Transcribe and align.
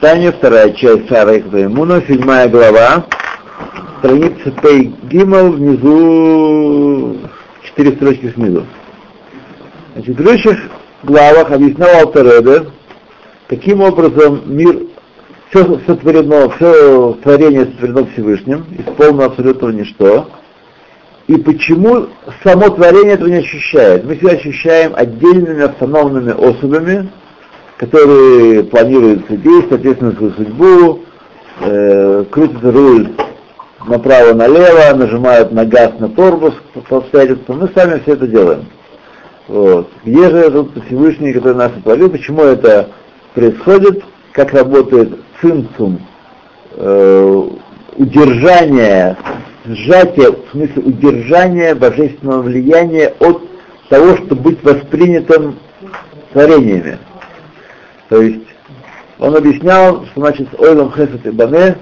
Таня, 0.00 0.32
вторая 0.32 0.72
часть 0.72 1.06
Сара 1.10 1.38
Имуна, 1.38 2.00
седьмая 2.08 2.48
глава, 2.48 3.04
страница 3.98 4.52
Пей 4.62 4.94
Гимал, 5.02 5.50
внизу, 5.50 7.18
четыре 7.64 7.92
строчки 7.92 8.32
снизу. 8.32 8.64
Значит, 9.92 10.14
в 10.14 10.16
предыдущих 10.16 10.58
главах 11.02 11.50
объяснял 11.50 11.90
Алтареде, 12.00 12.70
каким 13.48 13.82
образом 13.82 14.40
мир, 14.46 14.78
все 15.50 15.78
сотворено, 15.86 16.48
все 16.56 17.18
творение 17.22 17.66
сотворено 17.66 18.06
Всевышним, 18.12 18.64
из 18.78 18.84
полного 18.94 19.26
абсолютного 19.26 19.72
ничто, 19.72 20.30
и 21.26 21.36
почему 21.36 22.06
само 22.42 22.70
творение 22.70 23.12
этого 23.12 23.28
не 23.28 23.40
ощущает. 23.40 24.04
Мы 24.04 24.16
себя 24.16 24.32
ощущаем 24.32 24.94
отдельными 24.96 25.64
автономными 25.64 26.32
особями, 26.32 27.10
которые 27.80 28.64
планируют 28.64 29.26
действовать, 29.26 29.70
соответственно, 29.70 30.12
свою 30.12 30.32
судьбу, 30.34 31.00
э, 31.62 32.24
крутят 32.30 32.62
руль 32.62 33.08
направо-налево, 33.86 34.94
нажимают 34.96 35.50
на 35.52 35.64
газ, 35.64 35.92
на 35.98 36.10
тормоз 36.10 36.52
по. 36.74 37.02
Мы 37.48 37.70
сами 37.74 38.00
все 38.00 38.12
это 38.12 38.26
делаем. 38.26 38.66
Вот. 39.48 39.88
Где 40.04 40.28
же 40.28 40.36
этот 40.36 40.68
Всевышний, 40.86 41.32
который 41.32 41.54
нас 41.54 41.72
сотворил, 41.72 42.10
почему 42.10 42.42
это 42.42 42.90
происходит, 43.34 44.04
как 44.32 44.52
работает 44.52 45.18
цинцум, 45.40 46.06
э, 46.76 47.42
удержание, 47.96 49.16
сжатие, 49.64 50.32
в 50.32 50.50
смысле 50.52 50.82
удержание 50.82 51.74
божественного 51.74 52.42
влияния 52.42 53.14
от 53.20 53.40
того, 53.88 54.16
чтобы 54.16 54.42
быть 54.42 54.62
воспринятым 54.62 55.58
творениями. 56.34 56.98
То 58.10 58.20
есть 58.20 58.46
он 59.18 59.36
объяснял, 59.36 60.04
что 60.06 60.20
значит 60.20 60.48
с 60.52 60.60
ойлом 60.60 60.92
хесед 60.92 61.24
и 61.24 61.30
бане 61.30 61.76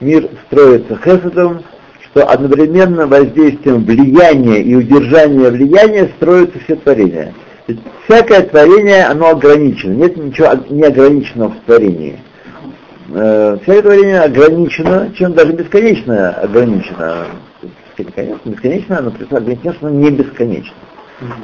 мир 0.00 0.28
строится 0.46 0.96
хеседом, 0.96 1.62
что 2.04 2.26
одновременно 2.26 3.06
воздействием 3.06 3.84
влияния 3.84 4.60
и 4.60 4.74
удержания 4.74 5.50
влияния 5.50 6.10
строятся 6.16 6.58
все 6.60 6.76
творения. 6.76 7.32
Ведь 7.68 7.78
всякое 8.04 8.42
творение, 8.42 9.04
оно 9.04 9.28
ограничено, 9.28 9.92
нет 9.92 10.16
ничего 10.16 10.48
неограниченного 10.68 11.50
в 11.50 11.60
творении. 11.66 12.18
Э, 13.14 13.58
всякое 13.62 13.82
творение 13.82 14.20
ограничено, 14.20 15.12
чем 15.16 15.34
даже 15.34 15.52
бесконечно 15.52 16.30
ограничено. 16.30 17.26
Конечно, 18.14 18.50
бесконечно, 18.50 19.00
но 19.00 19.12
оно 19.80 19.90
не 19.90 20.10
бесконечно. 20.10 20.74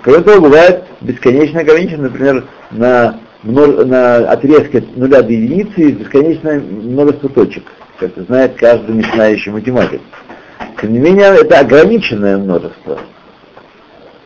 Кроме 0.03 0.23
того, 0.23 0.41
бывает 0.41 0.85
бесконечно 1.01 1.61
ограничено, 1.61 2.05
например, 2.05 2.45
на 2.71 3.19
на 3.45 4.17
отрезке 4.31 4.85
нуля 4.97 5.23
до 5.23 5.33
единицы 5.33 5.73
есть 5.77 5.97
бесконечное 5.99 6.61
множество 6.61 7.29
точек, 7.29 7.65
как 7.99 8.13
знает 8.27 8.55
каждый 8.57 8.95
начинающий 8.95 9.53
математик. 9.53 10.01
Тем 10.81 10.93
не 10.93 10.99
менее, 10.99 11.27
это 11.41 11.61
ограниченное 11.61 12.39
множество. 12.39 12.99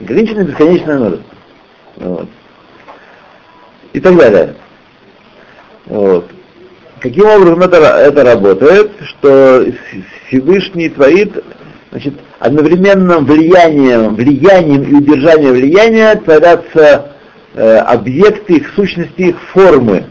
Ограниченное 0.01 0.45
бесконечное 0.45 0.99
множество. 0.99 1.37
Вот. 1.97 2.29
И 3.93 4.01
так 4.01 4.17
далее. 4.17 4.55
Вот. 5.87 6.31
Каким 7.01 7.27
образом 7.27 7.61
это, 7.61 7.77
это 7.77 8.25
работает, 8.25 8.91
что 9.05 9.67
Всевышний 10.27 10.89
творит 10.89 11.33
значит, 11.91 12.15
одновременным 12.39 13.25
влиянием, 13.25 14.15
влиянием 14.15 14.83
и 14.83 14.95
удержанием 14.95 15.53
влияния 15.53 16.15
творятся 16.17 17.13
объекты, 17.59 18.55
их 18.55 18.73
сущности, 18.75 19.23
их 19.23 19.41
формы. 19.53 20.05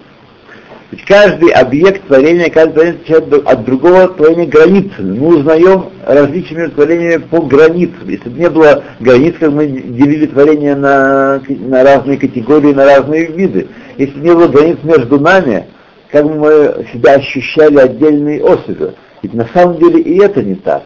Ведь 0.92 1.04
каждый 1.04 1.52
объект 1.52 2.08
творения, 2.08 2.50
каждый 2.50 2.74
творение 2.74 3.00
отличает 3.02 3.48
от 3.48 3.66
другого 3.66 4.08
творения 4.08 4.46
границами. 4.46 5.20
Мы 5.20 5.38
узнаем 5.38 5.88
различия 6.06 6.56
между 6.56 6.76
творениями 6.76 7.24
по 7.24 7.42
границам. 7.42 8.08
Если 8.08 8.30
бы 8.30 8.40
не 8.40 8.50
было 8.50 8.84
границ, 9.00 9.36
как 9.40 9.52
мы 9.52 9.68
делили 9.68 10.28
творения 10.28 10.76
на, 10.76 11.42
на 11.48 11.84
разные 11.84 12.18
категории, 12.18 12.74
на 12.74 12.86
разные 12.86 13.28
виды. 13.28 13.68
Если 13.98 14.18
бы 14.18 14.26
не 14.26 14.34
было 14.34 14.48
границ 14.48 14.78
между 14.84 15.20
нами, 15.20 15.66
как 16.10 16.24
бы 16.26 16.36
мы 16.36 16.86
себя 16.94 17.16
ощущали 17.16 17.78
отдельные 17.78 18.42
особи. 18.42 18.94
Ведь 19.22 19.34
на 19.34 19.48
самом 19.54 19.78
деле 19.78 20.00
и 20.00 20.20
это 20.22 20.42
не 20.42 20.56
так 20.56 20.84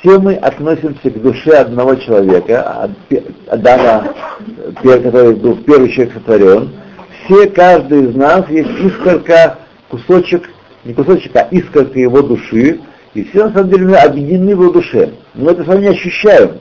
все 0.00 0.18
мы 0.18 0.34
относимся 0.34 1.10
к 1.10 1.22
душе 1.22 1.50
одного 1.52 1.94
человека, 1.96 2.90
Адама, 3.48 4.14
который 4.82 5.34
был 5.34 5.56
первый 5.56 5.90
человек 5.90 6.14
сотворен. 6.14 6.70
Все, 7.24 7.48
каждый 7.50 8.06
из 8.06 8.14
нас 8.16 8.48
есть 8.48 8.70
искорка, 8.80 9.58
кусочек, 9.88 10.48
не 10.84 10.94
кусочек, 10.94 11.36
а 11.36 11.48
искорка 11.50 11.98
его 11.98 12.22
души, 12.22 12.80
и 13.12 13.24
все 13.24 13.46
на 13.46 13.52
самом 13.52 13.70
деле 13.70 13.86
мы 13.88 13.96
объединены 13.96 14.56
в 14.56 14.62
его 14.62 14.72
душе. 14.72 15.12
Мы 15.34 15.52
это 15.52 15.64
с 15.64 15.66
вами 15.66 15.82
не 15.82 15.88
ощущаем. 15.88 16.60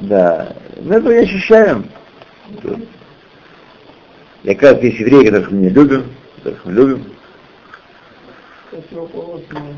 Да, 0.00 0.52
мы 0.80 0.96
этого 0.96 1.12
не 1.12 1.18
ощущаем. 1.18 1.86
Я 4.42 4.54
как 4.54 4.82
есть 4.82 4.98
евреи, 4.98 5.26
которых 5.26 5.50
мы 5.50 5.58
не 5.58 5.68
любим, 5.68 6.04
которых 6.36 6.64
мы 6.64 6.72
любим, 6.72 7.04
противоположные. 8.82 9.74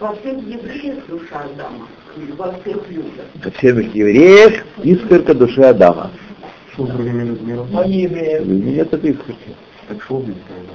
Во 0.00 0.14
всех 0.14 0.38
евреях 0.38 1.06
душа 1.08 1.40
Адама, 1.40 1.88
во 2.36 2.52
всех 2.52 2.88
людях. 2.88 3.24
Во 3.44 3.50
всех 3.50 3.94
евреях 3.94 4.64
искорка 4.82 5.34
души 5.34 5.62
Адама. 5.62 6.10
Что 6.72 6.86
с 6.86 6.90
другими 6.90 7.24
людьми? 7.24 7.54
А 7.74 7.86
евреев? 7.86 8.46
Нет 8.46 8.92
этой 8.92 9.10
искорки. 9.10 9.56
Так 9.88 10.02
что 10.02 10.22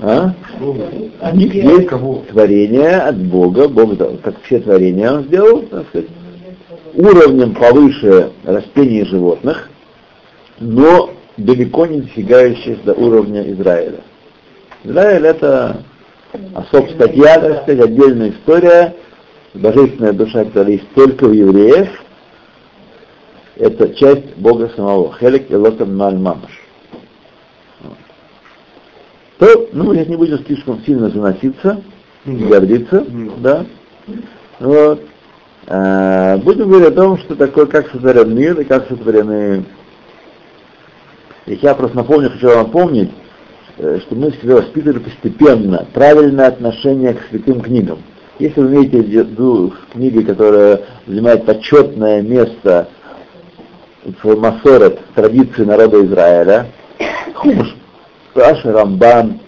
А? 0.02 0.34
У 0.60 1.36
них 1.36 1.54
есть 1.54 1.88
кого? 1.88 2.24
творение 2.30 2.98
от 2.98 3.18
Бога, 3.18 3.68
Бог, 3.68 3.98
как 4.22 4.42
все 4.44 4.60
творения 4.60 5.12
он 5.12 5.24
сделал, 5.26 5.62
так 5.64 5.88
сказать, 5.90 6.10
уровнем 6.96 7.54
повыше 7.54 8.32
растений 8.44 9.02
и 9.02 9.06
животных, 9.06 9.70
но 10.60 11.12
далеко 11.38 11.86
не 11.86 12.02
достигающих 12.02 12.84
до 12.84 12.94
уровня 12.94 13.44
Израиля. 13.52 14.02
Израиль 14.84 15.28
это 15.28 15.84
особ 16.54 16.90
статья, 16.92 17.40
так 17.40 17.64
сказать, 17.64 17.86
отдельная 17.86 18.32
история, 18.32 18.96
божественная 19.54 20.14
душа, 20.14 20.46
которая 20.46 20.74
есть 20.74 20.94
только 20.94 21.26
у 21.26 21.32
евреев, 21.32 21.90
это 23.56 23.94
часть 23.96 24.36
Бога 24.38 24.72
самого, 24.76 25.16
Хелек 25.20 25.50
и 25.52 25.56
Лотан 25.56 25.96
Маль 25.96 26.18
Мамаш. 26.18 26.60
То, 29.40 29.70
ну, 29.74 29.86
мы 29.86 29.96
сейчас 29.96 30.08
не 30.08 30.16
будем 30.16 30.44
слишком 30.46 30.82
сильно 30.86 31.10
заноситься, 31.10 31.82
mm 32.26 32.48
гордиться, 32.48 32.98
mm 32.98 33.42
да. 33.42 33.66
Вот. 34.60 35.02
А, 35.68 36.38
будем 36.38 36.70
говорить 36.70 36.90
о 36.90 36.92
том, 36.92 37.18
что 37.18 37.36
такое, 37.36 37.66
как 37.66 37.90
сотворен 37.92 38.36
мир 38.36 38.60
и 38.60 38.64
как 38.64 38.88
сотворены... 38.88 39.66
Я 41.46 41.76
просто 41.76 41.98
напомню, 41.98 42.30
хочу 42.30 42.48
вам 42.48 42.68
напомнить, 42.68 43.12
что 43.78 44.16
мы 44.16 44.32
себя 44.34 44.56
воспитывали 44.58 45.00
постепенно, 45.00 45.86
правильное 45.94 46.48
отношение 46.48 47.14
к 47.14 47.24
святым 47.30 47.62
книгам. 47.62 48.00
Если 48.40 48.62
вы 48.62 48.68
имеете 48.68 49.02
в 49.02 49.08
виду 49.08 49.74
книги, 49.92 50.22
которая 50.22 50.82
занимает 51.08 51.46
почетное 51.46 52.22
место 52.22 52.88
в 54.22 54.36
Масорет, 54.36 55.00
традиции 55.16 55.64
народа 55.64 56.04
Израиля, 56.06 56.68
Хумш, 57.36 57.76
Раши 58.36 58.72
Рамбан, 58.72 59.40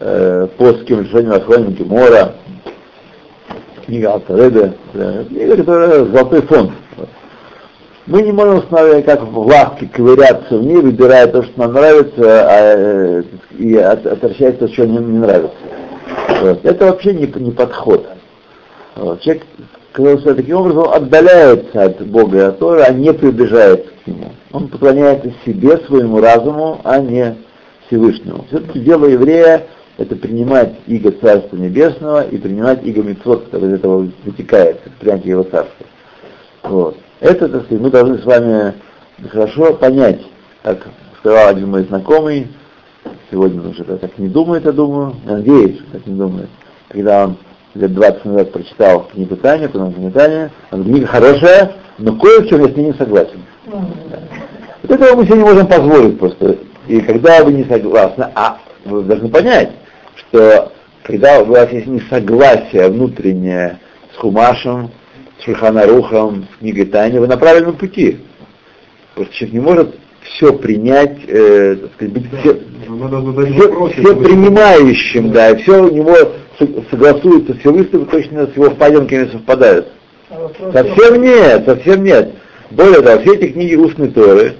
э, 0.00 0.48
Поским, 0.56 1.02
Решением 1.02 1.32
Ахроним 1.32 1.72
Гемора, 1.72 2.34
книга 3.84 4.12
Алтареда, 4.12 4.74
книга, 4.92 5.56
которая 5.56 6.04
золотой 6.04 6.42
фонд. 6.42 6.72
Мы 8.06 8.22
не 8.22 8.32
можем 8.32 8.62
с 8.62 8.70
вами 8.70 9.00
как 9.02 9.22
в 9.22 9.38
лавке 9.38 9.86
ковыряться 9.86 10.58
в 10.58 10.62
ней, 10.64 10.78
выбирая 10.78 11.28
то, 11.28 11.44
что 11.44 11.52
нам 11.60 11.72
нравится, 11.74 12.12
а, 12.18 12.74
э, 12.76 13.22
и 13.56 13.76
от, 13.76 14.02
то, 14.02 14.68
что 14.68 14.86
нам 14.86 15.12
не 15.12 15.18
нравится. 15.18 15.56
Вот. 16.40 16.64
Это 16.64 16.86
вообще 16.86 17.12
не, 17.14 17.26
не 17.26 17.52
подход. 17.52 18.04
Вот. 18.96 19.20
Человек, 19.20 19.44
когда 19.92 20.34
таким 20.34 20.56
образом 20.56 20.88
отдаляется 20.92 21.84
от 21.84 22.04
Бога 22.04 22.38
и 22.38 22.40
от 22.40 22.58
Тора, 22.58 22.86
а 22.88 22.92
не 22.92 23.12
приближается 23.12 23.90
к 24.04 24.06
Нему. 24.08 24.32
Он 24.50 24.66
поклоняется 24.66 25.32
себе, 25.46 25.78
своему 25.86 26.20
разуму, 26.20 26.80
а 26.82 26.98
не 26.98 27.36
Всевышнему. 27.86 28.46
Все-таки 28.48 28.80
дело 28.80 29.06
еврея— 29.06 29.68
это 29.96 30.16
принимать 30.16 30.74
иго 30.88 31.12
Царства 31.12 31.56
Небесного 31.56 32.26
и 32.26 32.36
принимать 32.36 32.84
иго 32.84 33.02
Митцвот, 33.02 33.44
который 33.44 33.68
из 33.68 33.74
этого 33.74 34.08
вытекает, 34.24 34.80
принятие 34.98 35.30
его 35.30 35.44
Царства. 35.44 35.86
Вот. 36.64 36.96
Это, 37.22 37.48
так 37.48 37.62
сказать, 37.66 37.80
мы 37.80 37.88
должны 37.88 38.18
с 38.18 38.24
вами 38.24 38.74
хорошо 39.30 39.74
понять, 39.74 40.20
как 40.64 40.88
сказал 41.20 41.50
один 41.50 41.70
мой 41.70 41.84
знакомый, 41.84 42.48
сегодня 43.30 43.60
он 43.60 43.68
уже 43.68 43.84
так 43.84 44.18
не 44.18 44.26
думает, 44.26 44.64
я 44.64 44.72
думаю, 44.72 45.14
надеюсь, 45.24 45.78
что 45.78 45.92
так 45.92 46.06
не 46.08 46.16
думает, 46.16 46.48
когда 46.88 47.26
он 47.26 47.36
лет 47.76 47.94
20 47.94 48.24
назад 48.24 48.50
прочитал 48.50 49.04
книгу 49.12 49.36
Таня, 49.36 49.68
потом 49.68 49.94
книгу 49.94 50.10
Таня, 50.10 50.50
он 50.72 50.82
книга 50.82 51.06
хорошая, 51.06 51.72
но 51.98 52.16
кое 52.16 52.40
в 52.40 52.48
чем 52.48 52.66
я 52.66 52.72
с 52.72 52.76
ней 52.76 52.86
не 52.86 52.94
согласен. 52.94 53.40
Вот 54.82 54.90
этого 54.90 55.14
мы 55.14 55.24
себе 55.24 55.36
не 55.36 55.44
можем 55.44 55.68
позволить 55.68 56.18
просто. 56.18 56.56
И 56.88 57.00
когда 57.02 57.44
вы 57.44 57.52
не 57.52 57.62
согласны, 57.66 58.26
а 58.34 58.58
вы 58.84 59.04
должны 59.04 59.28
понять, 59.28 59.70
что 60.16 60.72
когда 61.04 61.40
у 61.40 61.44
вас 61.44 61.70
есть 61.70 61.86
несогласие 61.86 62.88
внутреннее 62.88 63.78
с 64.12 64.16
Хумашем, 64.16 64.90
Шульханарухом, 65.44 66.46
с 66.54 66.58
книгой 66.58 66.86
Тайны, 66.86 67.20
вы 67.20 67.26
на 67.26 67.36
правильном 67.36 67.76
пути. 67.76 68.18
Просто 69.14 69.34
человек 69.34 69.54
не 69.54 69.60
может 69.60 69.94
все 70.22 70.52
принять, 70.52 71.18
э, 71.26 71.76
так 71.76 71.92
сказать, 71.94 72.12
быть 72.14 72.26
все, 72.40 72.60
все, 72.82 73.68
вопрос, 73.68 73.92
все 73.92 74.16
принимающим, 74.16 75.32
да, 75.32 75.50
и 75.50 75.62
все 75.62 75.84
у 75.84 75.90
него 75.90 76.16
согласуется, 76.90 77.54
все 77.58 77.72
выставы 77.72 78.06
точно 78.06 78.46
с 78.46 78.56
его 78.56 78.70
впадинками 78.70 79.30
совпадают. 79.30 79.88
А 80.30 80.72
совсем 80.72 81.22
нет, 81.22 81.64
совсем 81.66 82.04
нет. 82.04 82.32
Более 82.70 83.02
того, 83.02 83.20
все 83.22 83.34
эти 83.34 83.52
книги 83.52 83.74
устной 83.74 84.08
Торы, 84.08 84.54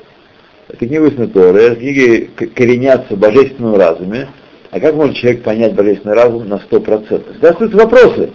это 0.69 0.79
книги 0.79 0.99
устной 0.99 1.29
Торы, 1.29 1.77
книги 1.77 2.31
коренятся 2.55 3.15
в 3.15 3.19
божественном 3.19 3.77
разуме, 3.77 4.29
а 4.71 4.81
как 4.81 4.95
может 4.95 5.17
человек 5.17 5.43
понять 5.43 5.75
божественный 5.75 6.15
разум 6.15 6.49
на 6.49 6.55
100%? 6.55 7.37
Здравствуют 7.37 7.75
вопросы. 7.75 8.31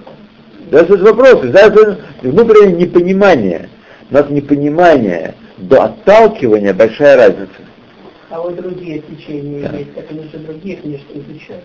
Здравствуют 0.67 1.01
вопросы. 1.03 1.47
Здравствует 1.47 1.99
внутреннее 2.21 2.85
непонимание. 2.85 3.69
У 4.09 4.13
нас 4.13 4.29
непонимание 4.29 5.33
до 5.57 5.83
отталкивания 5.83 6.73
большая 6.73 7.15
разница. 7.15 7.53
А 8.29 8.41
вот 8.41 8.57
другие 8.57 8.99
течения 8.99 9.69
да. 9.69 9.77
есть, 9.77 9.93
так 9.93 10.05
они 10.11 10.23
же 10.23 10.37
другие 10.39 10.75
книжки 10.75 11.05
изучают. 11.13 11.63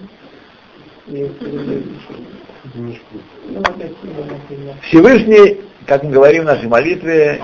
Всевышний, 4.82 5.60
как 5.86 6.04
мы 6.04 6.12
говорим 6.12 6.42
в 6.44 6.46
нашей 6.46 6.68
молитве, 6.68 7.42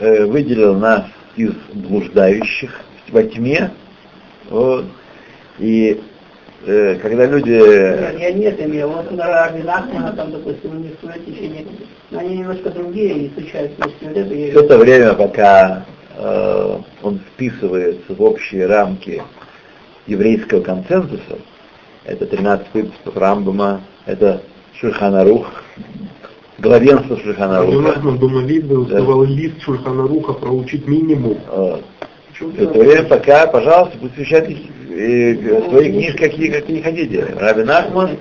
э, 0.00 0.24
выделил 0.26 0.74
нас 0.74 1.06
из 1.34 1.52
блуждающих 1.72 2.78
во 3.08 3.22
тьме. 3.22 3.70
Вот, 4.50 4.84
и 5.58 6.02
э, 6.66 6.96
когда 6.96 7.26
люди... 7.26 7.50
Нет, 7.50 8.20
я 8.20 8.32
не 8.32 8.44
это 8.44 8.64
имею. 8.64 8.88
Вот 8.88 9.10
на 9.10 9.26
Раби 9.26 9.62
Нахмана, 9.62 10.12
там, 10.12 10.32
допустим, 10.32 10.76
у 10.76 10.80
них 10.80 10.92
свое 11.00 11.18
течение, 11.20 11.66
но 12.10 12.20
они 12.20 12.38
немножко 12.38 12.70
другие 12.70 13.28
изучают. 13.28 13.72
Вот 13.78 13.92
это 14.02 14.24
Все 14.24 14.60
это 14.60 14.78
время, 14.78 15.14
пока 15.14 15.84
э, 16.16 16.78
он 17.02 17.18
вписывается 17.18 18.14
в 18.14 18.22
общие 18.22 18.66
рамки 18.66 19.22
еврейского 20.06 20.60
консенсуса, 20.60 21.38
это 22.04 22.26
13 22.26 22.66
выпусков 22.72 23.16
Рамбама, 23.16 23.82
это 24.06 24.42
Шульханарух, 24.74 25.46
главенство 26.58 27.16
Шульханаруха. 27.18 27.80
Нахман 27.80 28.18
Думавид 28.18 28.66
был, 28.66 28.84
да. 28.86 28.98
лист 29.24 29.60
Шульханаруха 29.62 30.32
проучить 30.34 30.86
минимум. 30.86 31.38
Вот. 31.48 31.84
Это 32.40 32.78
время 32.78 33.02
пока, 33.04 33.46
пожалуйста, 33.46 33.98
пусть 34.00 34.16
изучают 34.16 34.48
э, 34.48 35.68
свои 35.68 35.90
книжки, 35.90 36.16
какие, 36.16 36.50
какие 36.50 36.80
хотите. 36.80 37.26
Раби 37.38 37.64
Нахман, 37.64 38.16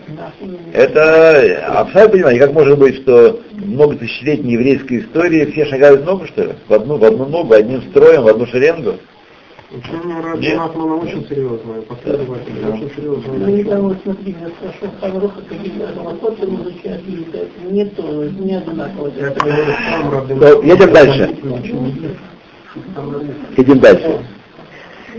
это 0.73 1.79
абсолютно 1.79 2.11
понимаете, 2.11 2.39
как 2.41 2.53
может 2.53 2.77
быть, 2.77 3.01
что 3.01 3.39
много 3.53 3.95
тысячелетней 3.95 4.53
еврейской 4.53 4.99
истории 4.99 5.45
все 5.51 5.65
шагают 5.65 6.05
ногу, 6.05 6.25
что 6.25 6.43
ли? 6.43 6.49
В 6.67 6.73
одну, 6.73 6.97
в 6.97 7.03
одну 7.05 7.25
ногу, 7.27 7.53
одним 7.53 7.81
строем, 7.83 8.23
в 8.23 8.27
одну 8.27 8.45
шеренгу? 8.47 8.95
Учение 9.71 10.19
Раби 10.19 10.53
Нахмана 10.53 10.95
очень 10.95 11.25
серьезное, 11.29 11.81
последовательно, 11.83 12.61
да. 12.61 12.69
очень 12.73 12.91
серьезное. 12.95 13.37
Ну, 13.37 13.47
недавно 13.47 13.99
смотрели, 14.03 14.35
что 14.57 14.89
Хавруха 14.99 15.41
какие-то 15.47 16.01
лохоты 16.01 16.45
изучают, 16.45 17.03
и 17.07 17.71
не 17.71 17.85
то, 17.85 18.03
не 18.03 18.55
одинаково. 18.55 19.11
Едем 20.65 20.91
дальше. 20.91 21.35
Идем 23.57 23.79
дальше. 23.79 24.19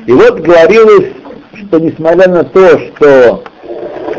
И 0.07 0.13
вот 0.13 0.41
говорилось, 0.41 1.13
что 1.55 1.79
несмотря 1.81 2.29
на 2.29 2.45
то, 2.45 2.79
что 2.79 3.45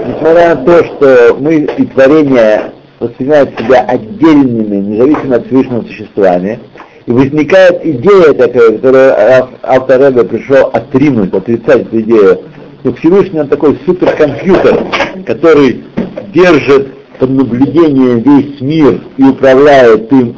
несмотря 0.05 0.55
на 0.55 0.65
то, 0.65 0.83
что 0.83 1.37
мы 1.39 1.55
и 1.55 1.85
творение 1.85 2.73
воспринимают 2.99 3.57
себя 3.57 3.81
отдельными, 3.81 4.75
независимо 4.77 5.37
от 5.37 5.47
Всевышнего 5.47 5.81
существования, 5.83 6.59
и 7.05 7.11
возникает 7.11 7.85
идея 7.85 8.33
такая, 8.33 8.71
которую 8.73 9.15
автор 9.63 10.01
Рэбе 10.01 10.23
пришел 10.25 10.67
отринуть, 10.67 11.33
отрицать 11.33 11.83
эту 11.83 12.01
идею, 12.01 12.41
что 12.81 12.93
Всевышний 12.95 13.39
он 13.39 13.47
такой 13.47 13.79
суперкомпьютер, 13.85 14.87
который 15.25 15.85
держит 16.33 16.93
под 17.17 17.29
наблюдением 17.29 18.19
весь 18.19 18.61
мир 18.61 19.01
и 19.17 19.23
управляет 19.23 20.11
им 20.11 20.35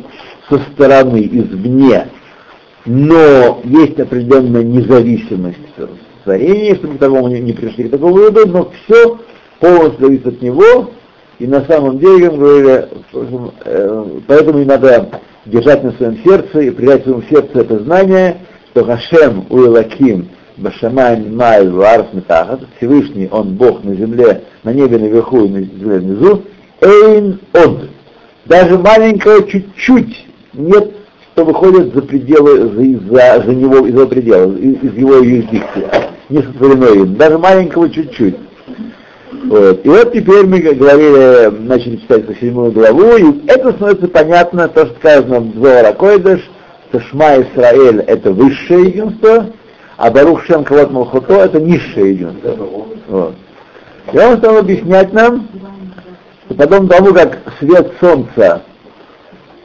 со 0.50 0.60
стороны, 0.72 1.28
извне, 1.32 2.08
но 2.86 3.62
есть 3.64 4.00
определенная 4.00 4.64
независимость 4.64 5.58
творения, 6.24 6.76
чтобы 6.76 6.96
к 6.96 7.00
такому 7.00 7.28
не, 7.28 7.40
не 7.40 7.54
пришли 7.54 7.86
к 7.86 7.92
такому 7.92 8.14
выводу, 8.14 8.48
но 8.48 8.72
все 8.84 9.20
полностью 9.60 10.06
зависит 10.06 10.28
от 10.28 10.42
него, 10.42 10.92
и 11.40 11.48
на 11.48 11.66
самом 11.66 12.00
деле, 12.00 12.30
мы 12.30 12.38
говорили, 12.38 12.88
э, 13.66 14.06
поэтому 14.28 14.60
и 14.60 14.66
надо 14.66 15.10
держать 15.46 15.84
на 15.84 15.92
своем 15.94 16.18
сердце 16.24 16.60
и 16.60 16.72
придать 16.72 17.04
своему 17.04 17.24
сердцу 17.30 17.60
это 17.60 17.80
знание, 17.80 18.38
что 18.72 18.86
Хашем 18.86 19.46
Уилаким 19.50 20.30
Башамай 20.58 21.22
Май 21.22 21.68
Варс 21.68 22.08
Метахат, 22.14 22.62
Всевышний, 22.78 23.28
Он 23.32 23.56
Бог 23.56 23.84
на 23.84 23.96
земле, 23.96 24.44
на 24.64 24.74
небе 24.74 25.00
наверху 25.00 25.46
и 25.46 25.50
на 25.50 25.62
земле 25.62 26.00
внизу, 26.00 26.44
Эйн 26.82 27.40
Од. 27.54 27.90
Даже 28.46 28.78
маленького 28.78 29.48
чуть-чуть 29.50 30.28
нет 30.54 30.92
что 31.34 31.46
выходит 31.46 31.94
за 31.94 32.02
пределы, 32.02 32.60
за, 32.60 33.16
за, 33.16 33.44
за 33.46 33.56
него, 33.56 33.86
из 33.88 33.94
его 33.94 34.08
предела, 34.08 34.56
из, 34.56 34.84
из 34.84 34.96
его 34.96 35.16
юрисдикции, 35.16 35.88
не 36.30 36.42
сотворено 36.44 36.86
им, 36.86 37.16
даже 37.16 37.38
маленького 37.38 37.90
чуть-чуть. 37.90 38.36
Вот. 39.46 39.84
И 39.84 39.90
вот 39.90 40.14
теперь 40.14 40.46
мы 40.46 40.60
говорили, 40.60 41.50
начали 41.60 41.98
читать 41.98 42.28
по 42.28 42.36
седьмую 42.36 42.72
главу, 42.72 43.18
и 43.18 43.48
это 43.48 43.72
становится 43.72 44.08
понятно, 44.08 44.68
то, 44.68 44.86
что 44.86 44.96
сказано 44.96 45.40
в 45.40 45.60
Зоара 45.60 45.94
Койдыш, 45.94 46.42
что 46.90 47.00
Шма 47.00 47.42
Исраэль 47.42 48.02
это 48.02 48.32
высшее 48.32 48.90
единство, 48.90 49.48
а 49.98 50.12
Барух 50.12 50.46
Шем 50.46 50.64
Кавот 50.64 50.92
Малхото 50.92 51.34
это 51.34 51.60
низшее 51.60 52.14
единство. 52.14 52.56
Вот. 53.08 53.34
И 54.12 54.18
он 54.18 54.38
стал 54.38 54.58
объяснять 54.58 55.12
нам, 55.14 55.48
что 56.46 56.56
потом 56.56 56.88
тому, 56.88 57.12
как 57.12 57.40
свет 57.60 57.92
солнца 58.00 58.62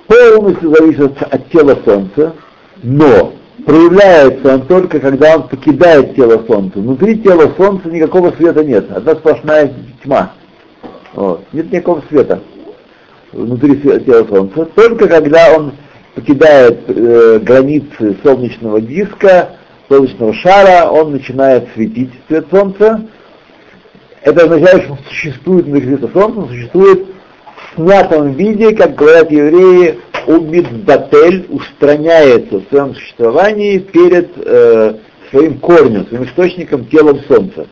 полностью 0.08 0.74
зависит 0.74 1.22
от 1.22 1.50
тела 1.50 1.78
Солнца, 1.84 2.34
но 2.82 3.34
проявляется 3.64 4.54
он 4.54 4.66
только, 4.66 4.98
когда 4.98 5.36
он 5.36 5.48
покидает 5.48 6.16
тело 6.16 6.42
Солнца. 6.46 6.78
Внутри 6.78 7.18
тела 7.18 7.52
Солнца 7.56 7.88
никакого 7.88 8.32
света 8.32 8.64
нет, 8.64 8.90
одна 8.90 9.14
сплошная 9.14 9.72
тьма. 10.02 10.32
Вот. 11.14 11.42
Нет 11.52 11.70
никакого 11.70 12.02
света 12.08 12.40
внутри 13.32 13.76
тела 13.76 14.26
Солнца. 14.26 14.64
Только 14.74 15.06
когда 15.06 15.54
он 15.54 15.72
покидает 16.14 16.80
э, 16.88 17.38
границы 17.40 18.16
солнечного 18.24 18.80
диска, 18.80 19.50
солнечного 19.88 20.32
шара, 20.34 20.90
он 20.90 21.12
начинает 21.12 21.68
светить 21.74 22.10
свет 22.26 22.46
Солнца. 22.50 23.02
Это 24.22 24.44
означает, 24.44 24.84
что 24.84 24.98
существует 25.08 25.66
внутри 25.66 25.86
света 25.88 26.10
Солнца, 26.12 26.48
существует 26.48 27.06
снятом 27.78 28.32
виде, 28.32 28.74
как 28.74 28.94
говорят 28.94 29.30
евреи, 29.30 29.98
умидбатель 30.26 31.46
устраняется 31.48 32.58
в 32.58 32.68
своем 32.68 32.94
существовании 32.94 33.78
перед 33.78 34.30
э, 34.36 34.94
своим 35.30 35.58
корнем, 35.58 36.06
своим 36.08 36.24
источником, 36.24 36.86
телом 36.86 37.20
Солнца. 37.28 37.66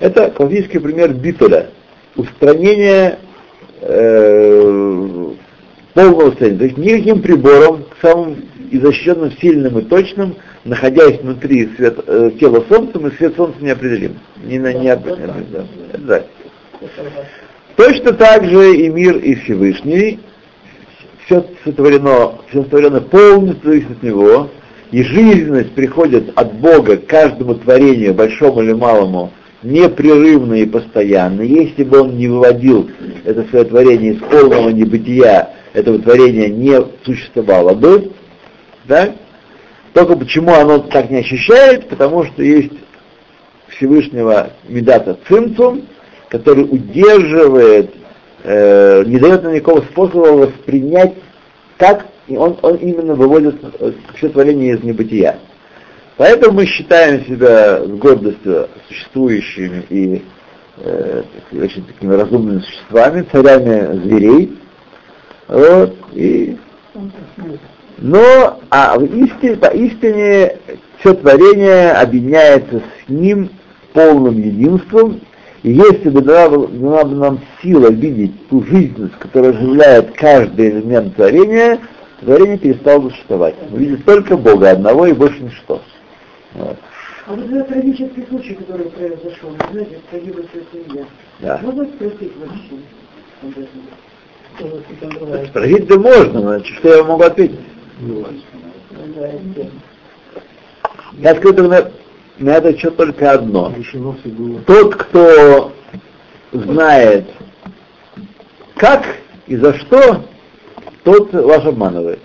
Это 0.00 0.30
классический 0.30 0.78
пример 0.78 1.12
битуля. 1.12 1.70
Устранение 2.16 3.18
э, 3.80 5.32
полного 5.94 6.30
состояния. 6.30 6.58
То 6.58 6.64
есть 6.64 6.78
никаким 6.78 7.20
прибором, 7.20 7.84
самым 8.00 8.44
изощренным, 8.70 9.32
сильным 9.40 9.78
и 9.78 9.82
точным, 9.82 10.36
находясь 10.64 11.20
внутри 11.20 11.68
свет, 11.76 11.98
э, 12.06 12.30
тела 12.38 12.64
Солнца, 12.68 12.98
мы 13.00 13.10
свет 13.12 13.34
Солнца 13.36 13.58
не 13.60 13.70
определим. 13.70 14.18
Не, 14.44 14.58
не, 14.58 14.74
не, 14.74 14.88
определим. 14.88 15.32
Да. 15.98 16.22
Точно 17.78 18.12
так 18.12 18.44
же 18.44 18.76
и 18.76 18.88
мир, 18.88 19.18
и 19.18 19.36
Всевышний, 19.36 20.18
все 21.24 21.46
сотворено, 21.62 22.32
все 22.48 22.64
сотворено 22.64 23.00
полностью 23.00 23.70
зависит 23.70 23.90
от 23.92 24.02
него, 24.02 24.50
и 24.90 25.04
жизненность 25.04 25.76
приходит 25.76 26.32
от 26.36 26.54
Бога 26.54 26.96
к 26.96 27.06
каждому 27.06 27.54
творению, 27.54 28.14
большому 28.14 28.62
или 28.62 28.72
малому, 28.72 29.30
непрерывно 29.62 30.54
и 30.54 30.66
постоянно. 30.66 31.42
Если 31.42 31.84
бы 31.84 32.00
он 32.00 32.16
не 32.16 32.26
выводил 32.26 32.90
это 33.24 33.44
свое 33.44 33.64
творение 33.64 34.14
из 34.14 34.22
полного 34.22 34.70
небытия, 34.70 35.50
этого 35.72 36.00
творения 36.00 36.48
не 36.48 36.84
существовало 37.04 37.74
бы, 37.74 38.10
да? 38.86 39.14
Только 39.92 40.16
почему 40.16 40.52
оно 40.52 40.80
так 40.80 41.10
не 41.10 41.18
ощущает? 41.18 41.88
Потому 41.88 42.24
что 42.24 42.42
есть 42.42 42.72
Всевышнего 43.68 44.50
Медата 44.66 45.16
Цимцум, 45.28 45.84
который 46.28 46.64
удерживает, 46.64 47.94
э, 48.44 49.04
не 49.04 49.18
дает 49.18 49.42
нам 49.42 49.54
никакого 49.54 49.80
способа 49.82 50.46
воспринять, 50.46 51.14
как 51.76 52.06
и 52.26 52.36
он, 52.36 52.58
он 52.62 52.76
именно 52.76 53.14
выводит 53.14 53.56
все 54.14 54.28
творение 54.28 54.74
из 54.74 54.82
небытия. 54.82 55.38
Поэтому 56.18 56.56
мы 56.56 56.66
считаем 56.66 57.24
себя 57.24 57.82
с 57.84 57.88
гордостью 57.90 58.68
существующими 58.88 59.84
и 59.88 60.22
э, 60.78 61.22
очень 61.52 61.84
такими 61.86 62.14
разумными 62.14 62.60
существами, 62.60 63.26
царями 63.32 63.98
зверей. 64.00 64.58
Вот, 65.46 65.96
и... 66.12 66.56
Но 67.98 68.60
а 68.70 68.98
в 68.98 69.04
истине, 69.04 69.56
по 69.56 69.68
истине 69.68 70.56
все 70.98 71.14
творение 71.14 71.92
объединяется 71.92 72.80
с 72.80 73.08
ним 73.08 73.50
полным 73.92 74.36
единством, 74.36 75.20
и 75.62 75.72
если 75.72 76.10
бы 76.10 76.22
дала, 76.22 76.68
дала 76.68 77.04
бы 77.04 77.16
нам 77.16 77.40
сила 77.60 77.90
видеть 77.90 78.48
ту 78.48 78.62
жизненность, 78.64 79.18
которая 79.18 79.52
оживляет 79.52 80.12
каждый 80.16 80.70
элемент 80.70 81.16
творения, 81.16 81.80
творение 82.20 82.58
перестало 82.58 83.00
бы 83.00 83.10
существовать. 83.10 83.56
Мы 83.70 83.78
видим 83.78 84.02
только 84.02 84.36
Бога 84.36 84.70
одного 84.70 85.06
и 85.06 85.12
больше 85.12 85.40
ничто. 85.40 85.82
Вот. 86.54 86.76
А 87.26 87.34
вот 87.34 87.44
этот 87.44 87.68
трагический 87.68 88.24
случай, 88.28 88.54
который 88.54 88.86
произошел, 88.86 89.50
вы 89.50 89.72
знаете, 89.72 90.00
погибла 90.10 90.42
вся 90.50 90.60
семья. 90.72 91.04
Да. 91.40 91.60
Можно 91.62 91.84
спросить 91.86 92.32
вообще 92.38 92.74
об 93.42 93.50
этом? 93.50 95.46
Спросить-то 95.48 96.00
можно, 96.00 96.40
значит, 96.40 96.76
что 96.78 96.96
я 96.96 97.04
могу 97.04 97.22
ответить? 97.22 97.60
Я 101.18 101.34
скажу 101.34 101.54
на, 102.38 102.50
это 102.50 102.78
что 102.78 102.90
только 102.92 103.32
одно. 103.32 103.72
Было. 104.24 104.60
Тот, 104.66 104.94
кто 104.94 105.72
знает, 106.52 107.26
как 108.76 109.04
и 109.46 109.56
за 109.56 109.74
что, 109.74 110.24
тот 111.04 111.32
вас 111.32 111.64
обманывает. 111.64 112.20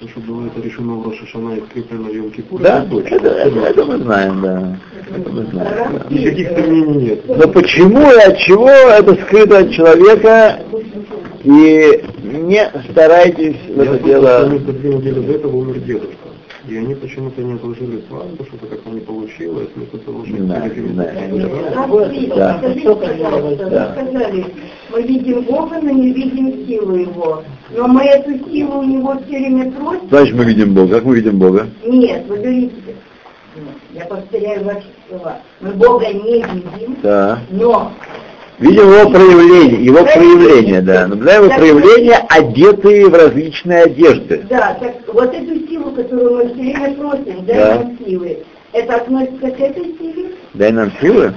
То, 0.00 0.08
что 0.08 0.20
было 0.20 0.46
это 0.46 0.60
решено 0.60 0.94
в 0.94 1.08
Рошашана 1.08 1.54
и 1.54 1.60
скреплено 1.70 2.04
в 2.04 2.12
Йом-Кипур, 2.12 2.60
Да, 2.60 2.82
это 2.82 2.90
точно. 2.90 3.14
это, 3.14 3.28
это, 3.28 3.60
это 3.60 3.84
мы 3.84 3.98
знаем, 3.98 4.42
да. 4.42 4.78
Это 5.16 5.30
мы 5.30 5.44
знаем, 5.46 5.76
да. 5.92 6.14
Никаких 6.14 6.48
сомнений 6.50 6.96
нет. 7.08 7.24
Но 7.26 7.48
почему 7.48 8.02
и 8.02 8.18
от 8.18 8.38
чего 8.38 8.68
это 8.68 9.14
скрыто 9.24 9.58
от 9.58 9.72
человека, 9.72 10.60
и 11.42 12.04
не 12.22 12.70
старайтесь 12.90 13.56
в 13.68 13.82
Я 13.82 13.94
это 13.94 14.04
дело... 14.04 14.48
за 14.48 14.58
две 14.58 14.94
недели 14.94 15.20
до 15.20 15.32
этого 15.32 15.56
умер 15.56 15.78
дедушка. 15.80 16.25
И 16.68 16.76
они 16.76 16.94
почему-то 16.96 17.40
не 17.42 17.54
отложили 17.54 18.02
свадьбу, 18.08 18.44
что-то 18.44 18.66
как-то 18.66 18.90
не 18.90 19.00
получилось, 19.00 19.68
знаю, 20.40 21.32
не 21.32 21.40
знаю. 21.40 21.64
Расскажите, 21.74 22.34
Да. 22.34 22.58
скажите, 22.58 22.94
пожалуйста, 22.96 23.70
Да. 23.70 23.94
вы 23.96 24.02
сказали, 24.10 24.46
мы 24.90 25.02
видим 25.02 25.42
Бога, 25.42 25.78
но 25.80 25.90
не 25.90 26.12
видим 26.12 26.66
силу 26.66 26.96
Его. 26.96 27.42
Но 27.76 27.86
мы 27.86 28.02
эту 28.02 28.50
силу 28.50 28.80
у 28.80 28.82
Него 28.82 29.14
все 29.26 29.38
время 29.38 29.70
просим. 29.70 30.08
Значит, 30.08 30.34
мы 30.34 30.44
видим 30.44 30.74
Бога. 30.74 30.94
Как 30.96 31.04
мы 31.04 31.14
видим 31.16 31.38
Бога? 31.38 31.68
Нет, 31.84 32.24
вы 32.26 32.36
говорите, 32.36 32.72
я 33.94 34.04
повторяю 34.06 34.64
ваши 34.64 34.86
слова, 35.08 35.38
мы 35.60 35.70
Бога 35.70 36.06
не 36.12 36.42
видим, 36.42 36.96
Да. 37.02 37.38
но 37.50 37.92
Видим 38.58 38.90
его 38.90 39.10
проявление, 39.10 39.84
его 39.84 40.02
проявление, 40.04 40.80
да. 40.80 41.06
Наблюдаем 41.06 41.44
его 41.44 41.54
проявление, 41.54 42.18
одетые 42.30 43.06
в 43.08 43.14
различные 43.14 43.82
одежды. 43.82 44.46
да, 44.48 44.76
так 44.80 44.94
вот 45.12 45.34
эту 45.34 45.68
силу, 45.68 45.90
которую 45.92 46.36
мы 46.36 46.44
все 46.46 46.54
время 46.62 46.94
просим, 46.94 47.44
дай 47.44 47.56
Да. 47.58 47.74
нам 47.74 47.98
силы, 47.98 48.38
это 48.72 48.94
относится 48.96 49.50
к 49.50 49.60
этой 49.60 49.84
силе? 49.98 50.30
Дай 50.54 50.72
нам 50.72 50.90
силы. 51.02 51.34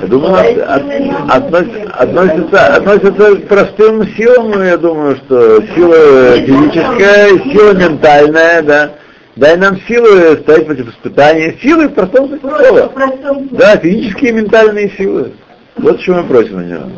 Я 0.00 0.06
думаю, 0.08 0.34
от- 0.34 0.46
силы 0.82 0.98
нам 1.00 1.30
относ- 1.30 1.66
силы. 1.66 1.90
относится, 1.90 2.66
относится 2.76 3.36
к 3.36 3.48
простым 3.48 4.08
силам, 4.16 4.64
я 4.64 4.76
думаю, 4.78 5.16
что 5.16 5.62
сила 5.74 6.36
физическая, 6.38 7.28
сила 7.52 7.72
ментальная, 7.74 8.62
да. 8.62 8.90
Дай 9.36 9.56
нам 9.58 9.78
силы 9.86 10.38
стоять 10.42 10.64
против 10.66 10.88
испытаний. 10.90 11.58
Силы 11.60 11.88
в 11.88 11.94
простом 11.94 12.28
смысле 12.28 12.38
Просто 12.48 12.64
в 12.64 12.68
слова. 12.76 12.88
простом 12.88 13.36
смысле. 13.48 13.58
Да, 13.58 13.76
физические 13.76 14.30
и 14.30 14.34
ментальные 14.34 14.90
силы. 14.96 15.32
Вот 15.76 16.00
что 16.00 16.14
мы 16.14 16.24
просим 16.24 16.56
у 16.56 16.60
него. 16.60 16.90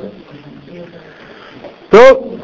То 1.91 2.39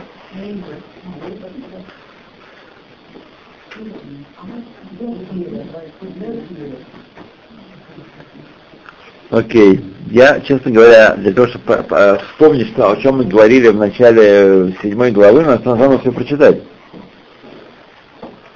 Окей. 9.30 9.82
Я, 10.10 10.40
честно 10.40 10.70
говоря, 10.70 11.16
для 11.16 11.32
того, 11.32 11.48
чтобы 11.48 11.64
по- 11.64 11.82
по- 11.82 12.18
вспомнить, 12.18 12.68
что, 12.68 12.90
о 12.90 12.96
чем 12.96 13.16
мы 13.16 13.24
говорили 13.24 13.68
в 13.68 13.76
начале 13.76 14.74
седьмой 14.82 15.10
главы, 15.10 15.42
надо 15.42 15.62
сначала 15.62 15.98
все 15.98 16.12
прочитать. 16.12 16.60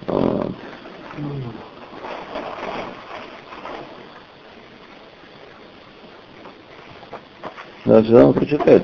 Вот. 0.07 0.53
Надо 7.87 8.05
сначала 8.09 8.33
прочитать. 8.33 8.83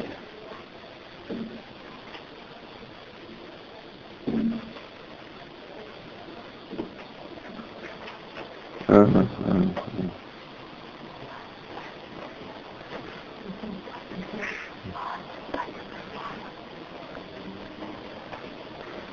Ага, 8.87 9.27
ага. 9.49 9.69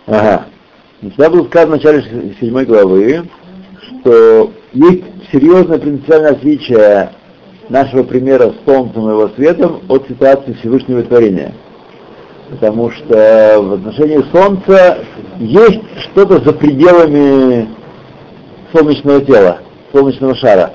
Ага. 0.05 0.45
Всегда 1.01 1.29
было 1.31 1.47
сказано 1.47 1.67
в 1.67 1.77
начале 1.77 2.35
седьмой 2.39 2.65
главы, 2.65 3.27
что 4.01 4.53
есть 4.73 5.03
серьезное 5.31 5.79
принципиальное 5.79 6.31
отличие 6.33 7.11
нашего 7.69 8.03
примера 8.03 8.51
с 8.51 8.69
Солнцем 8.69 9.07
и 9.07 9.11
его 9.11 9.29
светом 9.29 9.81
от 9.87 10.07
ситуации 10.07 10.53
Всевышнего 10.53 11.03
творения. 11.03 11.53
Потому 12.49 12.91
что 12.91 13.57
в 13.61 13.73
отношении 13.73 14.23
Солнца 14.31 15.05
есть 15.37 15.81
что-то 16.01 16.43
за 16.43 16.51
пределами 16.51 17.69
солнечного 18.73 19.21
тела, 19.21 19.59
солнечного 19.93 20.35
шара. 20.35 20.71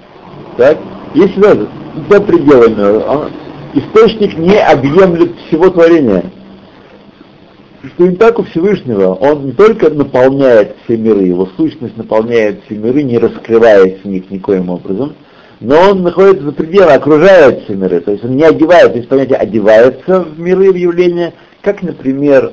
Так? 0.56 0.78
Есть 1.14 1.32
что-то 1.32 1.68
за 2.08 2.20
пределами. 2.20 3.02
Он- 3.04 3.30
источник 3.74 4.38
не 4.38 4.56
объемлет 4.56 5.32
всего 5.48 5.68
творения 5.70 6.24
что 7.94 8.06
не 8.06 8.16
так 8.16 8.38
у 8.38 8.44
Всевышнего, 8.44 9.12
он 9.14 9.46
не 9.46 9.52
только 9.52 9.90
наполняет 9.90 10.76
все 10.84 10.96
миры, 10.96 11.24
его 11.24 11.48
сущность 11.56 11.96
наполняет 11.96 12.62
все 12.64 12.76
миры, 12.76 13.02
не 13.02 13.18
раскрываясь 13.18 14.00
в 14.02 14.06
них 14.06 14.30
никоим 14.30 14.70
образом, 14.70 15.14
но 15.64 15.92
он 15.92 16.02
находится 16.02 16.44
за 16.44 16.52
пределами, 16.52 16.96
окружает 16.96 17.64
все 17.64 17.74
миры, 17.74 18.00
то 18.00 18.12
есть 18.12 18.22
он 18.22 18.36
не 18.36 18.44
одевается, 18.44 18.98
есть 18.98 19.08
понятие 19.08 19.38
одевается 19.38 20.20
в 20.20 20.38
миры, 20.38 20.70
в 20.70 20.76
явления, 20.76 21.32
как, 21.62 21.82
например, 21.82 22.52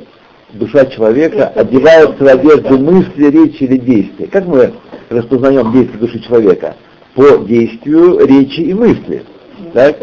душа 0.54 0.86
человека 0.86 1.48
одевается 1.48 2.24
в 2.24 2.28
одежду 2.28 2.80
мысли, 2.80 3.26
речи 3.26 3.64
или 3.64 3.78
действия. 3.78 4.28
Как 4.28 4.46
мы 4.46 4.74
распознаем 5.10 5.74
действие 5.74 6.00
души 6.00 6.20
человека? 6.20 6.78
По 7.14 7.40
действию 7.40 8.26
речи 8.26 8.62
и 8.62 8.74
мысли. 8.74 9.24
Так? 9.74 9.98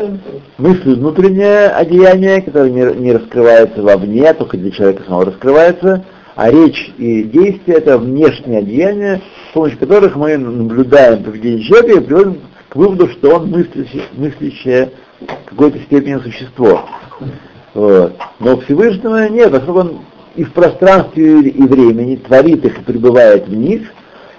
Мысль 0.59 0.95
внутреннее 0.95 1.69
одеяние, 1.69 2.43
которое 2.43 2.71
не, 2.71 2.95
не 2.95 3.13
раскрывается 3.15 3.83
вовне, 3.83 4.35
только 4.35 4.59
для 4.59 4.71
человека 4.71 5.05
самого 5.05 5.27
раскрывается, 5.27 6.05
а 6.37 6.51
речь 6.51 6.93
и 6.99 7.23
действие 7.23 7.79
это 7.79 7.97
внешнее 7.97 8.59
одеяние, 8.59 9.23
с 9.49 9.55
помощью 9.55 9.79
которых 9.79 10.15
мы 10.15 10.37
наблюдаем 10.37 11.25
поведение 11.25 11.65
человека 11.65 12.01
и 12.01 12.05
приводим 12.05 12.39
к 12.69 12.77
выводу, 12.77 13.09
что 13.09 13.37
он 13.37 13.51
мыслящее, 13.51 14.03
мыслящее 14.15 14.91
в 15.21 15.51
какой-то 15.51 15.79
степени 15.81 16.19
существо. 16.19 16.85
Вот. 17.75 18.15
Но 18.41 18.59
Всевышнего 18.61 19.29
нет, 19.29 19.51
поскольку 19.51 19.81
он 19.81 20.01
и 20.37 20.45
в 20.45 20.53
пространстве 20.53 21.41
и 21.41 21.63
времени 21.63 22.17
творит 22.17 22.65
их 22.65 22.79
и 22.79 22.83
пребывает 22.83 23.49
в 23.49 23.55
них, 23.55 23.89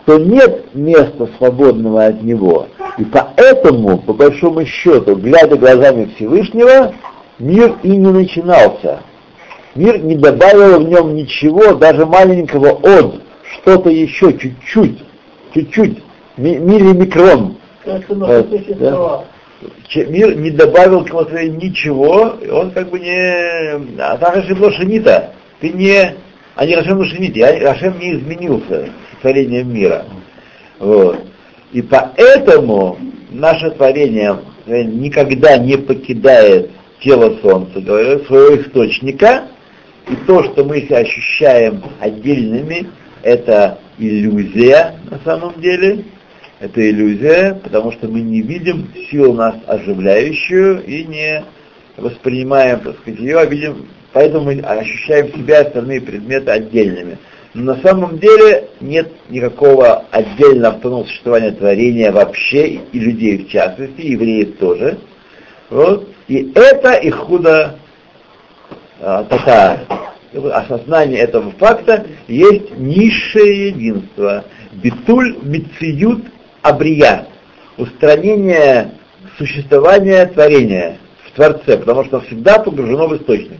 то 0.05 0.17
нет 0.17 0.73
места 0.73 1.27
свободного 1.37 2.05
от 2.05 2.23
него. 2.23 2.67
И 2.97 3.05
поэтому, 3.05 3.97
по 3.99 4.13
большому 4.13 4.65
счету, 4.65 5.15
глядя 5.15 5.55
глазами 5.55 6.11
Всевышнего, 6.15 6.93
мир 7.37 7.75
и 7.83 7.89
не 7.89 8.11
начинался. 8.11 9.01
Мир 9.75 10.01
не 10.01 10.15
добавил 10.15 10.79
в 10.79 10.89
нем 10.89 11.15
ничего, 11.15 11.73
даже 11.75 12.05
маленького 12.05 12.71
от, 12.71 13.21
что-то 13.53 13.89
еще, 13.89 14.33
чуть-чуть, 14.33 15.03
чуть-чуть, 15.53 16.01
ми- 16.37 16.57
миллимикрон. 16.57 17.57
Существовало. 18.49 19.25
Че- 19.87 20.05
Мир 20.05 20.37
не 20.37 20.51
добавил 20.51 21.03
к 21.03 21.09
его 21.09 21.23
ничего, 21.23 22.35
он 22.51 22.71
как 22.71 22.89
бы 22.89 22.99
не... 22.99 23.99
А 24.01 24.17
так 24.17 24.35
Рашем 24.35 24.71
Шенита, 24.71 25.33
ты 25.59 25.69
не... 25.69 26.15
А 26.55 26.65
не 26.65 26.75
Рашем 26.75 27.03
Шенити, 27.03 27.39
Рашем 27.39 27.99
не 27.99 28.13
изменился 28.13 28.85
с 28.85 29.21
творением 29.21 29.73
мира. 29.73 30.05
Вот. 30.79 31.19
И 31.71 31.81
поэтому 31.81 32.97
наше 33.31 33.71
творение 33.71 34.39
э, 34.65 34.83
никогда 34.83 35.57
не 35.57 35.77
покидает 35.77 36.71
тело 37.01 37.37
Солнца, 37.41 37.79
говорю, 37.79 38.23
своего 38.25 38.61
источника, 38.61 39.43
и 40.09 40.15
то, 40.25 40.43
что 40.43 40.63
мы 40.63 40.81
себя 40.81 40.99
ощущаем 40.99 41.83
отдельными, 41.99 42.89
это 43.21 43.77
иллюзия 43.97 44.95
на 45.09 45.19
самом 45.23 45.59
деле, 45.61 46.05
Это 46.59 46.89
иллюзия, 46.89 47.57
потому 47.63 47.93
что 47.93 48.09
мы 48.09 48.19
не 48.19 48.41
видим 48.41 48.91
силу 49.09 49.33
нас 49.33 49.55
оживляющую 49.65 50.83
и 50.83 51.05
не 51.05 51.45
воспринимаем, 51.95 52.81
так 52.81 52.97
сказать, 52.99 53.19
ее, 53.19 53.39
а 53.39 53.45
видим, 53.45 53.87
поэтому 54.11 54.45
мы 54.45 54.59
ощущаем 54.59 55.27
себя 55.29 55.61
и 55.61 55.65
остальные 55.67 56.01
предметы 56.01 56.51
отдельными. 56.51 57.17
Но 57.53 57.75
на 57.75 57.81
самом 57.81 58.19
деле 58.19 58.67
нет 58.81 59.09
никакого 59.29 60.05
отдельного 60.11 60.75
автономного 60.75 61.07
существования 61.07 61.51
творения 61.51 62.11
вообще, 62.11 62.67
и 62.91 62.99
людей 62.99 63.45
в 63.45 63.49
частности, 63.49 64.01
и 64.01 64.11
евреев 64.11 64.57
тоже. 64.57 64.97
Вот. 65.69 66.09
И 66.27 66.51
это 66.53 66.93
их 66.93 67.15
худо 67.15 67.79
а, 68.99 69.23
татар. 69.23 69.79
Осознание 70.33 71.21
этого 71.21 71.51
факта 71.51 72.05
есть 72.27 72.77
низшее 72.77 73.69
единство. 73.69 74.45
Битуль 74.73 75.37
мициют 75.41 76.25
абрия. 76.61 77.27
Устранение 77.77 78.91
существования 79.37 80.25
творения 80.25 80.97
в 81.25 81.31
Творце, 81.31 81.77
потому 81.77 82.03
что 82.05 82.19
всегда 82.21 82.59
погружено 82.59 83.07
в 83.07 83.17
источник. 83.17 83.59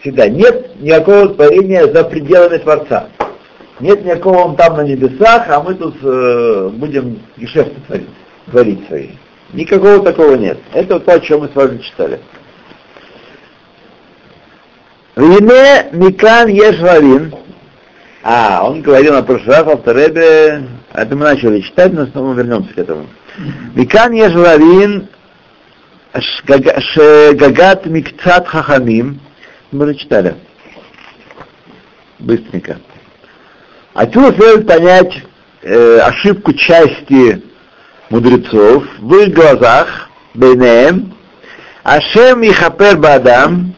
Всегда. 0.00 0.28
Нет 0.28 0.80
никакого 0.80 1.30
творения 1.30 1.86
за 1.86 2.04
пределами 2.04 2.58
Творца. 2.58 3.08
Нет 3.80 4.04
никакого 4.04 4.38
он 4.38 4.56
там 4.56 4.76
на 4.76 4.82
небесах, 4.82 5.48
а 5.48 5.62
мы 5.62 5.74
тут 5.74 5.96
э, 6.02 6.70
будем 6.74 7.20
гешефты 7.36 7.80
творить, 7.86 8.08
творить 8.50 8.86
свои. 8.86 9.08
Никакого 9.52 10.00
такого 10.00 10.34
нет. 10.34 10.58
Это 10.72 10.94
вот 10.94 11.04
то, 11.04 11.12
о 11.12 11.20
чем 11.20 11.40
мы 11.40 11.48
с 11.48 11.54
вами 11.54 11.78
читали. 11.78 12.20
Вине 15.16 15.88
Микан 15.92 16.48
Ешвавин. 16.48 17.34
А, 18.22 18.62
он 18.64 18.82
говорил 18.82 19.14
на 19.14 19.22
прошлый 19.22 19.56
раз, 19.56 19.66
Авторебе, 19.66 20.62
это 20.96 21.14
мы 21.14 21.24
начали 21.24 21.60
читать, 21.60 21.92
но 21.92 22.06
снова 22.06 22.32
вернемся 22.34 22.72
к 22.72 22.78
этому. 22.78 23.06
Микан 23.74 24.12
Ешвавин 24.12 25.08
Шгагат 26.18 27.84
Микцат 27.84 28.48
Хахамим. 28.48 29.20
Мы 29.72 29.84
уже 29.84 29.94
читали. 29.96 30.34
Быстренько. 32.18 32.78
Отсюда 33.92 34.34
следует 34.34 34.66
понять 34.66 35.22
э, 35.62 35.98
ошибку 35.98 36.54
части 36.54 37.42
мудрецов 38.08 38.84
в 38.98 39.14
их 39.16 39.34
глазах, 39.34 40.08
Бейнеем, 40.32 41.14
Ашем 41.82 42.42
и 42.42 42.52
Хапер 42.52 42.96
Бадам, 42.96 43.74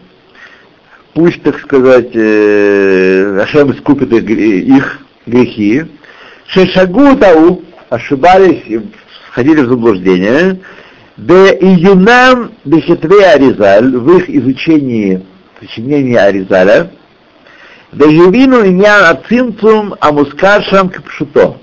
пусть, 1.15 1.43
так 1.43 1.59
сказать, 1.59 2.11
э, 2.15 3.41
Ашем 3.43 3.73
искупит 3.73 4.13
их, 4.13 4.29
их 4.31 4.99
грехи, 5.27 5.85
Шешагу 6.49 7.17
Тау, 7.17 7.63
ошибались 7.89 8.63
и 8.67 8.81
входили 9.29 9.63
в 9.63 9.69
заблуждение, 9.69 10.61
Бе 11.17 11.53
Июнам 11.61 12.53
Бехетве 12.65 13.27
Аризаль, 13.27 13.97
в 13.97 14.19
их 14.19 14.29
изучении 14.29 15.25
сочинения 15.61 16.19
Аризаля, 16.19 16.91
да 17.93 18.05
Ювину 18.05 18.67
Иньян 18.67 19.05
Ацинцум 19.05 19.95
Амускаршам 20.01 20.91
Капшуто. 20.91 21.57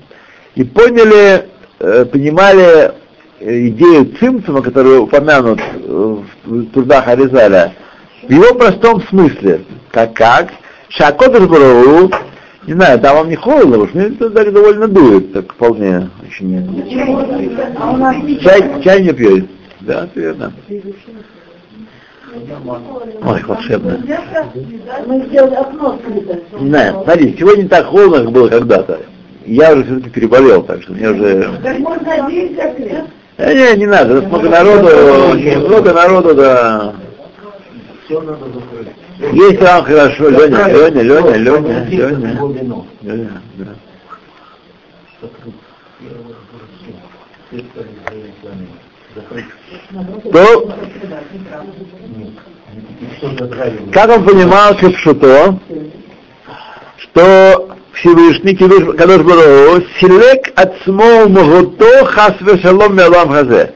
И 0.55 0.63
поняли 0.63 1.45
Э, 1.77 2.05
понимали 2.05 2.93
э, 3.39 3.67
идею 3.67 4.15
цимцума, 4.17 4.61
которую 4.61 5.03
упомянут 5.03 5.59
э, 5.59 6.17
в 6.45 6.71
трудах 6.71 7.07
Аризаля, 7.07 7.73
в 8.23 8.31
его 8.31 8.55
простом 8.55 9.03
смысле. 9.07 9.65
Как 9.91 10.13
как? 10.13 10.51
Шакодыш 10.89 11.47
Барау, 11.47 12.11
не 12.67 12.73
знаю, 12.73 12.99
там 12.99 13.17
вам 13.17 13.29
не 13.29 13.35
холодно, 13.35 13.79
уж 13.79 13.93
мне 13.93 14.05
это 14.05 14.29
так 14.29 14.51
довольно 14.51 14.87
дует, 14.87 15.33
так 15.33 15.53
вполне 15.53 16.09
очень. 16.25 16.83
Чай, 18.41 18.81
чай 18.83 19.03
не 19.03 19.13
пьет. 19.13 19.45
Да, 19.81 20.05
это 20.05 20.19
верно. 20.19 20.53
Ой, 23.23 23.43
волшебно. 23.47 23.99
Мы 25.05 25.25
сделали 25.27 25.55
окно. 25.55 25.99
Не 26.59 26.69
знаю, 26.69 27.01
смотри, 27.03 27.35
сегодня 27.37 27.69
так 27.69 27.85
холодно, 27.85 28.23
как 28.23 28.31
было 28.31 28.49
когда-то 28.49 28.99
я 29.45 29.73
уже 29.73 29.83
все-таки 29.83 30.09
переболел, 30.09 30.63
так 30.63 30.81
что 30.81 30.93
мне 30.93 31.09
уже... 31.09 31.49
Так 31.63 31.79
можно 31.79 32.05
закрыть. 32.05 32.57
Э, 33.37 33.53
не, 33.53 33.79
не 33.79 33.85
надо, 33.85 34.21
много 34.21 34.49
народу, 34.49 34.87
много 35.67 35.93
народу, 35.93 36.35
да. 36.35 36.93
Если 39.17 39.63
вам 39.63 39.85
хорошо, 39.85 40.29
Леня, 40.29 40.67
Леня, 40.67 41.01
Леня, 41.01 41.35
Леня, 41.37 41.85
Леня, 41.89 42.85
Леня, 43.01 43.41
да. 43.57 43.75
То, 50.33 50.73
как 53.93 54.09
он 54.09 54.25
понимал 54.25 54.75
Капшуто, 54.75 55.59
что 56.97 57.69
Всевышний 57.93 58.55
Кадош 58.55 59.21
Бароу 59.21 59.81
Силек 59.99 60.51
от 60.55 60.73
Смол 60.83 61.29
Могото 61.29 62.05
Хасве 62.05 62.57
Шалом 62.59 62.97
Мелам 62.97 63.29
Хазе, 63.29 63.73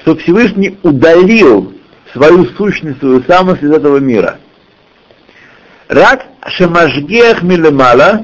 что 0.00 0.16
Всевышний 0.16 0.78
удалил 0.82 1.74
свою 2.14 2.46
сущность, 2.56 3.00
свою 3.00 3.22
самость 3.24 3.62
из 3.62 3.70
этого 3.70 3.98
мира. 3.98 4.38
Рак 5.88 6.26
Шамашгех 6.46 7.42
Милемала, 7.42 8.22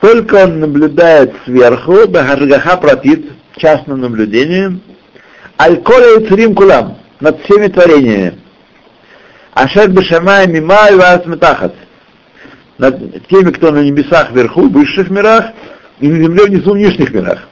только 0.00 0.44
он 0.44 0.60
наблюдает 0.60 1.32
сверху, 1.44 2.06
Бахаргаха 2.06 2.76
Пратит, 2.76 3.32
частным 3.56 4.00
наблюдением, 4.00 4.82
Аль-Коля 5.58 6.20
и 6.20 6.26
Царим 6.26 6.54
Кулам, 6.54 6.98
над 7.20 7.42
всеми 7.42 7.68
творениями. 7.68 8.38
Ашер 9.54 9.88
Бешамай 9.88 10.46
Мимай 10.46 10.94
Вас 10.96 11.24
Метахат, 11.24 11.74
над 12.76 13.26
теми, 13.28 13.50
кто 13.52 13.70
на 13.70 13.82
небесах 13.82 14.30
вверху, 14.32 14.68
в 14.68 14.72
высших 14.72 15.08
мирах, 15.08 15.46
и 15.98 16.08
на 16.08 16.22
земле 16.22 16.44
внизу 16.44 16.72
в 16.72 16.76
нижних 16.76 17.10
мирах. 17.12 17.48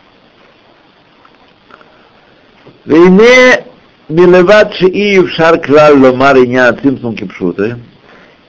Вейне 2.85 3.64
милеват 4.09 4.74
шиив 4.74 5.31
шар 5.31 5.61
клал 5.61 5.96
ломар 5.98 6.37
инян 6.38 6.76
цимсум 6.83 7.14
кипшуты. 7.14 7.76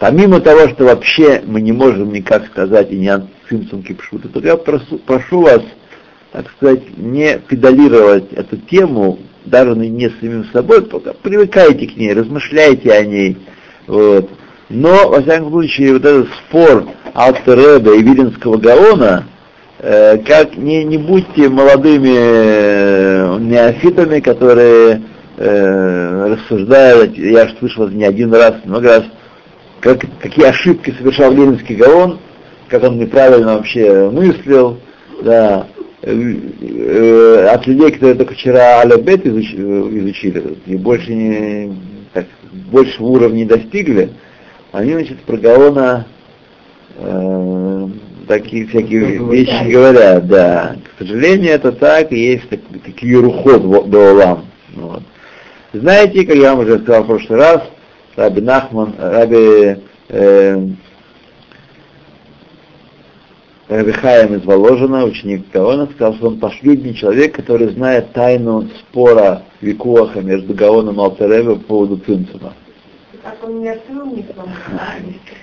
Помимо 0.02 0.40
того, 0.40 0.68
что 0.70 0.86
вообще 0.86 1.44
мы 1.46 1.62
не 1.62 1.72
можем 1.72 2.12
никак 2.12 2.48
сказать 2.48 2.92
инян 2.92 3.28
цимсум 3.48 3.84
кипшуты, 3.84 4.30
то 4.30 4.40
я 4.40 4.58
прошу, 4.58 4.98
прошу 4.98 5.42
вас, 5.42 5.62
так 6.32 6.50
сказать, 6.58 6.98
не 6.98 7.38
педалировать 7.38 8.34
эту 8.34 8.58
тему, 8.58 9.20
даже 9.46 9.76
не 9.76 10.10
с 10.10 10.20
самим 10.20 10.46
собой, 10.46 10.82
пока 10.82 11.14
привыкайте 11.14 11.86
к 11.86 11.96
ней, 11.98 12.14
размышляйте 12.14 12.92
о 12.92 13.06
ней, 13.06 13.38
вот, 13.86 14.28
но, 14.70 15.08
во 15.08 15.22
всяком 15.22 15.52
случае, 15.52 15.94
вот 15.94 16.04
этот 16.04 16.30
спор 16.48 16.86
Алтереда 17.14 17.94
и 17.94 18.02
Виленского 18.02 18.58
Гаона, 18.58 19.28
э, 19.78 20.18
как 20.26 20.58
не, 20.58 20.84
не 20.84 20.98
будьте 20.98 21.48
молодыми 21.48 22.16
э, 22.18 23.38
неофитами, 23.40 24.20
которые 24.20 25.04
э, 25.38 26.34
рассуждают, 26.34 27.16
я 27.20 27.48
же 27.48 27.56
слышал 27.60 27.88
не 27.88 28.04
один 28.04 28.34
раз, 28.34 28.56
много 28.66 28.88
раз, 28.88 29.04
как, 29.82 30.00
какие 30.22 30.46
ошибки 30.46 30.92
совершал 30.92 31.34
Ленинский 31.34 31.76
Гаон, 31.76 32.20
как 32.70 32.84
он 32.84 33.00
неправильно 33.00 33.56
вообще 33.56 34.10
мыслил, 34.10 34.80
да, 35.24 35.68
э, 36.04 36.36
э, 36.62 37.48
от 37.52 37.68
людей, 37.68 37.92
которые 37.92 38.16
только 38.16 38.36
вчера 38.36 38.80
Алябет 38.82 39.26
изучили, 39.26 40.00
изучили 40.00 40.58
и 40.68 40.76
больше 40.78 41.14
не, 41.14 41.76
так, 42.14 42.26
больше 42.72 43.04
уровня 43.04 43.38
не 43.38 43.46
достигли, 43.46 44.12
они, 44.72 44.94
значит, 44.94 45.20
про 45.22 45.38
Гаона 45.38 46.08
э, 46.98 47.88
такие 48.28 48.68
всякие 48.68 49.18
вещи 49.18 49.70
говорят, 49.70 50.28
да. 50.28 50.76
К 50.96 51.00
сожалению, 51.00 51.54
это 51.54 51.72
так, 51.72 52.12
и 52.12 52.20
есть 52.34 52.48
так, 52.50 52.60
такие 52.86 53.20
рухот 53.20 53.90
до 53.90 54.12
Олам. 54.12 54.46
Вот. 54.76 55.04
Знаете, 55.74 56.26
как 56.26 56.36
я 56.36 56.54
вам 56.54 56.66
уже 56.66 56.80
сказал 56.80 57.04
в 57.04 57.08
прошлый 57.08 57.40
раз, 57.40 57.64
Раби 58.16 58.42
Нахман, 58.42 58.96
Раби 58.98 59.78
э, 60.10 60.68
Раби 63.72 63.92
Хаям 63.94 64.36
из 64.36 64.44
Воложина, 64.44 65.06
ученик 65.06 65.46
Гаона, 65.54 65.88
сказал, 65.96 66.16
что 66.16 66.28
он 66.28 66.40
последний 66.40 66.94
человек, 66.94 67.34
который 67.36 67.70
знает 67.70 68.12
тайну 68.12 68.68
спора 68.80 69.44
Викуаха 69.62 70.20
между 70.20 70.54
Гаоном 70.54 70.98
и 70.98 71.00
Алтереве 71.00 71.56
по 71.56 71.62
поводу 71.62 71.98
Цинцума. 72.06 72.54
Так 73.24 73.38
он 73.44 73.62
не 73.62 73.70
открыл 73.70 74.08
никому. 74.08 74.50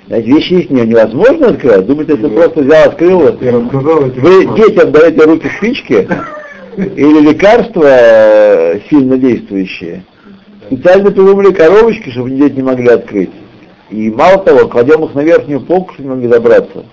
Знаете, 0.08 0.28
вещи 0.30 0.52
их 0.54 0.70
невозможно 0.70 1.48
открывать. 1.48 1.86
Думаете, 1.86 2.14
это 2.14 2.28
просто 2.28 2.60
взял, 2.60 2.88
открыл. 2.88 3.22
Я 3.40 3.52
рассказал 3.52 4.06
эти 4.08 4.18
Вы 4.18 4.56
детям 4.56 4.92
даете 4.92 5.24
руки 5.24 5.48
спички 5.56 6.08
или 6.76 7.30
лекарства 7.30 7.86
э, 7.86 8.80
сильно 8.90 9.16
действующие. 9.16 10.04
Специально 10.68 11.10
придумали 11.10 11.52
коробочки, 11.52 12.10
чтобы 12.10 12.30
дети 12.30 12.56
не 12.56 12.62
могли 12.62 12.88
открыть. 12.88 13.30
И 13.90 14.10
мало 14.10 14.38
того, 14.38 14.68
кладем 14.68 15.02
их 15.04 15.14
на 15.14 15.20
верхнюю 15.20 15.62
полку, 15.62 15.94
чтобы 15.94 16.08
не 16.08 16.14
могли 16.14 16.28
добраться. 16.28 16.84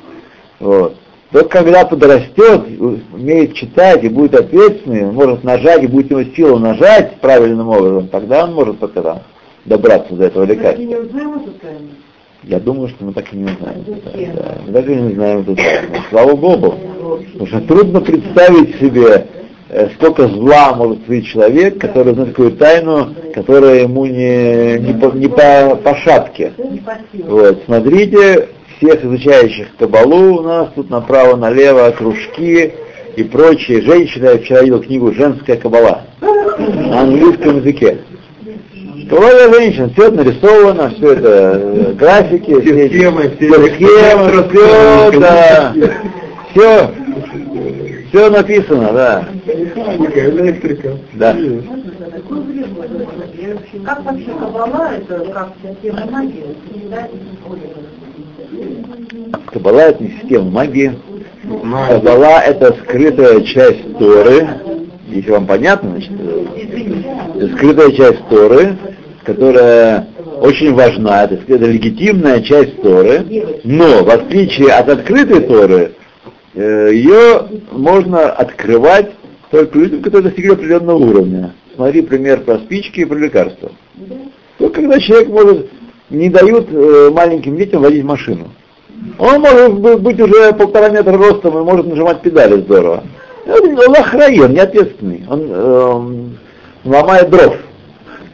Вот. 0.62 0.96
Только 1.32 1.50
когда 1.50 1.86
подрастет, 1.86 2.62
умеет 3.14 3.56
читать 3.56 4.04
и 4.06 4.10
будет 4.10 4.36
ответственный, 4.36 5.06
он 5.06 5.16
может 5.16 5.44
нажать 5.44 5.84
и 5.84 5.88
будет 5.88 6.10
его 6.10 6.24
сила 6.24 6.58
нажать 6.58 7.20
правильным 7.20 7.68
образом, 7.68 8.08
тогда 8.08 8.46
он 8.46 8.54
может 8.54 8.80
тогда 8.80 9.24
добраться 9.66 10.14
до 10.14 10.26
этого 10.26 10.46
Мы 10.46 10.48
так 10.48 10.58
лекарства. 10.58 10.82
и 10.82 10.86
не 10.86 10.96
узнаем 10.96 11.34
эту 11.34 11.52
тайну. 11.60 11.90
Я 12.44 12.60
думаю, 12.60 12.88
что 12.88 13.04
мы 13.04 13.12
так 13.12 13.34
и 13.34 13.36
не 13.36 13.46
узнаем. 13.46 13.84
Да, 14.68 14.82
мы 14.86 14.94
и 14.94 14.96
не 14.96 15.14
знаем 15.16 15.40
эту 15.42 15.56
тайну. 15.58 15.96
Слава 16.10 16.36
Богу. 16.36 16.76
Потому 17.34 17.48
что 17.48 17.62
трудно 17.62 18.00
представить 18.00 18.80
себе, 18.80 19.28
сколько 19.96 20.28
зла 20.28 20.74
может 20.76 21.06
творить 21.06 21.28
человек, 21.28 21.80
который 21.80 22.14
знает 22.14 22.30
такую 22.30 22.52
тайну, 22.52 23.16
которая 23.34 23.82
ему 23.82 24.06
не, 24.06 24.80
не, 24.80 24.94
по, 24.94 25.08
не 25.16 25.28
по, 25.28 25.76
по 25.76 25.96
шапке. 25.98 26.54
Вот, 27.14 27.64
смотрите, 27.66 28.50
всех 28.78 29.04
изучающих 29.04 29.76
Кабалу 29.78 30.40
у 30.40 30.42
нас 30.42 30.70
тут 30.76 30.90
направо-налево 30.90 31.92
кружки 31.92 32.74
и 33.16 33.24
прочие 33.24 33.82
женщины. 33.82 34.26
Я 34.26 34.38
вчера 34.38 34.62
видел 34.62 34.82
книгу 34.82 35.12
«Женская 35.14 35.56
Кабала» 35.56 36.04
на 36.58 37.02
английском 37.02 37.58
языке. 37.58 38.00
Кабала 39.10 39.32
для 39.32 39.54
женщин, 39.54 39.92
все 39.92 40.08
это 40.08 40.16
нарисовано, 40.16 40.90
все 40.98 41.14
это 41.14 41.62
э, 41.62 41.94
графики, 41.94 42.60
Все 42.62 42.88
схемы, 42.88 43.32
все 43.38 43.48
все 43.48 43.76
схемы, 43.76 44.50
все, 44.50 45.20
да, 45.20 45.74
все, 46.52 46.92
все 48.16 48.30
написано, 48.30 48.94
да. 48.94 49.28
Да. 51.14 51.36
Как 53.86 54.04
вообще 54.06 54.32
кабала, 54.40 54.92
это 54.96 55.26
как 55.32 55.54
система 55.62 56.06
магии, 56.10 56.46
да? 56.90 57.08
Кабала 59.52 59.80
это 59.82 60.04
не 60.04 60.12
система 60.22 60.50
магии. 60.50 60.98
Кабала 61.44 62.40
это 62.40 62.74
скрытая 62.84 63.42
часть 63.42 63.98
Торы. 63.98 64.48
Если 65.08 65.32
вам 65.32 65.46
понятно, 65.46 65.92
значит, 65.92 66.12
э, 66.18 67.48
скрытая 67.56 67.92
часть 67.92 68.28
Торы, 68.30 68.76
которая 69.24 70.08
очень 70.42 70.74
важна, 70.74 71.26
это, 71.26 71.36
это 71.36 71.66
легитимная 71.66 72.42
часть 72.42 72.82
Торы, 72.82 73.54
но 73.64 74.04
в 74.04 74.10
отличие 74.10 74.74
от 74.74 74.90
открытой 74.90 75.42
Торы, 75.42 75.92
ее 76.56 77.48
можно 77.72 78.30
открывать 78.30 79.12
только 79.52 79.78
людям, 79.78 80.02
которые 80.02 80.30
достигли 80.30 80.54
определенного 80.54 80.98
уровня. 80.98 81.54
Смотри 81.76 82.02
пример 82.02 82.42
про 82.42 82.60
спички 82.60 83.02
и 83.02 83.06
про 83.06 83.18
лекарства. 83.18 83.72
Только 84.58 84.82
когда 84.82 85.00
человек 85.00 85.30
может, 85.30 85.70
не 86.10 86.30
дают 86.30 86.68
э, 86.72 87.10
маленьким 87.14 87.58
детям 87.58 87.82
водить 87.82 88.04
машину. 88.04 88.48
Он 89.18 89.42
может 89.42 89.74
бы- 89.80 89.98
быть 89.98 90.20
уже 90.20 90.54
полтора 90.54 90.90
метра 90.90 91.18
ростом 91.18 91.58
и 91.58 91.64
может 91.64 91.88
нажимать 91.88 92.22
педали 92.22 92.62
здорово. 92.62 93.04
Он, 93.46 93.96
охраен, 93.96 94.44
он 94.44 94.54
неответственный. 94.54 95.24
Он 95.30 95.52
эм, 95.52 96.38
ломает 96.84 97.30
дров. 97.30 97.58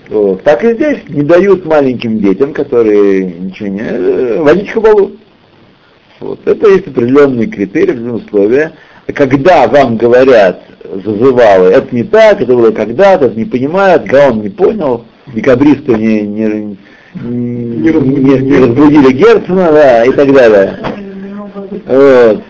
Вот. 0.10 0.43
Так 0.43 0.63
и 0.63 0.73
здесь 0.73 0.99
не 1.10 1.23
дают 1.23 1.65
маленьким 1.65 2.19
детям, 2.19 2.53
которые 2.53 3.25
ничего 3.25 3.69
не... 3.69 3.81
э, 3.81 4.41
водить 4.41 4.69
хабалу. 4.69 5.12
Вот. 6.21 6.47
Это 6.47 6.69
есть 6.69 6.88
определенные 6.88 7.47
критерии, 7.47 7.91
определенные 7.91 8.23
условия. 8.23 8.71
Когда 9.07 9.67
вам 9.67 9.97
говорят, 9.97 10.62
зазывалы, 11.03 11.69
это 11.69 11.93
не 11.93 12.03
так, 12.03 12.39
это 12.39 12.53
было 12.53 12.71
когда-то, 12.71 13.25
это 13.25 13.38
не 13.38 13.45
понимают, 13.45 14.05
Гаон 14.05 14.41
не 14.41 14.49
понял, 14.49 15.05
декабристы 15.34 15.95
не, 15.95 16.21
не, 16.21 16.77
не, 17.15 17.91
не- 17.91 18.39
не 18.39 18.57
разбудили 18.60 19.12
Герцена, 19.13 19.71
да, 19.71 20.05
и 20.05 20.12
так 20.12 20.31
далее. 20.31 20.79
Вот. 21.88 22.43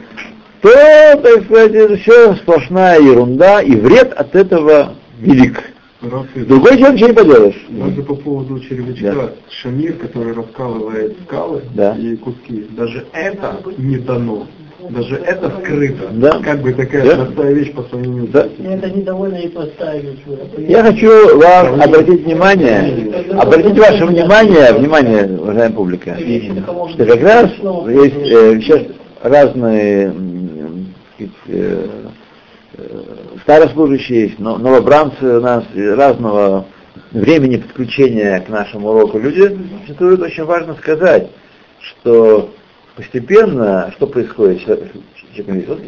То, 0.62 1.22
так 1.24 1.46
сказать, 1.46 1.74
это 1.74 1.96
все 1.98 2.36
сплошная 2.36 3.00
ерунда, 3.00 3.62
и 3.62 3.72
вред 3.76 4.14
от 4.14 4.36
этого 4.36 4.96
велик. 5.20 5.71
Другой 6.02 6.78
человек 6.78 6.94
ничего 6.94 7.08
не 7.10 7.14
поделаешь. 7.14 7.66
Даже 7.70 8.04
по 8.04 8.16
поводу 8.16 8.60
червячка, 8.60 9.14
Да. 9.14 9.30
Шамир, 9.50 9.94
который 9.94 10.34
раскалывает 10.34 11.16
скалы 11.26 11.62
Да. 11.76 11.96
и 11.96 12.16
куски, 12.16 12.66
даже 12.72 13.06
это 13.14 13.58
не 13.78 13.98
дано. 13.98 14.48
Даже 14.90 15.16
это 15.18 15.52
скрыто. 15.62 16.10
Да. 16.12 16.40
Как 16.44 16.60
бы 16.62 16.74
такая 16.74 17.06
Да. 17.06 17.24
простая 17.26 17.54
вещь 17.54 17.72
по 17.74 17.84
сравнению 17.84 18.28
Да. 18.30 18.46
с. 18.46 18.66
Это 18.66 18.90
недовольно 18.90 19.36
и 19.36 19.48
поставить. 19.48 20.18
Я 20.58 20.84
хочу 20.84 21.38
вам 21.38 21.80
обратить 21.80 22.26
внимание, 22.26 23.14
обратить 23.40 23.78
ваше 23.78 24.06
внимание, 24.08 24.74
внимание, 24.74 25.38
уважаемая 25.40 25.70
публика, 25.72 26.18
что 26.18 27.06
как 27.06 27.22
раз 27.22 27.52
есть 27.90 28.16
э, 28.32 28.60
сейчас 28.60 28.82
разные 29.22 30.16
э, 31.20 31.26
э, 31.48 31.88
старослужащие, 33.44 34.24
есть, 34.24 34.40
но- 34.40 34.58
новобранцы 34.58 35.38
у 35.38 35.42
нас 35.42 35.64
разного 35.76 36.66
времени 37.12 37.58
подключения 37.58 38.40
к 38.42 38.50
нашему 38.50 38.90
уроку 38.90 39.20
люди, 39.20 39.58
существует 39.82 40.22
очень 40.22 40.44
важно 40.44 40.76
сказать, 40.76 41.30
что 41.80 42.54
постепенно, 42.96 43.92
что 43.96 44.08
происходит, 44.08 44.62
человек 45.36 45.70
он 45.70 45.80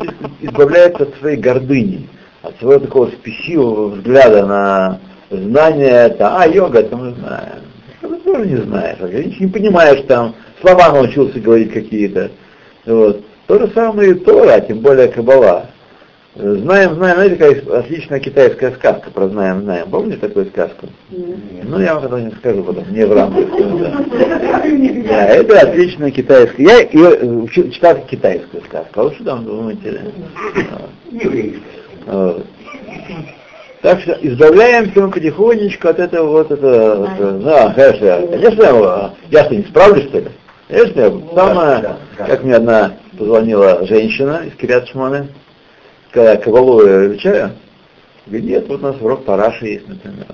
избавляется 0.42 1.04
от 1.04 1.16
своей 1.16 1.38
гордыни, 1.38 2.10
от 2.42 2.58
своего 2.58 2.80
такого 2.80 3.08
спесивого 3.08 3.90
взгляда 3.90 4.46
на 4.46 5.00
знания, 5.30 6.08
это, 6.08 6.38
а, 6.38 6.48
йога, 6.48 6.80
это 6.80 6.96
мы 6.96 7.14
знаем. 7.14 7.62
Ты 8.02 8.16
тоже 8.18 8.46
не 8.48 8.58
знаешь, 8.58 8.98
ничего 9.00 9.46
не 9.46 9.52
понимаешь 9.52 10.06
там, 10.08 10.36
слова 10.62 10.92
научился 10.92 11.40
говорить 11.40 11.72
какие-то. 11.74 12.32
Вот. 12.86 13.24
То 13.48 13.60
же 13.60 13.72
самое 13.74 14.12
и 14.12 14.16
Тора, 14.16 14.54
а 14.54 14.62
тем 14.62 14.80
более 14.80 15.08
Кабала. 15.10 15.68
Э, 16.36 16.56
Знаем, 16.62 16.96
знаем, 16.96 17.16
знаете, 17.16 17.36
какая 17.36 17.80
отличная 17.80 18.20
китайская 18.20 18.72
сказка 18.72 19.12
про 19.12 19.28
знаем, 19.28 19.62
знаем. 19.62 19.90
Помните 19.90 20.18
такую 20.18 20.48
сказку? 20.48 20.88
Ну, 21.10 21.80
я 21.80 21.94
вам 21.94 22.04
когда-нибудь 22.04 22.38
скажу 22.40 22.64
потом, 22.64 22.92
не 22.92 23.06
в 23.06 23.14
рамках. 23.14 23.50
да. 25.08 25.26
Это 25.28 25.60
отличная 25.60 26.10
китайская. 26.10 26.64
Я 26.64 26.80
ее 26.80 27.46
э, 27.46 27.48
читал 27.72 27.98
китайскую 28.10 28.64
сказку. 28.64 29.00
А 29.00 29.04
вы 29.04 29.14
что 29.14 29.24
там 29.24 29.46
думаете? 29.46 30.02
Так 33.82 34.00
что 34.00 34.18
избавляемся 34.22 35.02
мы 35.02 35.12
потихонечку 35.12 35.90
от 35.90 36.00
этого 36.00 36.30
вот 36.30 36.52
это, 36.52 36.96
вот, 36.96 37.10
э, 37.20 37.42
да, 37.44 37.74
конечно, 37.74 38.28
конечно, 38.28 38.64
я, 38.64 39.14
я 39.30 39.44
что, 39.44 39.56
не 39.56 39.64
справлюсь, 39.64 40.06
что 40.06 40.20
ли? 40.20 40.28
Конечно, 40.70 41.00
я 41.02 41.12
самое, 41.36 41.96
как 42.16 42.44
мне 42.44 42.56
одна 42.56 42.94
позвонила 43.18 43.86
женщина 43.86 44.44
из 44.48 44.56
Кирят 44.56 44.88
Шмоны, 44.88 45.28
когда 46.14 46.38
кабалу 46.38 46.86
я 46.86 47.08
изучаю, 47.08 47.52
говорит, 48.28 48.46
нет, 48.46 48.68
вот 48.70 48.80
у 48.80 48.84
нас 48.84 48.96
урок 49.02 49.26
параши 49.26 49.66
есть, 49.66 49.88
например. 49.88 50.28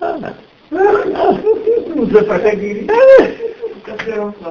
А, 0.00 0.18
Уже 1.94 2.22
проходили. 2.22 2.88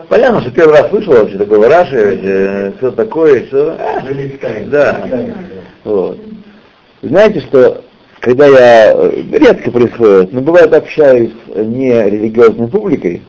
Понятно, 0.09 0.41
что 0.41 0.51
первый 0.51 0.79
раз 0.79 0.89
слышал 0.89 1.13
вообще 1.13 1.37
такое 1.37 1.67
Раши, 1.67 2.19
э, 2.23 2.71
все 2.77 2.91
такое, 2.91 3.45
все. 3.47 3.75
Да. 4.67 5.09
Вот. 5.83 6.19
Знаете, 7.01 7.41
что 7.41 7.83
когда 8.19 8.45
я 8.45 8.93
э, 8.93 9.21
редко 9.31 9.71
происходит, 9.71 10.33
но 10.33 10.41
бывает 10.41 10.73
общаюсь 10.73 11.31
с 11.47 11.57
нерелигиозной 11.57 12.67
публикой, 12.67 13.23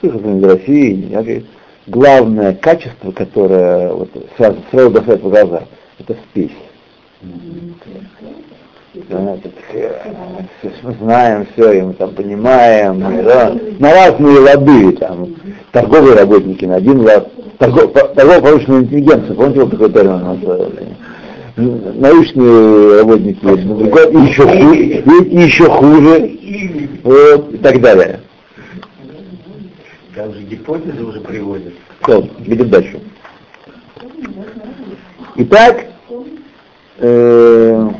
слышал 0.00 0.20
из 0.20 0.44
России, 0.44 1.08
я 1.10 1.22
говорю, 1.22 1.42
главное 1.86 2.54
качество, 2.54 3.10
которое 3.10 3.92
вот, 3.92 4.10
сразу, 4.36 4.58
сразу 4.70 4.90
бросает 4.90 5.22
в 5.22 5.28
глаза, 5.28 5.62
это 5.98 6.16
спесь. 6.30 6.52
Да, 9.08 9.36
всё, 9.42 10.70
мы 10.82 10.92
знаем 10.94 11.46
все, 11.52 11.72
и 11.72 11.82
мы 11.82 11.92
там 11.94 12.14
понимаем, 12.14 12.96
и, 12.96 13.22
да, 13.22 13.54
на 13.78 13.92
разные 13.92 14.38
лады, 14.38 14.92
там, 14.92 15.34
торговые 15.72 16.14
работники 16.14 16.64
на 16.64 16.76
один 16.76 17.00
лад, 17.00 17.30
торгов, 17.58 17.92
торгово-промышленная 17.92 18.80
интеллигенция, 18.82 19.34
помните, 19.34 19.60
вот 19.60 19.70
такой 19.70 19.92
термин 19.92 20.14
у 20.14 20.18
нас, 20.18 20.38
научные 21.96 23.00
работники 23.00 23.44
на 23.44 23.56
другой, 23.56 24.12
и 24.12 24.16
еще 24.28 24.42
хуже, 24.44 24.86
и 25.06 25.40
еще 25.42 25.68
хуже, 25.68 26.38
вот, 27.02 27.52
и 27.52 27.58
так 27.58 27.80
далее. 27.82 28.20
Там 30.14 30.32
же 30.32 30.42
гипотезы 30.42 31.04
уже 31.04 31.20
приводят. 31.20 31.74
Все, 32.02 32.26
видим 32.38 32.70
дальше. 32.70 32.98
Итак, 35.38 35.86
э, 36.98 37.90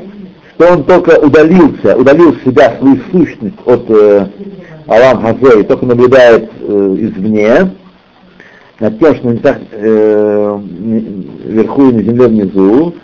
что 0.55 0.73
он 0.73 0.83
только 0.85 1.19
удалился, 1.19 1.95
удалил 1.95 2.35
себя, 2.43 2.75
свою 2.77 2.99
сущность 3.11 3.57
от 3.65 3.85
э, 3.89 4.27
Алам 4.87 5.21
Хазе, 5.21 5.61
и 5.61 5.63
только 5.63 5.85
наблюдает 5.85 6.49
э, 6.59 6.95
извне, 6.99 7.71
над 8.79 8.99
тем, 8.99 9.15
что 9.15 9.31
не 9.31 9.37
так 9.37 9.59
э, 9.71 10.59
вверху 11.45 11.89
и 11.89 11.93
на 11.93 12.01
земле 12.01 12.27
внизу. 12.27 12.95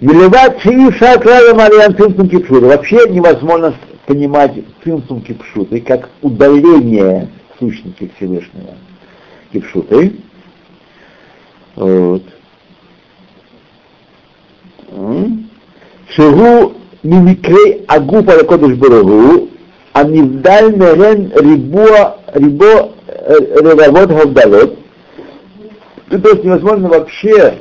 Милеват 0.00 0.60
Шииша 0.60 1.18
Края 1.18 1.54
Мариан 1.54 1.94
Кипшута. 1.94 2.66
Вообще 2.66 3.08
невозможно 3.08 3.74
понимать 4.06 4.52
Цимсум 4.84 5.20
Кипшуты 5.20 5.80
как 5.80 6.08
удаление 6.22 7.28
сущности 7.58 8.10
Всевышнего. 8.16 8.74
Кипшуты. 9.52 10.12
Вот. 11.74 12.22
שהוא 16.09 16.71
ממקרה 17.03 17.59
הגוף 17.89 18.29
על 18.29 18.39
הקודש 18.39 18.77
ברוך 18.77 19.09
הוא, 19.09 19.47
הנבדל 19.93 20.65
מהן 20.77 21.27
ריבוע, 21.35 22.09
ריבוע 22.35 22.81
ревовод 23.27 24.09
гавдалот. 24.09 24.79
То 26.09 26.29
есть 26.29 26.43
невозможно 26.43 26.89
вообще 26.89 27.59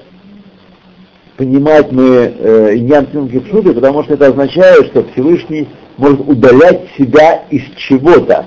понимать 1.36 1.90
мы 1.90 2.34
э, 2.38 2.76
иньян 2.76 3.06
Кипшуты, 3.06 3.72
потому 3.72 4.04
что 4.04 4.14
это 4.14 4.28
означает, 4.28 4.86
что 4.86 5.04
Всевышний 5.12 5.68
может 5.96 6.20
удалять 6.20 6.88
себя 6.96 7.44
из 7.50 7.62
чего-то. 7.76 8.46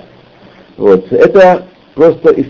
Вот. 0.77 1.11
Это 1.11 1.65
просто 1.95 2.31
из, 2.31 2.45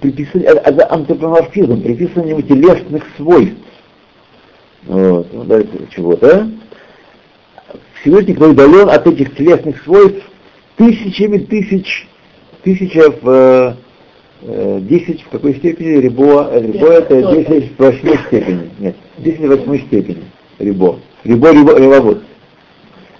приписывание, 0.00 0.50
это, 0.50 0.70
это 0.70 0.92
антропоморфизм, 0.92 1.82
приписывание 1.82 2.36
ему 2.36 2.42
телесных 2.42 3.02
свойств. 3.16 3.56
Вот. 4.85 5.27
Ну, 5.31 5.65
чего-то. 5.95 6.49
Всевышний, 8.01 8.33
кто 8.33 8.49
удален 8.49 8.89
от 8.89 9.05
этих 9.07 9.35
телесных 9.35 9.81
свойств 9.83 10.23
тысячами 10.75 11.37
тысяч, 11.37 12.07
тысяча 12.63 13.11
в 13.21 13.77
э, 14.41 14.79
10 14.81 15.21
в 15.23 15.29
какой 15.29 15.55
степени? 15.55 15.97
Рибо, 15.99 16.49
рибо 16.53 16.87
это 16.87 17.21
10 17.21 17.77
в 17.77 17.79
восьмой 17.79 18.17
степени. 18.27 18.71
Нет, 18.79 18.95
10 19.19 19.39
в 19.39 19.47
восьмой 19.47 19.79
степени. 19.81 20.23
Рибо. 20.57 20.99
Рибо, 21.23 21.51
рибо, 21.51 21.77
рибо. 21.77 22.17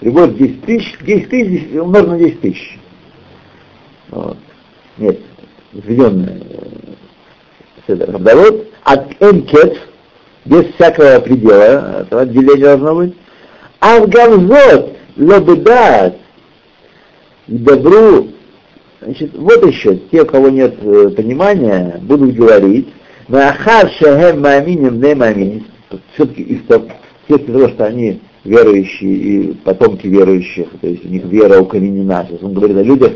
Рибо 0.02 0.28
10 0.28 0.66
тысяч, 0.66 0.98
10 1.02 1.30
тысяч 1.30 1.80
умножено 1.80 2.14
на 2.14 2.20
10 2.20 2.42
тысяч. 2.42 2.80
Вот. 4.10 4.38
Нет, 4.98 5.20
введенное 5.74 6.42
Седер 7.88 8.12
Хабдалот, 8.12 8.68
от 8.84 9.22
Энкет, 9.22 9.80
без 10.46 10.66
всякого 10.74 11.20
предела, 11.20 12.02
этого 12.02 12.22
отделения 12.22 12.78
должно 12.78 12.96
быть, 12.96 13.14
Авгамзот, 13.80 14.98
Лобедат, 15.18 16.18
Добру, 17.48 18.30
значит, 19.02 19.32
вот 19.34 19.66
еще, 19.66 19.98
те, 20.12 20.22
у 20.22 20.26
кого 20.26 20.50
нет 20.50 20.76
э, 20.82 21.10
понимания, 21.10 22.00
будут 22.02 22.36
говорить, 22.36 22.88
Махар 23.28 23.90
Шахем 23.92 24.42
Маминим 24.42 25.02
не 25.02 25.16
Маминим, 25.16 25.66
все-таки 26.14 26.44
из 26.44 26.62
того, 26.66 26.88
что 27.70 27.86
они 27.86 28.22
верующие 28.44 29.14
и 29.14 29.54
потомки 29.54 30.08
верующих, 30.08 30.68
то 30.80 30.88
есть 30.88 31.06
у 31.06 31.10
них 31.10 31.24
вера 31.26 31.60
укоренена. 31.60 32.26
Сейчас 32.28 32.44
он 32.44 32.54
говорит 32.54 32.78
о 32.78 32.84
людях, 32.84 33.14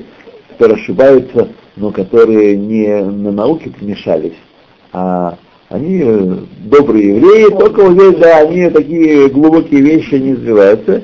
которые 0.50 0.82
ошибаются, 0.82 1.50
но 1.76 1.92
которые 1.92 2.56
не 2.56 2.88
на 3.04 3.32
науке 3.32 3.70
помешались, 3.70 4.38
а 4.92 5.38
они 5.69 6.03
э, 6.05 6.37
добрые 6.65 7.17
евреи, 7.17 7.59
только 7.59 7.83
вот 7.83 7.93
здесь, 7.93 8.21
да, 8.21 8.39
они 8.39 8.71
такие 8.71 9.29
глубокие 9.29 9.81
вещи 9.81 10.15
не 10.15 10.35
развиваются. 10.35 11.03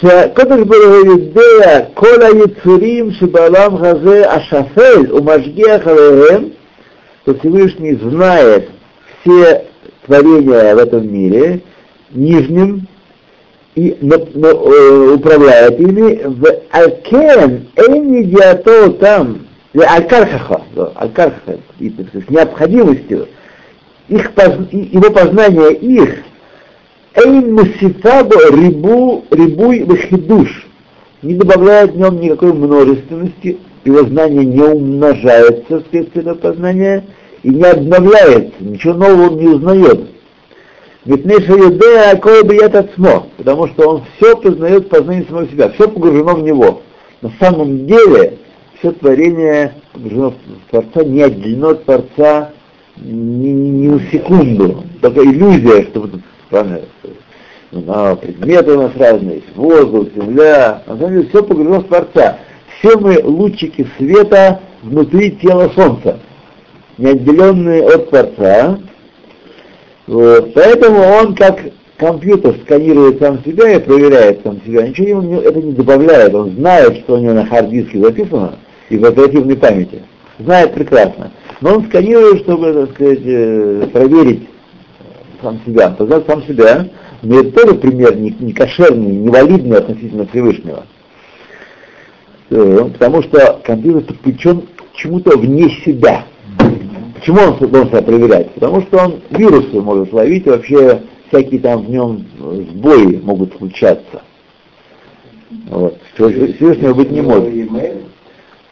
שהקדוש 0.00 0.60
ברוך 0.60 0.84
הוא 0.84 1.12
יודע 1.12 1.80
כל 1.94 2.22
היצורים 2.22 3.10
שבעולם 3.10 3.76
הזה 3.76 4.30
השפל 4.30 5.12
ומשגיח 5.12 5.86
עליהם, 5.86 6.44
то 7.24 7.34
Всевышний 7.34 7.94
знает 7.94 8.68
все 9.20 9.64
творения 10.06 10.74
в 10.76 10.78
этом 10.78 11.12
мире, 11.12 11.60
нижним, 12.12 12.86
и 13.74 13.96
но, 14.00 14.16
но, 14.34 14.48
э, 14.48 15.14
управляет 15.14 15.80
ими, 15.80 16.20
в 16.24 16.46
Алкен, 16.70 17.66
Эйн 17.76 18.14
Едиато 18.14 18.92
там, 18.92 19.46
Аль-Кархаха, 19.76 20.62
Аль-Кархаха, 20.96 21.58
с 21.80 22.30
необходимостью, 22.30 23.26
их, 24.07 24.31
его 24.71 25.11
познание 25.11 25.73
их, 25.73 26.23
Эйн 27.13 27.53
Мусифабо 27.53 28.55
рибу, 28.55 29.25
рибуй 29.31 29.83
вахидуш, 29.83 30.67
не 31.21 31.35
добавляет 31.35 31.91
в 31.91 31.97
нем 31.97 32.19
никакой 32.19 32.53
множественности, 32.53 33.57
его 33.83 34.03
знание 34.03 34.45
не 34.45 34.61
умножается 34.61 35.81
вследствие 35.81 36.23
этого 36.23 36.35
познания 36.35 37.05
и 37.43 37.49
не 37.49 37.63
обновляется, 37.63 38.53
ничего 38.59 38.93
нового 38.93 39.29
он 39.31 39.39
не 39.39 39.47
узнает. 39.47 40.01
Ведь 41.03 41.25
Неша 41.25 41.53
Юдея 41.53 42.11
Акоя 42.11 42.43
Бият 42.43 42.75
Ацмо, 42.75 43.27
потому 43.37 43.67
что 43.67 43.89
он 43.89 44.03
все 44.15 44.37
познает 44.37 44.87
познание 44.89 45.25
самого 45.27 45.47
себя, 45.47 45.69
все 45.69 45.89
погружено 45.89 46.35
в 46.35 46.43
него. 46.43 46.81
На 47.21 47.31
самом 47.39 47.87
деле 47.87 48.37
все 48.79 48.91
творение 48.91 49.73
погружено 49.93 50.31
в 50.31 50.69
Творца, 50.69 51.03
не 51.03 51.23
отделено 51.23 51.69
от 51.69 51.85
Творца 51.85 52.51
ни, 52.97 53.47
ни 53.49 53.87
на 53.87 53.99
секунду. 54.11 54.83
Только 55.01 55.23
иллюзия, 55.23 55.83
что 55.83 56.01
вот 56.01 56.11
правильно, 56.49 56.81
ну, 57.71 58.15
предметы 58.17 58.73
у 58.73 58.81
нас 58.81 58.91
разные, 58.97 59.41
воздух, 59.55 60.09
земля, 60.15 60.83
на 60.87 60.97
самом 60.97 61.13
деле 61.13 61.29
все 61.29 61.43
погружено 61.43 61.79
в 61.79 61.85
Творца. 61.85 62.37
Все 62.79 62.97
мы 62.97 63.19
лучики 63.23 63.87
света 63.97 64.59
внутри 64.83 65.31
тела 65.31 65.71
Солнца, 65.75 66.19
не 66.97 67.11
отделенные 67.11 67.83
от 67.83 68.09
Творца, 68.09 68.79
вот. 70.11 70.53
Поэтому 70.53 70.99
он 70.99 71.35
как 71.35 71.61
компьютер 71.95 72.55
сканирует 72.63 73.19
сам 73.19 73.41
себя 73.45 73.71
и 73.71 73.79
проверяет 73.79 74.41
сам 74.43 74.61
себя. 74.65 74.87
Ничего 74.87 75.21
ему 75.21 75.39
это 75.39 75.61
не 75.61 75.71
добавляет. 75.71 76.33
Он 76.33 76.51
знает, 76.51 76.97
что 76.97 77.15
у 77.15 77.17
него 77.19 77.33
на 77.33 77.45
хард-диске 77.45 77.99
записано 77.99 78.55
и 78.89 78.97
в 78.97 79.05
оперативной 79.05 79.55
памяти. 79.55 80.01
Знает 80.39 80.73
прекрасно. 80.73 81.31
Но 81.61 81.75
он 81.75 81.85
сканирует, 81.85 82.41
чтобы, 82.41 82.73
так 82.73 82.95
сказать, 82.95 83.21
э, 83.23 83.87
проверить 83.93 84.49
сам 85.41 85.61
себя, 85.65 85.91
познать 85.91 86.25
сам 86.25 86.43
себя. 86.43 86.89
Но 87.21 87.39
это 87.39 87.51
тоже 87.51 87.75
пример 87.75 88.15
не, 88.17 88.35
не 88.39 88.51
кошерный, 88.51 89.15
не 89.15 89.29
валидный 89.29 89.77
относительно 89.77 90.25
Всевышнего. 90.25 90.85
Э, 92.49 92.89
потому 92.91 93.21
что 93.21 93.61
компьютер 93.63 94.03
подключен 94.03 94.61
к 94.61 94.95
чему-то 94.95 95.37
вне 95.37 95.69
себя. 95.85 96.25
Почему 97.15 97.39
он 97.39 97.57
должен 97.69 97.89
себя 97.89 98.01
проверять? 98.01 98.51
Потому 98.55 98.81
что 98.81 98.97
он 98.97 99.21
вирусы 99.29 99.79
может 99.79 100.11
ловить, 100.11 100.47
и 100.47 100.49
вообще 100.49 101.03
всякие 101.27 101.59
там 101.59 101.85
в 101.85 101.89
нем 101.91 102.25
сбои 102.71 103.21
могут 103.21 103.55
случаться. 103.57 104.23
Вот. 105.69 105.99
Всевышнего 106.15 106.95
быть 106.95 107.11
не 107.11 107.21
может. 107.21 107.53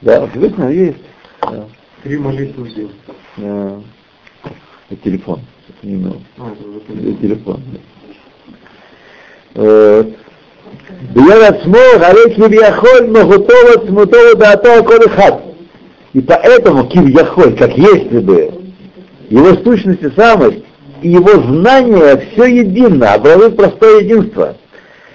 Да, 0.02 0.26
Всевышнего 0.28 0.70
есть. 0.70 0.98
Да. 1.44 1.66
Три 2.03 2.19
молитвы 2.19 2.65
в 2.65 2.75
день. 2.75 2.91
Да. 3.37 3.81
И 4.91 4.97
телефон. 4.97 5.41
Не 5.83 5.95
имел. 5.95 6.21
А, 6.39 6.53
это 6.53 7.13
телефон. 7.21 7.61
Вот. 9.55 10.07
ביד 11.13 11.43
עצמו, 11.43 11.79
הרי 12.01 12.35
כביכול 12.37 13.07
מהותו 13.09 13.55
ועצמותו 13.69 14.17
ודעתו 14.33 14.69
הכל 14.69 15.07
אחד. 15.07 15.33
И 16.15 16.21
поэтому 16.21 16.87
Кивьяхоль, 16.87 17.57
как 17.57 17.77
если 17.77 18.21
бы, 18.21 18.51
его 19.29 19.55
сущность 19.65 20.03
и 20.03 20.11
самость, 20.11 20.63
и 21.03 21.09
его 21.09 21.43
знание 21.43 22.17
все 22.19 22.45
едино, 22.45 23.15
образует 23.15 23.57
простое 23.57 24.03
единство. 24.03 24.57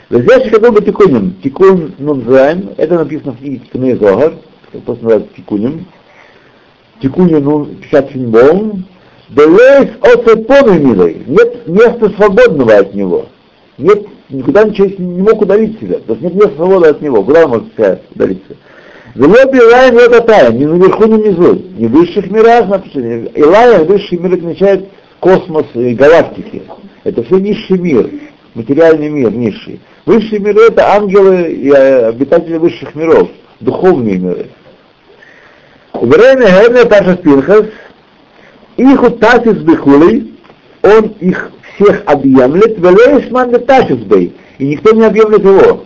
Здесь 0.09 0.51
какой 0.51 0.71
бы 0.71 0.81
тикунем, 0.81 1.35
тикун 1.41 1.93
нунзайн, 1.99 2.71
это 2.77 2.95
написано 2.95 3.31
в 3.31 3.37
книге 3.37 3.59
Тикуны 3.59 3.95
Зогар, 3.95 4.33
просто 4.71 5.03
называется 5.03 5.29
тикунем, 5.37 5.85
тикунем 7.00 7.44
нун 7.44 7.76
пятшинбом, 7.90 8.86
Делейс 9.28 9.90
оцепону 10.00 10.78
милой, 10.78 11.22
нет 11.26 11.66
места 11.66 12.10
свободного 12.10 12.76
от 12.76 12.94
него, 12.94 13.26
нет, 13.78 14.06
никуда 14.28 14.64
ничего 14.64 14.88
не 14.98 15.22
мог 15.22 15.40
удалить 15.40 15.80
себя, 15.80 15.98
то 16.06 16.12
есть 16.12 16.22
нет 16.22 16.34
места 16.34 16.56
свободы 16.56 16.88
от 16.88 17.00
него, 17.00 17.22
куда 17.22 17.44
он 17.44 17.50
может 17.50 17.68
удалиться. 18.14 18.56
Велоби 19.14 19.58
Илаем 19.58 19.94
Лотатая, 19.94 20.50
ни 20.50 20.64
наверху, 20.64 21.04
ни 21.06 21.22
внизу, 21.22 21.54
ни 21.78 21.86
в 21.86 21.92
высших 21.92 22.30
мирах, 22.32 22.68
написано. 22.68 23.26
Илаем, 23.34 23.86
высший 23.86 24.18
мир 24.18 24.34
означает 24.34 24.88
космос 25.20 25.66
и 25.74 25.94
галактики. 25.94 26.64
Это 27.04 27.22
все 27.22 27.38
низший 27.38 27.78
мир, 27.78 28.10
материальный 28.54 29.08
мир, 29.08 29.30
низший. 29.30 29.80
Высшие 30.04 30.40
миры 30.40 30.66
это 30.68 30.96
ангелы 30.96 31.52
и 31.52 31.70
э, 31.70 32.08
обитатели 32.08 32.56
высших 32.56 32.94
миров, 32.96 33.28
духовные 33.60 34.18
миры. 34.18 34.46
Время 36.00 36.46
Герне 36.46 36.86
Паша 36.86 37.16
Пинхас, 37.16 37.66
их 38.76 39.02
утасис 39.02 39.58
бихулей, 39.58 40.34
он 40.82 41.14
их 41.20 41.52
всех 41.74 42.02
объемлет, 42.06 42.78
велеешман 42.78 43.52
бей, 44.08 44.36
и 44.58 44.66
никто 44.66 44.92
не 44.92 45.04
объемлет 45.04 45.44
его. 45.44 45.84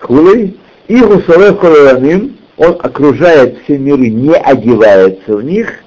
Хулей, 0.00 0.60
их 0.86 1.08
усалев 1.08 1.58
колорамим, 1.58 2.36
он 2.58 2.76
окружает 2.82 3.58
все 3.64 3.78
миры, 3.78 4.08
не 4.08 4.34
одевается 4.34 5.36
в 5.36 5.42
них, 5.42 5.80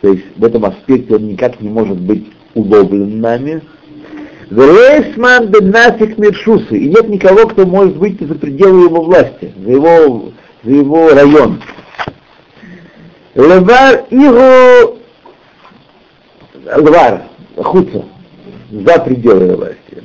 то 0.00 0.08
есть 0.08 0.24
в 0.36 0.44
этом 0.44 0.64
аспекте 0.64 1.14
он 1.14 1.28
никак 1.28 1.60
не 1.60 1.68
может 1.68 1.98
быть 1.98 2.26
уловлен 2.54 3.20
нами. 3.20 3.62
Вересман 4.50 5.46
бенасик 5.46 6.18
миршусы, 6.18 6.76
и 6.76 6.88
нет 6.88 7.08
никого, 7.08 7.46
кто 7.46 7.64
может 7.64 7.96
выйти 7.96 8.24
за 8.24 8.34
пределы 8.34 8.84
его 8.84 9.02
власти, 9.02 9.52
за 9.64 9.70
его, 9.70 10.32
за 10.64 10.70
его 10.70 11.08
район. 11.10 11.60
Левар 13.34 14.04
его 14.10 14.98
Левар, 16.64 17.22
хуца. 17.56 18.04
за 18.70 18.98
пределы 19.00 19.44
его 19.44 19.56
власти. 19.56 20.02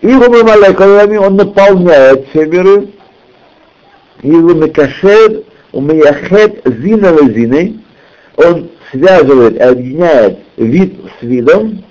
И 0.00 0.06
молекулами 0.06 1.16
он 1.16 1.36
наполняет 1.36 2.28
все 2.28 2.46
миры, 2.46 2.88
и 4.22 4.30
Мекашер, 4.30 5.42
Умияхет 5.72 6.62
Зина 6.64 7.14
Зиной, 7.30 7.80
он 8.36 8.70
связывает, 8.90 9.60
объединяет 9.60 10.38
вид 10.56 10.94
с 11.18 11.22
видом, 11.22 11.84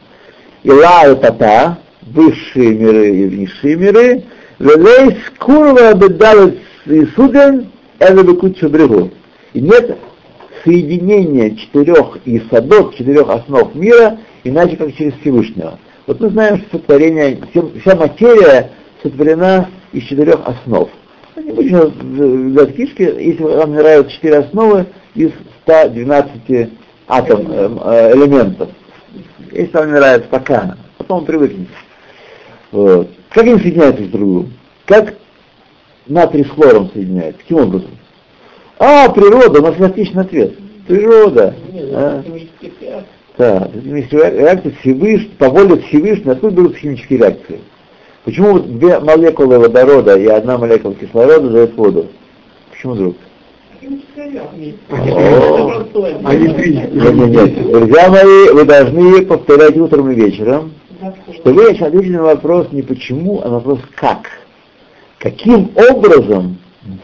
и 0.63 0.71
Лаутата, 0.71 1.77
высшие 2.01 2.73
миры 2.73 3.09
и 3.09 3.37
низшие 3.37 3.75
миры, 3.75 4.23
Велей 4.57 5.17
Скурва 5.27 5.93
Бедалец 5.93 6.55
и 6.85 7.05
Суден, 7.15 7.69
Элебекучу 7.99 8.69
Брегу. 8.69 9.11
И 9.53 9.61
нет 9.61 9.97
соединения 10.67 11.55
четырех 11.55 12.17
исадот, 12.25 12.95
четырех 12.95 13.29
основ 13.29 13.73
мира, 13.73 14.19
иначе 14.43 14.75
как 14.75 14.93
через 14.95 15.13
Всевышнего. 15.21 15.79
Вот 16.05 16.19
мы 16.19 16.29
знаем, 16.29 16.57
что 16.57 16.77
сотворение, 16.77 17.39
вся 17.81 17.95
материя 17.95 18.71
сотворена 19.01 19.69
из 19.93 20.03
четырех 20.03 20.41
основ. 20.45 20.89
Не 21.37 21.51
будем 21.51 22.51
взять 22.51 22.75
кишки, 22.75 23.03
если 23.03 23.43
вам 23.43 23.73
нравятся 23.73 24.11
четыре 24.11 24.39
основы 24.39 24.87
из 25.15 25.31
112 25.63 26.69
атом, 27.07 27.47
э, 27.49 28.11
элементов. 28.13 28.69
Если 29.51 29.71
вам 29.71 29.87
не 29.87 29.93
нравится, 29.93 30.27
пока. 30.29 30.75
Потом 30.97 31.25
привыкнете. 31.25 31.69
Вот. 32.71 33.09
Как 33.29 33.43
они 33.45 33.59
соединяются 33.59 34.03
с 34.03 34.07
другом? 34.07 34.51
Как 34.85 35.13
натрий 36.07 36.43
с 36.43 36.49
хлором 36.49 36.89
соединяется? 36.91 37.39
Каким 37.41 37.57
образом? 37.57 37.91
А, 38.79 39.09
природа, 39.09 39.59
у 39.59 39.63
нас 39.63 39.79
логичный 39.79 40.21
ответ. 40.21 40.53
Природа. 40.87 41.55
А? 41.93 42.23
Да, 43.37 43.69
реакция 43.73 44.71
Всевышнего, 44.81 45.31
по 45.37 45.49
воле 45.49 45.81
Всевышнего, 45.81 46.31
откуда 46.33 46.55
берут 46.55 46.77
химические 46.77 47.19
реакции? 47.19 47.59
Почему 48.23 48.53
вот 48.53 48.79
две 48.79 48.99
молекулы 48.99 49.59
водорода 49.59 50.17
и 50.17 50.25
одна 50.25 50.57
молекула 50.57 50.95
кислорода 50.95 51.49
дают 51.49 51.75
воду? 51.75 52.07
Почему 52.71 52.93
вдруг? 52.93 53.15
Нет, 53.81 54.75
нет. 57.29 57.71
Друзья 57.71 58.09
мои, 58.09 58.49
вы 58.53 58.65
должны 58.65 59.25
повторять 59.25 59.77
утром 59.77 60.11
и 60.11 60.15
вечером, 60.15 60.73
что 61.35 61.53
вы 61.53 61.69
ответили 61.69 62.15
на 62.15 62.23
вопрос 62.23 62.67
не 62.71 62.81
почему, 62.81 63.41
а 63.43 63.49
на 63.49 63.55
вопрос 63.55 63.79
как. 63.95 64.29
Каким 65.19 65.71
образом 65.75 66.57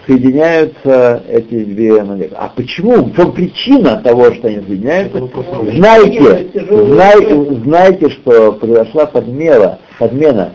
соединяются 0.06 1.24
эти 1.30 1.63
две 1.63 2.04
молекулы. 2.04 2.38
А 2.39 2.50
почему? 2.56 3.04
В 3.04 3.15
чем 3.15 3.32
причина 3.34 4.02
того, 4.04 4.34
что 4.34 4.48
они 4.48 4.62
соединяются? 4.65 5.30
Знаете, 5.76 6.50
знаете, 6.69 7.56
знаете, 7.63 8.10
что 8.10 8.54
произошла 8.54 9.06
подмена, 9.06 9.80
подмена 10.00 10.54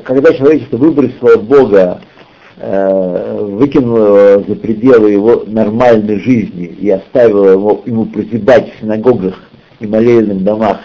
когда 0.00 0.32
человечество 0.32 0.76
выбросило 0.76 1.36
Бога, 1.36 2.00
э, 2.56 3.38
выкинуло 3.40 4.32
его 4.32 4.44
за 4.48 4.56
пределы 4.56 5.10
его 5.10 5.44
нормальной 5.46 6.18
жизни 6.20 6.64
и 6.64 6.90
оставило 6.90 7.50
его, 7.50 7.82
ему 7.86 8.06
прозябать 8.06 8.72
в 8.74 8.80
синагогах 8.80 9.34
и 9.80 9.86
молельных 9.86 10.42
домах 10.42 10.80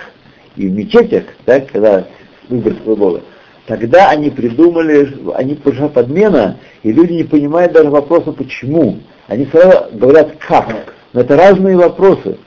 и 0.56 0.68
в 0.68 0.74
мечетях, 0.74 1.24
так, 1.46 1.68
когда 1.72 2.06
выбросило 2.50 2.96
Бога, 2.96 3.22
Тогда 3.68 4.10
они 4.12 4.30
придумали, 4.30 5.14
они 5.36 5.56
пришла 5.56 5.90
подмена, 5.90 6.58
и 6.84 6.92
люди 6.94 7.14
не 7.14 7.24
понимают 7.26 7.74
даже 7.74 7.90
вопроса 7.90 8.32
почему. 8.32 9.00
Они 9.28 9.46
сразу 9.48 9.88
говорят 9.92 10.38
как. 10.40 10.94
Но 11.12 11.20
это 11.20 11.36
разные 11.36 11.76
вопросы. 11.76 12.38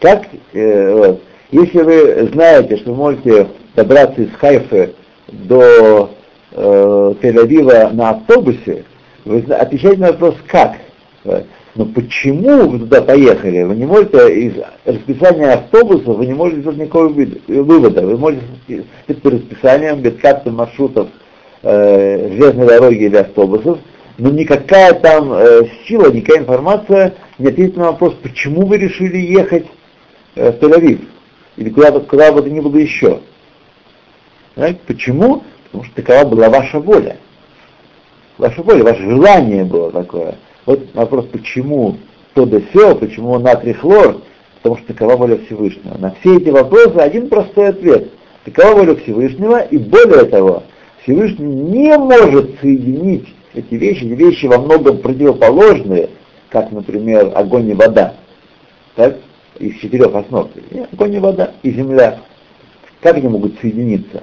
Как, 0.00 0.24
э, 0.52 0.94
вот. 0.94 1.22
Если 1.50 1.78
вы 1.78 2.28
знаете, 2.30 2.76
что 2.76 2.90
вы 2.92 2.96
можете 2.96 3.48
добраться 3.74 4.20
из 4.20 4.30
Хайфы 4.34 4.94
до 5.28 6.10
э, 6.50 7.14
Тель-Авива 7.22 7.92
на 7.92 8.10
автобусе, 8.10 8.84
вы 9.24 9.40
отвечаете 9.50 9.98
на 9.98 10.08
вопрос 10.08 10.34
как. 10.46 10.76
Но 11.74 11.86
почему 11.86 12.68
вы 12.68 12.80
туда 12.80 13.00
поехали? 13.00 13.62
Вы 13.62 13.76
не 13.76 13.86
можете 13.86 14.46
из 14.46 14.54
расписания 14.84 15.54
автобусов, 15.54 16.18
вы 16.18 16.26
не 16.26 16.34
можете 16.34 16.60
сделать 16.60 16.78
никакого 16.78 17.08
вывода. 17.08 18.06
Вы 18.06 18.18
можете 18.18 18.84
по 19.22 19.30
расписанием, 19.30 20.00
без 20.00 20.18
карты 20.20 20.50
маршрутов 20.50 21.08
э, 21.62 22.28
железной 22.32 22.66
дороги 22.66 23.04
или 23.04 23.16
автобусов, 23.16 23.78
но 24.18 24.30
никакая 24.30 24.92
там 24.92 25.32
э, 25.32 25.62
сила, 25.86 26.12
никакая 26.12 26.42
информация 26.42 27.14
не 27.38 27.48
ответит 27.48 27.78
на 27.78 27.92
вопрос, 27.92 28.14
почему 28.22 28.66
вы 28.66 28.76
решили 28.76 29.16
ехать 29.16 29.66
э, 30.34 30.52
в 30.52 30.56
Тель-Авив 30.56 31.00
или 31.56 31.70
куда, 31.70 31.90
куда 32.00 32.32
бы 32.32 32.42
то 32.42 32.50
ни 32.50 32.60
было 32.60 32.76
еще. 32.76 33.20
Знаете, 34.56 34.80
почему? 34.86 35.42
Потому 35.64 35.84
что 35.84 36.02
такова 36.02 36.28
была 36.28 36.50
ваша 36.50 36.78
воля. 36.80 37.16
Ваша 38.36 38.62
воля, 38.62 38.84
ваше 38.84 39.02
желание 39.02 39.64
было 39.64 39.90
такое. 39.90 40.36
Вот 40.66 40.80
вопрос, 40.94 41.26
почему 41.32 41.96
то 42.34 42.46
да 42.46 42.60
все, 42.70 42.94
почему 42.94 43.38
натрий 43.38 43.74
хлор, 43.74 44.22
потому 44.56 44.78
что 44.78 44.94
такова 44.94 45.16
воля 45.16 45.38
Всевышнего. 45.46 45.98
На 45.98 46.14
все 46.20 46.36
эти 46.36 46.48
вопросы 46.48 46.96
один 46.96 47.28
простой 47.28 47.68
ответ. 47.68 48.10
Такова 48.44 48.76
воля 48.76 48.94
Всевышнего, 48.96 49.60
и 49.60 49.78
более 49.78 50.24
того, 50.24 50.64
Всевышний 51.02 51.54
не 51.54 51.96
может 51.98 52.60
соединить 52.60 53.26
эти 53.54 53.74
вещи, 53.74 54.04
эти 54.04 54.14
вещи 54.14 54.46
во 54.46 54.58
многом 54.58 54.98
противоположные, 54.98 56.10
как, 56.48 56.70
например, 56.70 57.32
огонь 57.34 57.70
и 57.70 57.74
вода, 57.74 58.14
так, 58.94 59.18
из 59.58 59.76
четырех 59.78 60.14
основ. 60.14 60.48
Огонь 60.92 61.14
и 61.14 61.18
вода, 61.18 61.52
и 61.62 61.70
земля. 61.70 62.20
Как 63.00 63.16
они 63.16 63.28
могут 63.28 63.58
соединиться? 63.60 64.22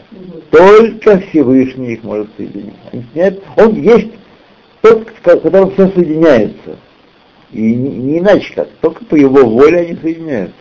Только 0.51 1.19
Всевышний 1.19 1.93
их 1.93 2.03
может 2.03 2.29
соединить. 2.37 2.73
Он 3.57 3.73
есть 3.73 4.11
тот, 4.81 5.09
в 5.09 5.21
котором 5.21 5.71
все 5.71 5.87
соединяется. 5.89 6.77
И 7.51 7.61
не, 7.61 8.19
иначе 8.19 8.53
как, 8.55 8.69
только 8.81 9.05
по 9.05 9.15
его 9.15 9.45
воле 9.45 9.79
они 9.79 9.95
соединяются. 9.95 10.55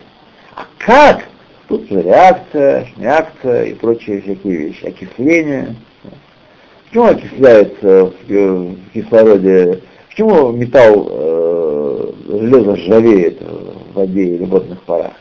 А 0.55 0.65
как? 0.79 1.25
Тут 1.67 1.87
же 1.87 2.01
реакция, 2.01 2.87
реакция 2.97 3.65
и 3.65 3.73
прочие 3.75 4.21
всякие 4.21 4.57
вещи. 4.57 4.85
Окисление. 4.85 5.75
Почему 6.87 7.05
окисляется 7.05 8.05
в, 8.05 8.75
кислороде? 8.93 9.81
Почему 10.09 10.51
металл, 10.51 11.07
э, 11.11 12.11
железо 12.27 12.75
ржавеет 12.75 13.39
в 13.41 13.93
воде 13.93 14.23
или 14.23 14.43
водных 14.45 14.81
парах? 14.81 15.13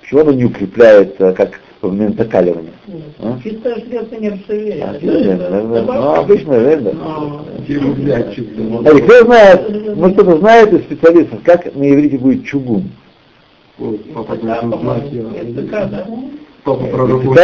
Почему 0.00 0.20
оно 0.20 0.32
не 0.32 0.44
укрепляется, 0.44 1.32
как 1.32 1.60
в 1.80 1.86
момент 1.86 2.16
закаливания. 2.16 2.72
А? 3.18 3.38
Чистое 3.42 3.76
железо 3.76 4.16
не 4.16 4.30
ржавеет. 4.30 4.82
А, 4.82 4.98
ну, 5.86 6.14
обычно 6.14 6.60
железо. 6.60 6.94
А 7.00 7.44
кто 8.98 9.24
знает, 9.24 9.96
может 9.96 10.16
кто-то 10.16 10.38
знает 10.38 10.72
из 10.72 10.80
специалистов, 10.82 11.40
как 11.44 11.74
на 11.74 11.90
иврите 11.90 12.18
будет 12.18 12.44
чугун? 12.44 12.84
Папа 14.14 14.36
должен 14.36 14.80
знать. 14.80 15.04
Папа 16.64 16.84
проработал. 16.86 17.34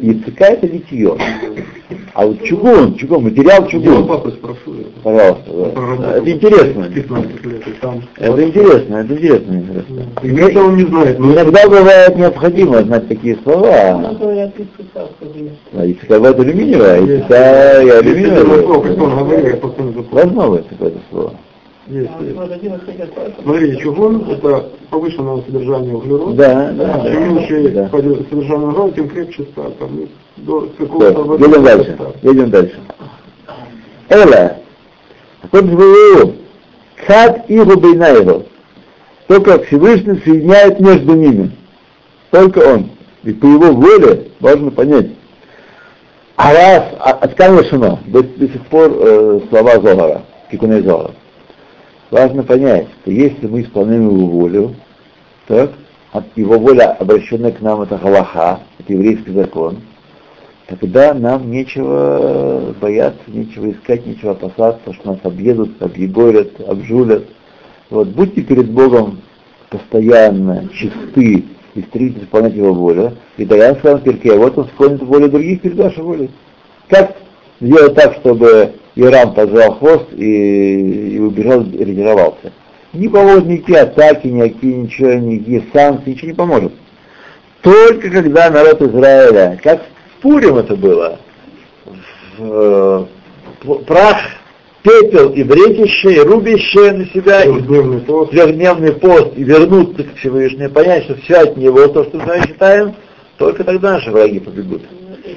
Яйцека 0.00 0.44
это 0.44 0.66
литье. 0.66 1.16
А 2.14 2.26
вот 2.26 2.42
чугун, 2.44 2.94
чугун, 2.96 3.24
материал 3.24 3.66
чугун. 3.68 4.00
Я 4.00 4.02
папу 4.02 4.30
спрошу. 4.30 4.74
Пожалуйста. 5.02 5.50
Да. 5.98 6.16
Это 6.16 6.30
интересно. 6.30 6.84
Это 8.16 8.44
интересно, 8.44 8.96
это 8.96 9.14
интересно. 9.14 9.52
интересно. 9.54 10.06
Это 10.22 10.60
он 10.60 10.76
не 10.76 10.84
знает. 10.84 11.18
Иногда 11.18 11.68
бывает 11.68 12.16
необходимо 12.16 12.82
знать 12.82 13.08
такие 13.08 13.36
слова. 13.44 14.16
Ну, 14.18 14.28
а 14.28 15.84
яйцека 15.84 16.14
бывает 16.14 16.40
алюминиевая, 16.40 17.00
яйцека 17.00 17.82
и 17.82 17.88
алюминиевая. 17.88 19.60
Возможно 20.10 20.58
такое 20.64 20.92
слово. 21.10 21.34
Есть, 21.88 22.10
есть. 22.20 22.36
Смотрите, 23.42 23.82
чугун 23.82 24.30
это 24.30 24.68
повышенное 24.88 25.42
содержание 25.42 25.94
углерода. 25.96 26.34
Да, 26.34 26.72
да. 26.72 27.10
Чем 27.10 27.34
меньше 27.34 27.70
да. 27.70 27.88
содержание 27.90 28.68
углерода, 28.68 28.94
тем 28.94 29.08
крепче 29.08 29.42
сталь. 29.50 29.72
Там, 29.72 29.96
ну, 29.96 30.08
до 30.36 30.68
какого-то 30.78 31.38
да. 31.38 31.44
Едем 31.44 31.62
дальше. 31.64 31.98
Едем 32.22 32.50
дальше. 32.50 32.80
Эла. 34.10 34.56
Тот 35.50 35.64
ВВУ. 35.64 36.34
Хат 37.04 37.50
и 37.50 37.54
его. 37.54 38.44
Только 39.26 39.58
Всевышний 39.64 40.20
соединяет 40.24 40.78
между 40.78 41.14
ними. 41.14 41.50
Только 42.30 42.58
он. 42.58 42.90
И 43.24 43.32
по 43.32 43.46
его 43.46 43.72
воле 43.72 44.28
важно 44.38 44.70
понять. 44.70 45.08
А 46.36 46.52
раз, 46.52 46.84
от 47.00 47.34
Канашина, 47.34 47.98
до, 48.06 48.22
до 48.22 48.46
сих 48.46 48.64
пор 48.66 48.92
э, 48.94 49.40
слова 49.50 49.80
Зогара, 49.80 50.22
Кикуней 50.50 50.82
Зогара 50.82 51.10
важно 52.12 52.44
понять, 52.44 52.86
что 53.00 53.10
если 53.10 53.46
мы 53.48 53.62
исполняем 53.62 54.08
его 54.08 54.26
волю, 54.26 54.74
так, 55.48 55.72
его 56.36 56.58
воля, 56.58 56.92
обращенная 56.92 57.52
к 57.52 57.60
нам, 57.60 57.80
это 57.80 57.96
Галаха, 57.96 58.60
это 58.78 58.92
еврейский 58.92 59.32
закон, 59.32 59.78
тогда 60.68 61.14
нам 61.14 61.50
нечего 61.50 62.74
бояться, 62.80 63.22
нечего 63.26 63.70
искать, 63.72 64.06
нечего 64.06 64.32
опасаться, 64.32 64.92
что 64.92 65.12
нас 65.12 65.18
объедут, 65.24 65.82
объегорят, 65.82 66.60
обжулят. 66.60 67.24
Вот, 67.90 68.08
будьте 68.08 68.42
перед 68.42 68.70
Богом 68.70 69.22
постоянно 69.70 70.68
чисты 70.74 71.46
и 71.74 71.80
стремитесь 71.80 72.24
исполнять 72.24 72.54
его 72.54 72.74
волю, 72.74 73.16
и 73.38 73.46
тогда 73.46 73.74
сказал 73.74 73.98
Перке, 74.00 74.36
вот 74.36 74.56
он 74.58 74.66
склонит 74.66 75.02
волю 75.02 75.30
других 75.30 75.62
перед 75.62 75.78
вашей 75.78 76.02
волей. 76.02 76.30
Как 76.88 77.16
сделать 77.60 77.94
так, 77.94 78.16
чтобы 78.16 78.74
Иран 78.94 79.34
позвал 79.34 79.78
хвост 79.78 80.06
и, 80.12 81.16
и 81.16 81.18
убежал, 81.18 81.62
и 81.62 81.84
ретировался? 81.84 82.52
Не 82.92 83.08
помогут 83.08 83.46
никакие 83.46 83.80
атаки, 83.80 84.26
никакие 84.26 84.74
ничего, 84.76 85.14
никакие 85.14 85.64
санкции, 85.72 86.10
ничего 86.10 86.28
не 86.28 86.34
поможет. 86.34 86.72
Только 87.62 88.10
когда 88.10 88.50
народ 88.50 88.82
Израиля, 88.82 89.58
как 89.62 89.82
в 89.82 90.22
Пурим 90.22 90.56
это 90.56 90.76
было, 90.76 91.18
в, 92.36 93.08
э, 93.64 93.76
прах, 93.86 94.18
пепел 94.82 95.30
и 95.30 95.42
бретище, 95.42 96.14
и 96.14 96.20
рубище 96.20 96.92
на 96.92 97.06
себя, 97.06 97.42
Трехдневный 97.42 98.00
пост. 98.00 98.30
трехдневный 98.32 98.92
пост, 98.92 99.32
и 99.36 99.44
вернуться 99.44 100.04
к 100.04 100.16
Всевышнему, 100.16 100.68
и 100.68 100.72
понять, 100.72 101.04
что 101.04 101.14
все 101.16 101.36
от 101.36 101.56
него, 101.56 101.86
то, 101.88 102.04
что 102.04 102.18
мы 102.18 102.42
считаем, 102.46 102.94
только 103.38 103.64
тогда 103.64 103.92
наши 103.92 104.10
враги 104.10 104.40
побегут. 104.40 104.82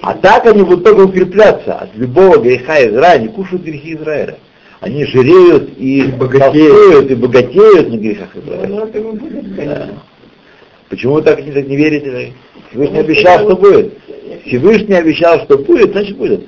А 0.01 0.13
так 0.15 0.45
они 0.47 0.63
будут 0.63 0.83
только 0.83 1.01
укрепляться 1.01 1.75
от 1.75 1.95
любого 1.95 2.38
греха 2.38 2.79
Израиля, 2.79 3.19
они 3.21 3.27
кушают 3.27 3.63
грехи 3.63 3.95
Израиля. 3.95 4.38
Они 4.79 5.05
жиреют 5.05 5.77
и, 5.77 6.03
богатеют. 6.03 6.73
толстеют, 6.73 7.11
и 7.11 7.15
богатеют 7.15 7.89
на 7.89 7.97
грехах 7.97 8.36
Израиля. 8.36 8.67
Ну, 8.67 8.86
это 8.86 8.99
не 8.99 9.11
будет, 9.11 9.55
конечно. 9.55 10.01
Почему 10.89 11.13
вы 11.15 11.21
так 11.23 11.43
не, 11.43 11.51
так 11.51 11.67
не 11.67 11.75
верите? 11.75 12.33
Всевышний 12.69 12.99
обещал, 12.99 13.39
что 13.45 13.55
будет. 13.55 13.93
Всевышний 14.45 14.95
обещал, 14.95 15.39
что 15.45 15.57
будет, 15.57 15.91
значит 15.91 16.17
будет. 16.17 16.47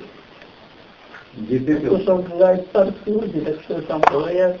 Говорят. 4.10 4.58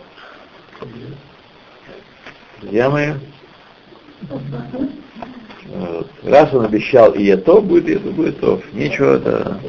Друзья 2.60 2.90
мои, 2.90 3.12
вот. 5.74 6.06
раз 6.24 6.52
он 6.54 6.64
обещал, 6.64 7.12
и 7.12 7.26
это 7.26 7.44
то 7.44 7.60
будет, 7.60 7.88
и 7.88 7.92
это 7.92 8.10
будет 8.10 8.40
то. 8.40 8.60
Нечего 8.72 9.16
это... 9.16 9.60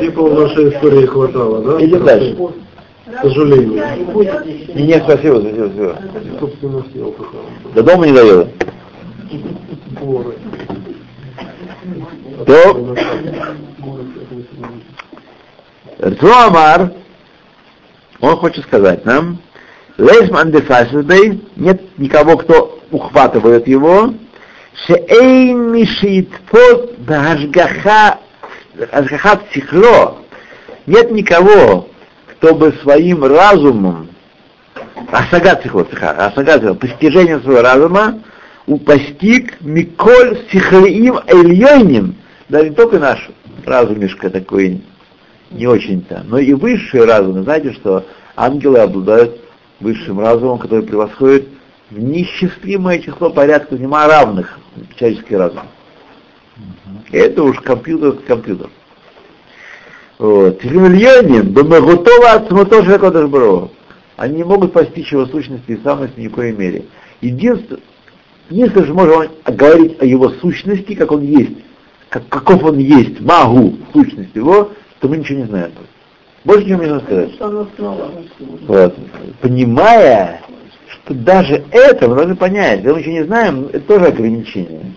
Типа 0.00 0.22
в 0.22 0.40
нашей 0.40 0.70
истории 0.70 1.06
хватало, 1.06 1.62
да? 1.62 1.84
Идем 1.84 2.04
дальше. 2.04 2.36
К 3.06 3.22
сожалению. 3.22 3.82
И 3.98 4.04
будет 4.04 4.46
еще. 4.46 4.72
Не, 4.74 4.86
не, 4.86 4.98
спасибо, 5.00 5.40
спасибо, 5.40 5.68
спасибо. 5.68 6.38
Собственно, 6.40 6.84
съел. 6.92 7.14
До 7.74 7.82
дома 7.82 8.06
не 8.06 8.12
доеду. 8.12 8.48
Воры. 10.00 10.34
То 12.46 12.94
Рцуамар, 16.00 16.92
он 18.20 18.36
хочет 18.36 18.64
сказать 18.64 19.04
нам, 19.04 19.38
Лейсман 19.98 20.50
де 20.50 20.62
нет 21.56 21.98
никого, 21.98 22.36
кто 22.36 22.80
ухватывает 22.90 23.66
его, 23.66 24.14
Шеэйн 24.86 25.72
мишитфот 25.72 26.98
бахашгаха 26.98 28.18
ашгахат 28.92 29.48
психло, 29.48 30.18
нет 30.86 31.10
никого, 31.10 31.88
кто 32.28 32.54
бы 32.54 32.74
своим 32.82 33.24
разумом, 33.24 34.08
асагат 35.10 35.60
психло, 35.60 35.86
асагат 36.00 36.78
постижением 36.78 37.42
своего 37.42 37.62
разума, 37.62 38.20
у- 38.66 38.78
постиг 38.78 39.60
Миколь 39.60 40.40
Сихлиим 40.50 41.20
Эльйоним, 41.26 42.16
да 42.48 42.62
не 42.62 42.70
только 42.70 42.98
наш 42.98 43.30
разумишка 43.64 44.28
такой 44.28 44.82
не 45.50 45.66
очень-то, 45.66 46.24
но 46.26 46.38
и 46.38 46.52
высший 46.52 47.04
разум. 47.04 47.42
Знаете, 47.42 47.72
что 47.72 48.04
ангелы 48.36 48.78
обладают 48.78 49.40
высшим 49.80 50.20
разумом, 50.20 50.58
который 50.58 50.84
превосходит 50.84 51.48
в 51.90 51.98
неисчислимое 51.98 52.98
число 52.98 53.30
порядка 53.30 53.76
нема 53.76 54.06
равных 54.06 54.58
человеческий 54.96 55.36
разум. 55.36 55.62
Это 57.12 57.42
уж 57.42 57.60
компьютер 57.60 58.12
компьютер. 58.26 58.70
Вот. 60.18 60.64
Миллионин, 60.64 61.52
готова 61.52 62.32
от 62.32 62.48
самотожа 62.48 62.98
Кодашбро. 62.98 63.70
Они 64.16 64.36
не 64.36 64.44
могут 64.44 64.72
постичь 64.72 65.12
его 65.12 65.26
сущности 65.26 65.72
и 65.72 65.82
самости 65.82 66.18
ни 66.18 66.28
в 66.28 66.34
коей 66.34 66.52
мере. 66.52 66.86
Единственное, 67.20 67.82
если 68.48 68.82
же 68.82 68.94
можем 68.94 69.30
говорить 69.44 70.00
о 70.00 70.06
его 70.06 70.30
сущности, 70.30 70.94
как 70.94 71.12
он 71.12 71.22
есть, 71.22 71.58
как, 72.08 72.26
каков 72.28 72.64
он 72.64 72.78
есть, 72.78 73.20
магу, 73.20 73.76
сущность 73.92 74.34
его, 74.34 74.70
то 75.00 75.08
мы 75.08 75.18
ничего 75.18 75.40
не 75.40 75.46
знаем. 75.46 75.72
Больше 76.44 76.64
ничего 76.64 76.82
не 76.82 76.90
можем 76.90 77.06
сказать. 77.06 77.30
Вот. 78.66 78.96
Понимая, 79.40 80.42
что 80.88 81.14
даже 81.14 81.64
это 81.70 82.08
мы 82.08 82.14
должны 82.16 82.36
понять, 82.36 82.78
если 82.78 82.92
мы 82.92 83.00
еще 83.00 83.12
не 83.12 83.24
знаем, 83.24 83.66
это 83.66 83.80
тоже 83.80 84.06
ограничение. 84.06 84.92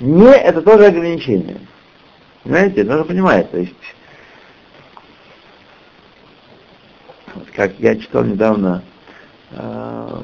Не, 0.00 0.32
это 0.32 0.62
тоже 0.62 0.86
ограничение. 0.86 1.58
Понимаете, 2.42 2.84
нужно 2.84 3.04
понимать, 3.04 3.50
то 3.50 3.58
есть, 3.58 3.74
как 7.54 7.72
я 7.78 7.96
читал 7.96 8.24
недавно, 8.24 8.82
э, 9.50 10.22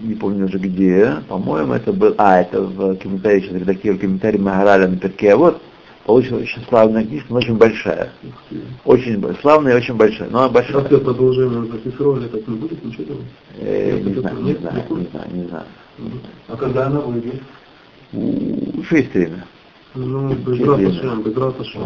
не 0.00 0.14
помню 0.14 0.44
уже 0.44 0.58
где, 0.58 1.16
по-моему, 1.26 1.72
это 1.72 1.92
был, 1.92 2.14
а, 2.18 2.40
это 2.40 2.60
в 2.62 2.96
комментарии, 2.96 3.40
сейчас 3.40 3.54
редактирую 3.54 3.98
комментарий 3.98 4.38
Магараля 4.38 4.88
на 4.88 4.98
перке, 4.98 5.32
а 5.32 5.36
вот, 5.36 5.62
получилась 6.08 6.44
очень 6.44 6.64
славная 6.70 7.04
книжка, 7.04 7.26
но 7.28 7.36
очень 7.36 7.54
большая. 7.54 8.08
Очень 8.86 9.22
славная 9.42 9.74
и 9.74 9.76
очень 9.76 9.94
большая. 9.94 10.30
Но 10.30 10.38
она 10.38 10.48
большая. 10.48 10.82
Я 10.90 10.98
продолжение 10.98 11.70
зафиксировали, 11.70 12.28
так 12.28 12.48
не 12.48 12.56
будет 12.56 12.82
ничего 12.82 13.04
делать? 13.04 13.26
Э, 13.58 14.00
не 14.00 14.14
знаю, 14.14 14.36
не 14.40 14.54
знаю, 14.54 14.84
не 14.88 15.06
знаю, 15.12 15.26
не 15.32 15.48
знаю. 15.48 15.64
А 16.48 16.56
когда 16.56 16.86
она 16.86 17.00
выйдет? 17.00 17.42
Уж 18.14 18.90
есть 18.90 19.12
время. 19.12 19.44
Ну, 19.94 20.34
раташем. 21.36 21.82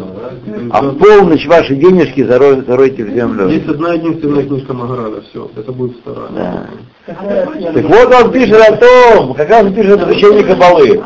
А 0.70 0.82
в 0.82 0.98
полночь 0.98 1.46
ваши 1.46 1.74
денежки 1.74 2.20
заро- 2.20 2.64
заройте 2.64 3.04
в 3.04 3.10
землю. 3.10 3.48
Есть 3.48 3.66
одна 3.66 3.94
единственная 3.94 4.44
книжка 4.44 4.72
Магараля, 4.72 5.22
все, 5.30 5.50
это 5.56 5.72
будет 5.72 5.96
вторая. 5.96 6.28
Да. 6.30 6.66
Так 7.06 7.84
вот 7.84 8.14
он 8.14 8.32
пишет 8.32 8.60
о 8.60 8.76
том, 8.76 9.34
как 9.34 9.48
раз 9.48 9.64
он 9.64 9.74
пишет 9.74 10.00
о 10.00 10.12
изучении 10.12 10.42
Кабалы. 10.42 11.02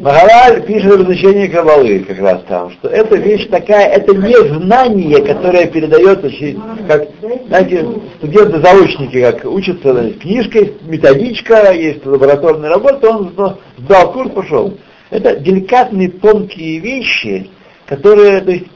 Магараль 0.00 0.64
пишет 0.64 0.92
об 0.92 1.02
изучении 1.02 1.48
Кабалы 1.48 2.00
как 2.00 2.18
раз 2.18 2.42
там, 2.48 2.70
что 2.70 2.88
эта 2.88 3.16
вещь 3.16 3.48
такая, 3.48 3.88
это 3.88 4.14
не 4.14 4.36
знание, 4.54 5.20
которое 5.22 5.66
передается 5.66 6.30
через, 6.30 6.56
как, 6.86 7.08
знаете, 7.48 7.86
студенты-заочники, 8.18 9.20
как 9.20 9.44
учатся, 9.44 9.92
значит, 9.92 10.20
книжка 10.20 10.58
есть, 10.58 10.82
методичка, 10.82 11.72
есть 11.72 12.06
лабораторная 12.06 12.70
работа, 12.70 13.10
он 13.10 13.32
сдал 13.78 14.12
курс, 14.12 14.30
пошел. 14.30 14.78
Это 15.10 15.36
деликатные, 15.36 16.10
тонкие 16.10 16.78
вещи, 16.78 17.48
которые, 17.86 18.40
то 18.42 18.50
есть, 18.52 18.66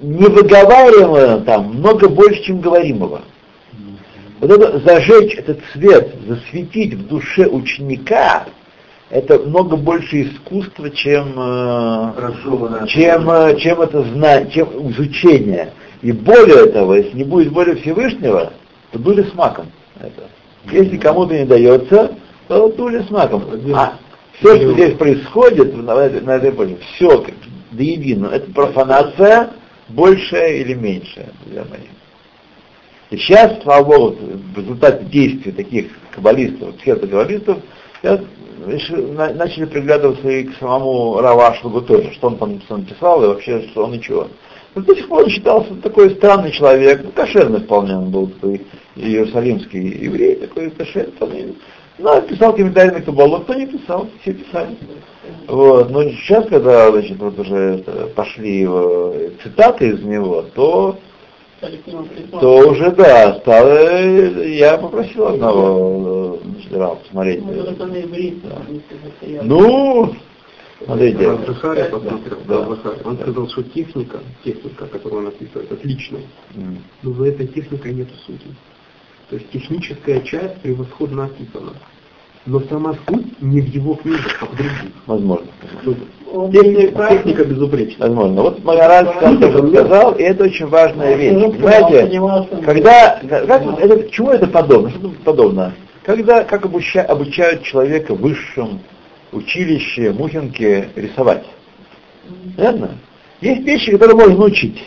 не 0.00 0.26
выговариваемо 0.26 1.40
там 1.42 1.74
много 1.74 2.08
больше, 2.08 2.42
чем 2.44 2.60
говоримого. 2.60 3.22
Вот 4.40 4.50
это 4.50 4.80
зажечь 4.80 5.34
этот 5.36 5.60
свет, 5.72 6.14
засветить 6.26 6.94
в 6.94 7.06
душе 7.06 7.46
ученика, 7.46 8.44
это 9.14 9.38
много 9.38 9.76
больше 9.76 10.22
искусства, 10.22 10.90
чем, 10.90 11.34
э, 11.36 12.86
чем, 12.88 13.30
э, 13.30 13.56
чем 13.60 13.80
это 13.80 14.02
знание, 14.02 14.50
чем 14.50 14.90
изучение. 14.90 15.72
И 16.02 16.10
более 16.10 16.66
того, 16.72 16.96
если 16.96 17.18
не 17.18 17.22
будет 17.22 17.52
воли 17.52 17.76
Всевышнего, 17.76 18.52
то 18.90 18.98
дули 18.98 19.22
с 19.22 19.32
маком. 19.34 19.66
Это. 20.00 20.28
Если 20.68 20.96
кому-то 20.96 21.32
не 21.32 21.44
дается, 21.44 22.16
то 22.48 22.68
дули 22.70 23.04
с 23.06 23.10
маком. 23.10 23.44
А 23.72 23.92
все, 24.40 24.56
что 24.56 24.72
здесь 24.72 24.94
происходит 24.96 25.76
на 25.76 25.92
этой, 25.92 26.20
на 26.20 26.32
этой 26.32 26.50
почве, 26.50 26.78
все 26.96 27.24
до 27.70 27.82
единого, 27.84 28.32
это 28.32 28.50
профанация 28.50 29.50
большая 29.90 30.56
или 30.56 30.74
меньшая, 30.74 31.28
друзья 31.44 31.64
мои. 31.70 31.86
И 33.10 33.16
сейчас, 33.16 33.62
слава 33.62 33.84
Богу, 33.84 34.16
в 34.56 34.58
результате 34.58 35.04
действий 35.04 35.52
таких 35.52 35.86
каббалистов, 36.10 36.74
псевдокаббалистов, 36.78 37.58
я 38.04 38.20
начали 39.34 39.64
приглядываться 39.64 40.28
и 40.28 40.44
к 40.44 40.56
самому 40.58 41.20
Равашлагу 41.20 41.82
тоже, 41.82 42.12
что 42.12 42.28
он 42.28 42.36
там 42.36 42.60
что 42.60 42.74
он 42.74 42.84
писал 42.84 43.24
и 43.24 43.28
вообще, 43.28 43.62
что 43.68 43.84
он 43.84 43.92
ничего. 43.92 44.28
Но 44.74 44.82
до 44.82 44.94
сих 44.94 45.08
пор 45.08 45.24
он 45.24 45.30
считался 45.30 45.74
такой 45.82 46.10
странный 46.10 46.52
человек, 46.52 47.02
ну, 47.02 47.10
кошерный 47.12 47.60
вполне 47.60 47.96
он 47.96 48.10
был, 48.10 48.26
такой 48.28 48.62
иерусалимский 48.96 50.04
еврей, 50.04 50.36
такой 50.36 50.70
кошерный 50.70 51.12
вполне. 51.12 51.54
Ну, 51.98 52.22
писал 52.22 52.52
комментарии 52.54 52.90
на 52.90 53.00
Кабалу, 53.00 53.40
кто 53.40 53.54
не 53.54 53.66
писал, 53.66 54.08
все 54.20 54.32
писали. 54.32 54.76
Вот. 55.46 55.90
Но 55.90 56.02
сейчас, 56.04 56.46
когда 56.46 56.90
значит, 56.90 57.18
вот 57.18 57.38
уже 57.38 57.84
пошли 58.16 58.62
его 58.62 59.14
цитаты 59.42 59.90
из 59.90 60.02
него, 60.02 60.44
то 60.54 60.98
то 62.40 62.68
уже 62.68 62.90
да, 62.92 63.34
стало, 63.40 64.02
я 64.44 64.78
попросил 64.78 65.28
одного 65.28 66.38
э, 66.42 66.48
значит, 66.48 66.72
Рава 66.72 66.94
посмотреть. 66.96 67.42
Ну, 69.42 70.14
Смотрите. 70.84 71.36
Посмотрел, 71.46 72.38
да. 72.46 72.68
Он 73.04 73.18
сказал, 73.18 73.48
что 73.48 73.62
техника, 73.62 74.20
техника, 74.44 74.86
которую 74.86 75.22
он 75.22 75.28
описывает, 75.28 75.70
отличная. 75.72 76.22
Но 77.02 77.12
за 77.12 77.26
этой 77.26 77.46
техникой 77.46 77.94
нет 77.94 78.08
сути. 78.26 78.46
То 79.30 79.36
есть 79.36 79.50
техническая 79.50 80.20
часть 80.20 80.60
превосходно 80.60 81.24
описана. 81.24 81.72
Но 82.46 82.60
сама 82.60 82.94
суть 83.08 83.40
не 83.40 83.62
в 83.62 83.66
его 83.66 83.94
книгах, 83.94 84.42
а 84.42 84.46
в 84.46 84.54
других. 84.54 84.92
Возможно. 85.06 85.46
Техника, 86.52 87.08
техника 87.10 87.44
безупречна. 87.44 88.06
Возможно. 88.06 88.42
Вот 88.42 88.64
Магараль 88.64 89.06
сказал, 89.16 90.12
и 90.12 90.22
это 90.22 90.44
очень 90.44 90.66
важная 90.66 91.14
вещь. 91.14 91.32
Понимаете, 91.32 92.20
когда, 92.64 93.20
как, 93.46 93.62
это, 93.78 94.10
чему 94.10 94.30
это 94.30 94.48
подобно? 94.48 94.90
Что 94.90 95.12
подобно? 95.24 95.74
Когда, 96.02 96.42
как 96.42 96.66
обуча- 96.66 97.04
обучают 97.04 97.62
человека 97.62 98.14
в 98.14 98.20
высшем 98.20 98.80
училище 99.32 100.12
Мухинке 100.12 100.88
рисовать. 100.96 101.44
Понятно? 102.56 102.98
Есть 103.40 103.62
вещи, 103.62 103.92
которые 103.92 104.16
можно 104.16 104.36
научить. 104.36 104.82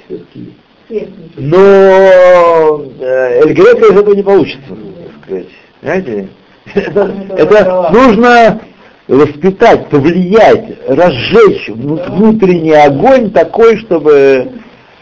Но 1.36 2.82
э, 3.00 3.42
Эль 3.42 3.54
Грека 3.54 3.86
из 3.88 3.98
этого 3.98 4.14
не 4.16 4.24
получится, 4.24 4.68
так 4.70 5.24
сказать. 5.24 5.48
Понимаете? 5.82 6.28
Это, 6.76 7.12
это 7.38 7.90
нужно 7.94 8.60
воспитать, 9.08 9.90
повлиять, 9.90 10.78
разжечь 10.88 11.70
вну- 11.70 12.02
внутренний 12.10 12.74
огонь 12.74 13.32
такой, 13.32 13.78
чтобы... 13.78 14.52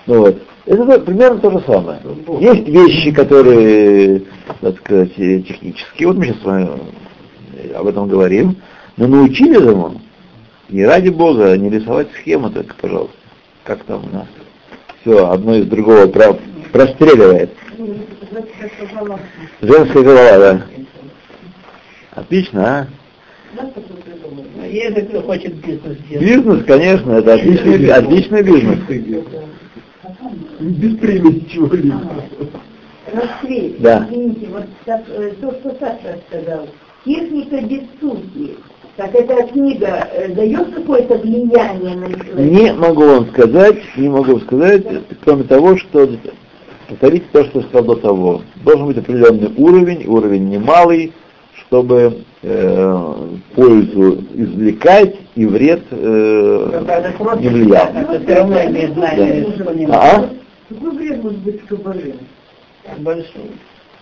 Ну 0.05 0.19
вот. 0.21 0.41
Это 0.65 0.85
то- 0.85 0.99
примерно 1.01 1.39
то 1.39 1.51
же 1.51 1.63
самое. 1.67 1.99
Есть 2.39 2.67
вещи, 2.67 3.11
которые, 3.11 4.23
так 4.61 4.77
сказать, 4.79 5.11
э, 5.17 5.41
технические. 5.41 6.07
Вот 6.07 6.17
мы 6.17 6.25
сейчас 6.25 6.41
с 6.41 6.43
вами 6.43 6.69
э, 7.57 7.73
об 7.73 7.87
этом 7.87 8.07
говорим. 8.07 8.55
Но 8.97 9.07
научили 9.07 9.57
этому. 9.61 10.01
И 10.69 10.81
ради 10.83 11.09
Бога, 11.09 11.55
не 11.57 11.69
рисовать 11.69 12.07
схему 12.19 12.49
только, 12.49 12.73
пожалуйста. 12.81 13.15
Как 13.63 13.83
там 13.83 14.03
у 14.11 14.15
нас? 14.15 14.27
Все, 15.01 15.27
одно 15.29 15.55
из 15.55 15.65
другого 15.67 16.07
про- 16.07 16.37
простреливает. 16.71 17.51
Женская 19.61 20.03
голова, 20.03 20.37
да. 20.39 20.61
Отлично, 22.15 22.65
а? 22.65 22.87
Если 24.69 25.01
кто 25.01 25.21
хочет 25.21 25.53
бизнес 25.55 25.97
делать. 26.09 26.25
Бизнес, 26.25 26.65
конечно, 26.65 27.11
это 27.13 27.33
отличный, 27.33 27.87
отличный 27.87 28.43
бизнес. 28.43 28.79
Без 30.59 30.97
примеси 30.97 31.49
чего-либо. 31.49 32.01
Расцвет. 33.11 33.81
Да. 33.81 34.07
Извините, 34.09 34.47
вот 34.47 34.65
э, 34.85 35.31
то, 35.41 35.51
что 35.51 35.75
Саша 35.79 36.19
сказал. 36.27 36.67
Техника 37.05 37.59
сути. 37.99 38.55
Так 38.97 39.13
эта 39.13 39.43
книга 39.47 40.07
э, 40.13 40.33
дает 40.33 40.73
какое-то 40.73 41.17
влияние 41.17 41.95
на 41.95 42.07
человека? 42.07 42.41
Не 42.41 42.73
могу 42.73 43.01
вам 43.01 43.27
сказать, 43.27 43.77
не 43.97 44.09
могу 44.09 44.31
вам 44.33 44.41
сказать, 44.41 44.83
кроме 45.23 45.43
того, 45.43 45.77
что 45.77 46.09
повторить 46.87 47.29
то, 47.31 47.43
что 47.45 47.59
я 47.59 47.65
сказал 47.65 47.95
до 47.95 47.95
того. 47.95 48.41
Должен 48.63 48.87
быть 48.87 48.97
определенный 48.97 49.51
уровень, 49.57 50.05
уровень 50.07 50.49
немалый, 50.49 51.13
чтобы 51.67 52.23
э, 52.41 53.15
пользу 53.55 54.23
извлекать 54.33 55.15
и 55.35 55.45
вред 55.45 55.83
э, 55.91 57.05
не 57.39 57.49
влиял. 57.49 57.87
Это 57.87 58.19
все 58.23 58.35
равно 58.35 58.63
имеет 58.65 58.93
знание, 58.93 59.53
что 59.55 59.73
не 59.73 59.85
А? 59.85 60.29
Какой 60.69 60.91
вред 60.91 61.23
может 61.23 61.39
быть 61.39 61.61
в 61.61 61.67
кабале? 61.67 62.15
большой. 62.99 63.51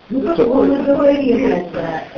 Ну, 0.10 0.22
как 0.22 0.40
он 0.48 0.68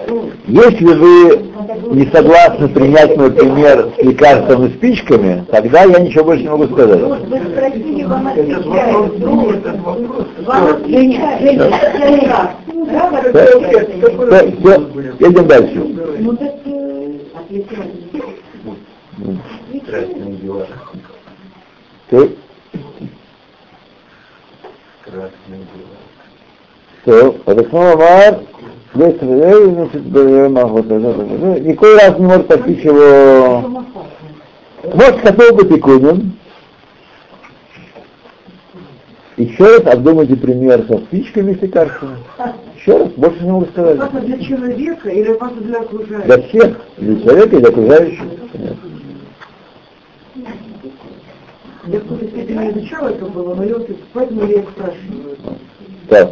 ну, 0.07 0.31
Если 0.47 0.85
вы 0.85 1.45
не 1.93 2.11
согласны 2.11 2.67
принять 2.69 3.15
мой 3.15 3.31
пример 3.31 3.91
с 3.95 4.03
лекарством 4.03 4.65
и 4.65 4.69
спичками, 4.73 5.45
тогда 5.51 5.83
я 5.83 5.99
ничего 5.99 6.25
больше 6.25 6.43
не 6.43 6.49
могу 6.49 6.65
сказать. 6.65 6.99
Вот 7.01 7.19
вы 7.27 7.37
спросили, 7.37 8.03
вам 8.03 8.27
отвечают. 8.27 9.19
Ну, 9.19 9.51
едем 15.19 15.47
дальше. 15.47 15.81
Красные 19.85 20.33
дела. 20.37 20.67
Красные 25.03 25.59
дела. 25.59 26.04
Все, 27.05 27.35
Александр 27.45 28.01
Амар, 28.01 28.41
никакой 31.59 31.95
раз 31.97 32.17
не 32.17 32.25
может 32.25 32.47
постичь 32.47 32.83
его. 32.83 33.83
Вот 34.83 35.19
хотел 35.19 35.55
бы 35.55 35.65
тикунем. 35.67 36.33
Еще 39.37 39.63
раз 39.63 39.93
обдумайте 39.93 40.35
пример 40.35 40.83
со 40.87 40.97
спичками 40.97 41.51
и 41.51 41.55
с 41.59 41.61
лекарствами. 41.61 42.17
Еще 42.75 42.97
раз, 42.97 43.09
больше 43.09 43.43
не 43.43 43.51
могу 43.51 43.65
сказать. 43.65 43.99
Опасно 43.99 44.21
для 44.21 44.39
человека 44.39 45.09
или 45.09 45.31
опасно 45.31 45.61
для 45.61 45.81
окружающих? 45.81 46.25
Для 46.25 46.41
всех, 46.41 46.77
для 46.97 47.21
человека 47.21 47.55
и 47.55 47.59
для 47.59 47.69
окружающих. 47.69 48.23
Понятно. 48.51 48.89
Я 51.87 51.99
в 51.99 52.01
какой-то 52.01 52.27
степени 52.29 52.71
изучала 52.71 53.09
это 53.09 53.25
было, 53.25 53.53
но 53.53 53.63
я 53.63 53.75
поэтому 54.13 54.47
я 54.47 54.59
и 54.59 54.63
спрашиваю. 54.63 55.37
Так. 56.09 56.31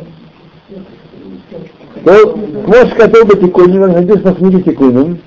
То 2.04 2.36
муж, 2.36 2.94
который 2.98 3.26
бы 3.26 3.36
тикунин, 3.38 3.92
написано, 3.92 4.36
смотри 4.38 4.64
тикунин, 4.64 5.20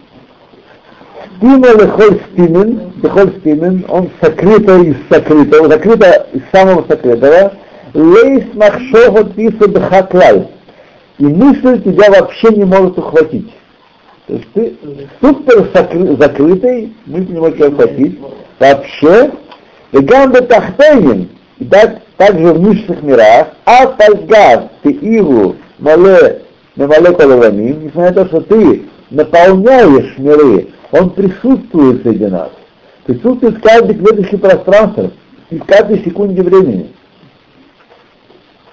Стима 1.37 1.69
лехоль 1.69 2.19
стимен, 2.33 2.93
лехоль 3.03 3.31
стимен, 3.41 3.85
он 3.89 4.09
сокрыто 4.23 4.79
из 4.79 4.97
сокрытого, 5.11 5.71
сокрыто 5.71 6.27
из 6.33 6.41
самого 6.51 6.87
сокрытого, 6.89 7.53
лейс 7.93 8.45
махшова 8.55 9.25
писа 9.25 9.69
бхаклай. 9.69 10.49
И 11.19 11.25
мысль 11.25 11.83
тебя 11.83 12.11
вообще 12.11 12.49
не 12.55 12.65
может 12.65 12.99
ухватить. 12.99 13.53
То 14.27 14.35
есть 14.35 14.53
ты 14.55 14.77
супер 15.21 15.69
сокры, 15.75 16.17
закрытый, 16.17 16.95
мысль 17.05 17.33
не 17.33 17.39
может 17.39 17.57
тебя 17.57 17.69
ухватить, 17.69 18.19
вообще, 18.59 19.31
вегам 19.93 20.33
бетахтейнин, 20.33 21.29
и 21.59 21.65
так 21.67 22.01
также 22.17 22.53
в 22.53 22.61
низших 22.61 23.03
мирах, 23.03 23.49
а 23.65 23.87
пальгаз, 23.89 24.69
ты 24.83 24.91
игу, 24.91 25.57
мале, 25.79 26.43
мале 26.77 27.13
колованим, 27.13 27.85
несмотря 27.85 28.09
на 28.11 28.15
то, 28.15 28.27
что 28.27 28.41
ты 28.43 28.87
наполняешь 29.11 30.17
миры, 30.19 30.69
он 30.93 31.11
присутствует 31.11 32.03
среди 32.03 32.27
нас. 32.27 32.51
Присутствует 33.05 33.59
в 33.59 33.61
каждой 33.61 33.95
клеточке 33.95 34.39
пространства 34.39 35.11
и 35.51 35.59
в 35.59 35.65
каждой 35.65 36.03
секунде 36.05 36.43
времени. 36.43 36.93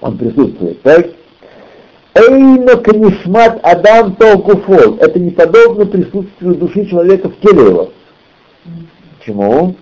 Он 0.02 0.18
присутствует, 0.18 0.82
так? 0.82 1.08
Эйно 2.16 2.78
канишмат 2.78 3.60
адам 3.64 4.16
толкуфол. 4.16 4.98
Это 4.98 5.20
не 5.20 5.32
подобно 5.32 5.86
присутствию 5.86 6.56
души 6.56 6.86
человека 6.86 7.30
в 7.30 7.40
теле 7.40 7.70
его. 7.70 7.92
Почему? 9.18 9.76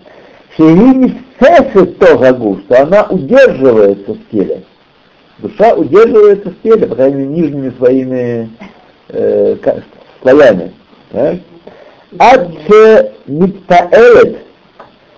Что 2.65 2.81
она 2.81 3.03
удерживается 3.03 4.13
в 4.13 4.29
теле. 4.31 4.63
Душа 5.39 5.73
удерживается 5.73 6.49
в 6.49 6.61
теле, 6.61 6.87
по 6.87 6.95
крайней 6.95 7.25
мере, 7.25 7.41
нижними 7.41 7.73
своими 7.77 8.49
э, 9.09 9.55
слоями. 10.21 10.71
Так? 11.11 11.37
Ад 12.19 12.49
миттаэлет, 13.25 14.39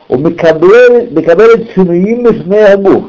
у 0.09 0.17
микабелет 0.17 1.71
шинуим 1.73 2.27
агуф. 2.73 3.05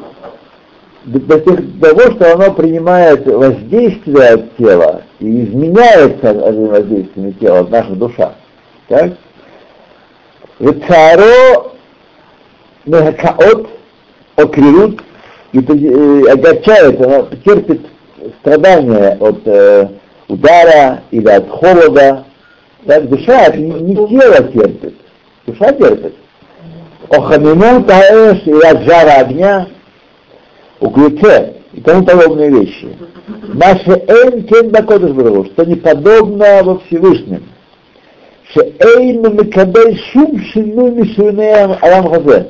До 1.05 1.39
тех- 1.39 1.79
того, 1.79 2.01
что 2.15 2.33
оно 2.33 2.51
принимает 2.53 3.27
воздействие 3.27 4.29
от 4.29 4.57
тела 4.57 5.03
и 5.19 5.45
изменяется 5.45 6.33
воздействием 6.71 7.33
тела, 7.33 7.59
от 7.59 7.69
наша 7.69 7.91
душа. 7.91 8.33
Так? 8.87 9.13
Мехакаот 12.85 13.69
окрирут 14.35 15.01
и 15.51 15.59
э, 15.59 16.31
огорчает, 16.31 17.01
она 17.01 17.25
терпит 17.43 17.81
страдания 18.41 19.17
от 19.19 19.41
э, 19.45 19.87
удара 20.27 21.03
или 21.11 21.27
от 21.27 21.49
холода. 21.49 22.25
Так, 22.85 23.09
душа 23.09 23.49
не, 23.55 23.71
не 23.71 23.95
тело 23.95 24.43
терпит, 24.51 24.95
душа 25.45 25.71
терпит. 25.73 26.15
Охамимон 27.09 27.83
таэш 27.85 28.41
и 28.45 28.53
от 28.53 28.83
жара 28.83 29.21
огня, 29.21 29.67
углюце 30.79 31.53
и 31.73 31.81
тому 31.81 32.05
подобные 32.05 32.49
вещи. 32.49 32.95
Наше 33.53 33.91
эн 33.91 34.43
кен 34.43 34.69
бакодыш 34.69 35.11
брагу, 35.11 35.45
что 35.45 35.65
не 35.65 35.75
подобно 35.75 36.63
во 36.63 36.79
Всевышнем. 36.79 37.43
Шеэйн 38.53 39.21
мекабель 39.35 39.99
шум 40.11 40.39
шину 40.51 40.91
мишунеям 40.91 41.75
алам 41.81 42.09
хазе. 42.09 42.49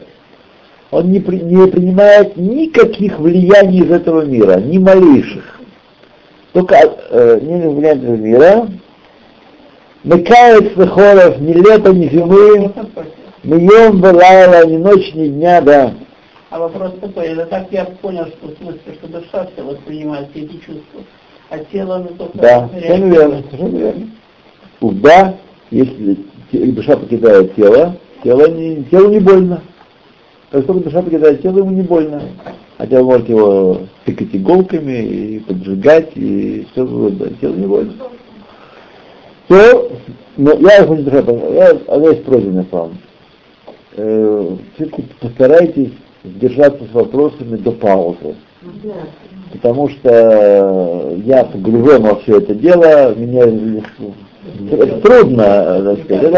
Он 0.92 1.12
не, 1.12 1.20
при- 1.20 1.40
не 1.40 1.68
принимает 1.68 2.38
никаких 2.38 3.20
влияний 3.20 3.80
из 3.80 3.92
этого 3.92 4.22
мира, 4.22 4.60
ни 4.60 4.78
малейших. 4.78 5.60
Только 6.54 6.76
э, 7.10 7.40
не 7.42 7.68
влияет 7.68 8.04
из 8.04 8.20
мира. 8.20 8.68
Мекает 10.04 10.78
с 10.78 10.88
холов 10.90 11.40
ни 11.40 11.54
лета, 11.54 11.92
ни 11.92 12.08
зимы. 12.08 12.72
Мием 13.44 14.00
вылаяла 14.02 14.66
ни 14.68 14.78
ночь, 14.78 15.14
ни 15.14 15.28
дня, 15.28 15.62
да. 15.62 15.94
А 16.50 16.60
вопрос 16.60 16.94
такой, 17.02 17.26
это 17.28 17.46
так 17.48 17.68
я 17.72 17.86
понял, 17.86 18.28
что 18.28 18.48
в 18.48 18.58
смысле, 18.58 18.94
что 18.94 19.08
душа 19.08 19.48
все 19.54 19.64
воспринимает 19.64 20.30
все 20.32 20.46
эти 20.46 20.54
чувства, 20.54 21.02
а 21.50 21.60
тело 21.72 21.98
ну 21.98 22.16
только... 22.16 22.38
Да, 22.38 22.70
совершенно 22.70 23.14
верно, 23.14 23.44
совершенно 23.50 23.78
верно. 23.78 24.08
Да, 24.82 25.34
если 25.72 26.18
душа 26.54 26.96
покидает 26.96 27.56
тело, 27.56 27.98
тело 28.24 28.48
не, 28.48 28.84
телу 28.86 29.10
не 29.10 29.20
больно. 29.20 29.62
Как 30.56 30.68
только 30.68 30.86
душа 30.86 31.01
покидает 31.01 31.41
тело, 31.41 31.58
ему 31.58 31.72
не 31.72 31.82
больно. 31.82 32.22
Хотя 32.78 32.99
вы 32.99 33.03
можете 33.03 33.34
его 33.34 33.80
тыкать 34.06 34.30
иголками 34.32 35.03
и 35.03 35.39
поджигать, 35.39 36.12
и 36.16 36.66
все 36.72 36.86
угодно, 36.86 37.28
тело 37.41 37.56
не 37.56 37.68
больно. 37.68 37.93
То, 39.49 39.91
но 40.38 40.53
я 40.53 40.88
хочу 40.88 41.03
душа, 41.03 41.18
я, 41.18 41.78
а 41.89 41.97
есть 41.97 42.24
просьба 42.24 42.66
вам. 42.72 42.97
Э, 43.97 44.56
все-таки 44.76 45.03
постарайтесь 45.20 45.91
держаться 46.24 46.86
с 46.86 46.93
вопросами 46.93 47.58
до 47.58 47.74
паузы 47.74 48.36
потому 49.51 49.89
что 49.89 51.18
я 51.26 51.43
погружен 51.43 52.01
во 52.01 52.16
все 52.16 52.38
это 52.38 52.56
дело, 52.56 53.14
меня 53.16 53.43
это 54.72 55.01
трудно, 55.01 55.95
так 55.95 56.06
сказать. 56.06 56.34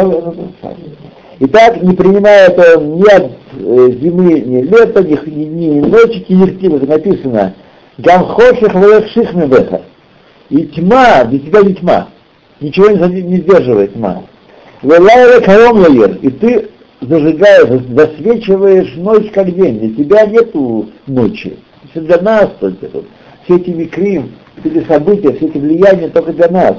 Итак, 1.39 1.81
не 1.83 1.93
принимая 1.93 2.47
это 2.47 2.79
ни 2.79 3.07
от 3.07 3.31
э, 3.53 3.91
зимы, 4.01 4.39
ни 4.39 4.61
лета, 4.63 5.03
ни, 5.03 5.15
х- 5.15 5.29
ни, 5.29 5.79
ночи, 5.81 6.25
ни 6.29 6.35
директивы, 6.35 6.79
написано 6.79 7.53
Гамхоших 7.99 8.73
вэших 8.73 9.33
мебеха. 9.33 9.81
И 10.49 10.65
тьма, 10.67 11.25
для 11.25 11.39
тебя 11.39 11.61
не 11.61 11.73
тьма. 11.75 12.07
Ничего 12.59 12.89
не, 12.89 13.21
не 13.21 13.37
сдерживает 13.37 13.93
тьма. 13.93 14.23
Велайра 14.81 15.41
каром 15.41 15.77
лаир. 15.79 16.17
И 16.21 16.29
ты 16.29 16.69
зажигаешь, 17.01 17.83
засвечиваешь 17.89 18.93
ночь 18.95 19.29
как 19.31 19.53
день. 19.53 19.79
Для 19.79 20.03
тебя 20.03 20.25
нету 20.25 20.89
ночи. 21.05 21.57
Все 21.91 22.01
для 22.01 22.19
нас 22.21 22.49
только 22.59 22.87
тут. 22.87 23.05
Все 23.43 23.57
эти 23.57 23.69
микрим, 23.69 24.33
все 24.59 24.69
эти 24.69 24.87
события, 24.87 25.33
все 25.33 25.47
эти 25.47 25.57
влияния 25.57 26.09
только 26.09 26.33
для 26.33 26.49
нас. 26.49 26.77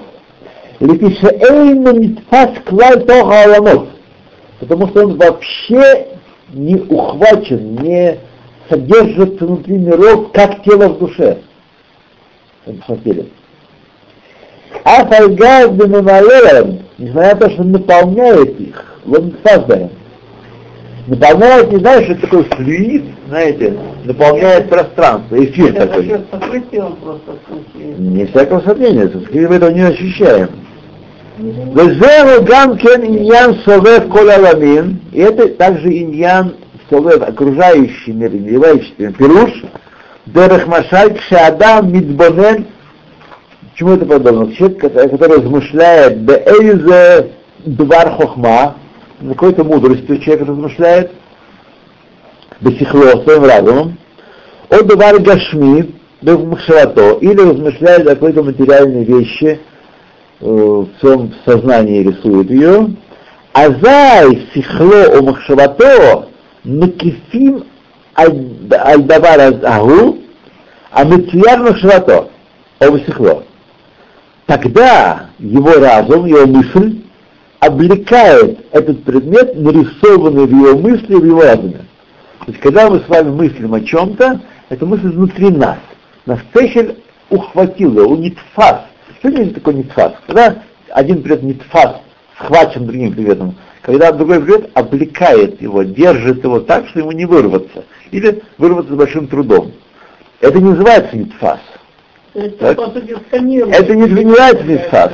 Лепишеэйна 0.81 1.93
нитфас 1.93 2.51
клаль 2.65 3.05
тоха 3.05 3.45
аламот. 3.45 3.89
Потому 4.61 4.89
что 4.89 5.07
он 5.07 5.17
вообще 5.17 6.09
не 6.53 6.77
ухвачен, 6.77 7.77
не 7.77 8.19
содержится 8.69 9.47
внутри 9.47 9.79
миров, 9.79 10.33
как 10.33 10.63
тело 10.63 10.89
в 10.89 10.99
душе. 10.99 11.39
Смотрели. 12.85 13.29
А 14.85 15.07
фальгаз 15.07 15.71
бенемалером, 15.71 16.81
несмотря 16.99 17.35
на 17.35 17.41
то, 17.41 17.51
что 17.51 17.65
наполняет 17.65 18.61
их, 18.61 18.85
он 19.07 19.35
создаем. 19.45 19.91
Наполняет, 21.07 21.73
не 21.73 21.79
знаешь, 21.79 22.07
это 22.11 22.21
такой 22.21 22.45
флюид, 22.45 23.05
знаете, 23.29 23.75
наполняет 24.05 24.69
пространство, 24.69 25.43
эфир 25.43 25.71
Это 25.71 25.87
такой. 25.87 26.05
просто 27.03 27.33
в. 27.47 27.79
Не 27.99 28.27
всякого 28.27 28.61
сомнения, 28.61 29.11
мы 29.49 29.57
этого 29.57 29.71
не 29.71 29.81
ощущаем. 29.81 30.51
Везеру 31.39 32.43
гамкен 32.43 33.05
иньян 33.05 33.61
совев 33.65 34.09
коля 34.09 34.41
ламин, 34.41 35.01
и 35.13 35.21
это 35.21 35.47
также 35.51 35.89
иньян 35.89 36.57
совев, 36.91 37.23
окружающий 37.23 38.11
мир, 38.13 38.33
являющийся 38.35 38.95
мир, 38.99 39.13
пируш, 39.13 39.51
дерех 40.27 40.67
машаль 40.67 41.15
кшеадам 41.15 41.93
мидбонен, 41.93 42.67
чему 43.77 43.93
это 43.93 44.05
подобно? 44.05 44.53
Человек, 44.53 44.81
который 44.81 45.37
размышляет 45.37 46.19
беэйзе 46.23 47.31
двар 47.67 48.11
хохма, 48.15 48.75
на 49.21 49.35
какой-то 49.35 49.63
мудростью 49.63 50.19
человек 50.19 50.49
размышляет, 50.49 51.13
бесихло, 52.61 53.23
своим 53.23 53.45
разумом, 53.45 53.97
от 54.71 54.87
двар 54.89 55.21
гашми, 55.21 55.95
махшавато, 56.21 57.19
или 57.21 57.41
размышляет 57.41 58.09
о 58.09 58.17
какой-то 58.17 58.43
материальной 58.43 59.05
вещи, 59.05 59.61
в 60.41 60.89
своем 61.01 61.33
сознании 61.45 62.03
рисует 62.03 62.51
ее, 62.51 62.91
азай 63.53 64.49
сихло 64.55 65.19
у 65.19 65.25
махшавато 65.25 66.29
накифим 66.65 67.65
аль-давар 68.17 69.41
агу, 69.65 70.19
а 70.91 71.05
мецияр 71.05 71.61
махшавато, 71.61 72.29
о 72.79 72.99
сихло. 72.99 73.45
Тогда 74.47 75.27
его 75.39 75.73
разум, 75.73 76.27
его 76.27 76.47
мысль 76.47 77.03
облекает 77.61 78.67
этот 78.73 79.05
предмет, 79.05 79.57
нарисованный 79.57 80.47
в 80.47 80.51
его 80.51 80.79
мысли, 80.79 81.15
в 81.15 81.25
его 81.25 81.43
разуме. 81.43 81.85
То 82.41 82.53
есть, 82.53 82.61
когда 82.61 82.89
мы 82.89 83.01
с 83.01 83.09
вами 83.09 83.31
мыслим 83.31 83.75
о 83.75 83.81
чем-то, 83.81 84.41
эта 84.69 84.87
мысль 84.87 85.09
внутри 85.09 85.51
нас. 85.51 85.79
Нас 86.25 86.39
цехель 86.55 86.97
ухватил 87.31 87.93
его, 87.93 88.15
он 88.15 88.23
это 89.23 89.55
такое 89.55 89.75
нитфас? 89.75 90.15
Когда 90.27 90.63
один 90.91 91.23
предмет 91.23 91.43
нитфас 91.43 91.97
схвачен 92.37 92.87
другим 92.87 93.13
предметом, 93.13 93.57
когда 93.83 94.13
другой 94.13 94.41
предмет 94.41 94.71
облекает 94.75 95.61
его, 95.61 95.83
держит 95.83 96.45
его 96.45 96.61
так, 96.61 96.89
что 96.89 97.01
ему 97.01 97.13
не 97.13 97.25
вырваться. 97.25 97.85
Или 98.11 98.43
вырваться 98.59 98.93
с 98.93 98.97
большим 98.97 99.27
трудом. 99.29 99.73
Это 100.41 100.59
не 100.59 100.71
называется 100.71 101.17
нитфас. 101.17 101.61
То 102.33 102.41
есть, 102.41 102.59
Так. 102.59 102.77
по 102.77 102.91
сути, 102.91 103.17
сканирует. 103.29 103.75
Это 103.75 103.95
не 103.95 104.07
называется 104.07 104.65
нитфас. 104.65 105.13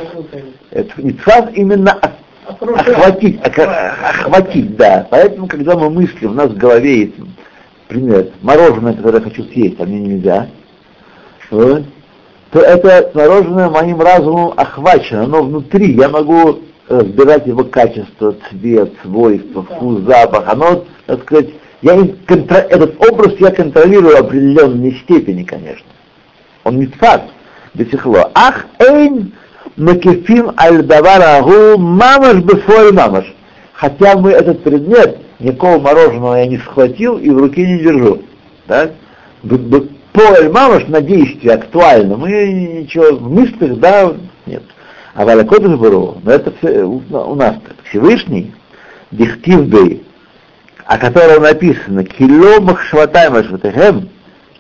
Это 0.71 1.03
нитфас 1.03 1.45
именно 1.55 1.99
охватить, 2.47 3.41
охватить, 3.43 4.77
да. 4.77 5.07
Поэтому, 5.11 5.47
когда 5.47 5.77
мы 5.77 5.91
мыслим, 5.91 6.33
у 6.33 6.35
нас 6.35 6.51
в 6.51 6.57
голове 6.57 6.99
есть, 6.99 7.15
например, 7.89 8.29
мороженое, 8.43 8.95
которое 8.95 9.19
я 9.19 9.25
хочу 9.25 9.45
съесть, 9.45 9.77
а 9.79 9.85
мне 9.85 10.01
нельзя, 10.01 10.49
вот, 11.51 11.85
то 12.55 12.61
это 12.61 13.11
мороженое 13.15 13.69
моим 13.69 14.01
разумом 14.01 14.55
охвачено, 14.57 15.25
оно 15.25 15.43
внутри, 15.43 15.95
я 15.97 16.09
могу 16.09 16.61
разбирать 16.89 17.49
его 17.49 17.65
качество, 17.65 18.37
цвет, 18.49 18.93
свойства, 19.03 19.65
вкус, 19.65 20.03
запах, 20.03 20.45
оно, 20.47 20.85
так 21.07 21.23
сказать, 21.23 21.49
я 21.83 21.97
им 21.97 22.17
контро- 22.25 22.69
этот 22.71 22.95
образ 23.11 23.35
я 23.41 23.51
контролирую 23.51 24.17
в 24.17 24.21
определенной 24.21 24.95
степени, 25.03 25.43
конечно. 25.43 25.87
Он 26.63 26.79
не 26.79 26.87
тфат, 26.87 27.25
бесихло. 27.75 28.31
Ах, 28.35 28.67
эйн, 28.79 29.33
макефим 29.77 30.53
аль-даварагу 30.57 31.77
мамаш 31.77 32.37
бефой 32.37 32.93
мамаш. 32.93 33.35
Хотя 33.73 34.17
мы 34.17 34.31
этот 34.31 34.63
предмет, 34.63 35.19
никакого 35.41 35.81
мороженого 35.81 36.37
я 36.37 36.47
не 36.47 36.59
схватил 36.59 37.19
и 37.19 37.31
в 37.31 37.37
руке 37.37 37.67
не 37.67 37.81
держу. 37.81 38.23
Б- 38.69 38.93
б- 39.43 39.89
По 40.15 40.23
аль-мамаш 40.23 40.87
на 40.87 41.01
действие 41.01 41.55
актуально. 41.55 42.17
Мы 42.17 42.31
ничего 42.31 43.17
в 43.17 43.33
мыслях, 43.33 43.81
да, 43.81 44.13
нет. 44.47 44.63
А 45.13 45.25
Бару, 45.25 46.19
но 46.23 46.31
это 46.31 46.53
все 46.59 46.85
у, 46.85 47.35
нас 47.35 47.57
так. 47.67 47.75
Всевышний, 47.89 48.55
Дихтивбей, 49.11 50.05
о 50.87 50.99
котором 50.99 51.43
написано 51.43 52.05
«Кило 52.05 52.61
махшватай 52.61 53.29
машватехем», 53.29 54.09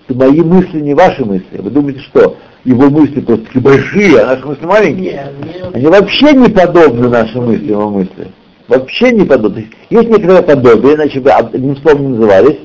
что 0.04 0.14
мои 0.14 0.40
мысли 0.40 0.80
не 0.80 0.94
ваши 0.94 1.24
мысли. 1.24 1.58
Вы 1.58 1.70
думаете, 1.70 2.00
что 2.00 2.36
его 2.64 2.90
мысли 2.90 3.20
просто 3.20 3.44
такие 3.46 3.62
большие, 3.62 4.20
а 4.22 4.34
наши 4.34 4.44
мысли 4.44 4.66
маленькие? 4.66 5.32
Они 5.72 5.86
вообще 5.86 6.32
не 6.32 6.48
подобны 6.48 7.08
нашим 7.08 7.46
мыслям, 7.46 7.68
его 7.68 7.90
мысли. 7.90 8.26
Вообще 8.66 9.12
не 9.12 9.24
подобны. 9.24 9.70
Есть 9.88 10.08
некоторое 10.08 10.42
подобие, 10.42 10.96
иначе 10.96 11.20
бы 11.20 11.30
одним 11.30 11.76
словом 11.76 12.02
не 12.02 12.18
назывались, 12.18 12.58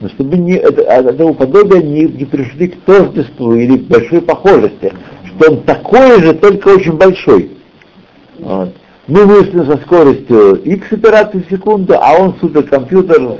но 0.00 0.08
чтобы 0.10 0.36
не, 0.38 0.56
от 0.56 0.78
этого 0.78 1.30
а 1.30 1.34
подобия 1.34 1.82
не, 1.82 2.04
не 2.04 2.24
пришли 2.24 2.68
к 2.68 2.80
тождеству 2.82 3.54
или 3.54 3.78
к 3.78 3.82
большой 3.82 4.20
похожести, 4.22 4.92
что 5.26 5.50
он 5.50 5.62
такой 5.62 6.22
же, 6.22 6.34
только 6.34 6.68
очень 6.68 6.92
большой. 6.92 7.50
Вот. 8.38 8.74
Мы 9.08 9.24
вышли 9.24 9.64
со 9.64 9.78
скоростью 9.78 10.56
x 10.62 10.92
операций 10.92 11.42
в 11.42 11.50
секунду, 11.50 11.94
а 11.98 12.14
он 12.18 12.36
суперкомпьютер 12.40 13.38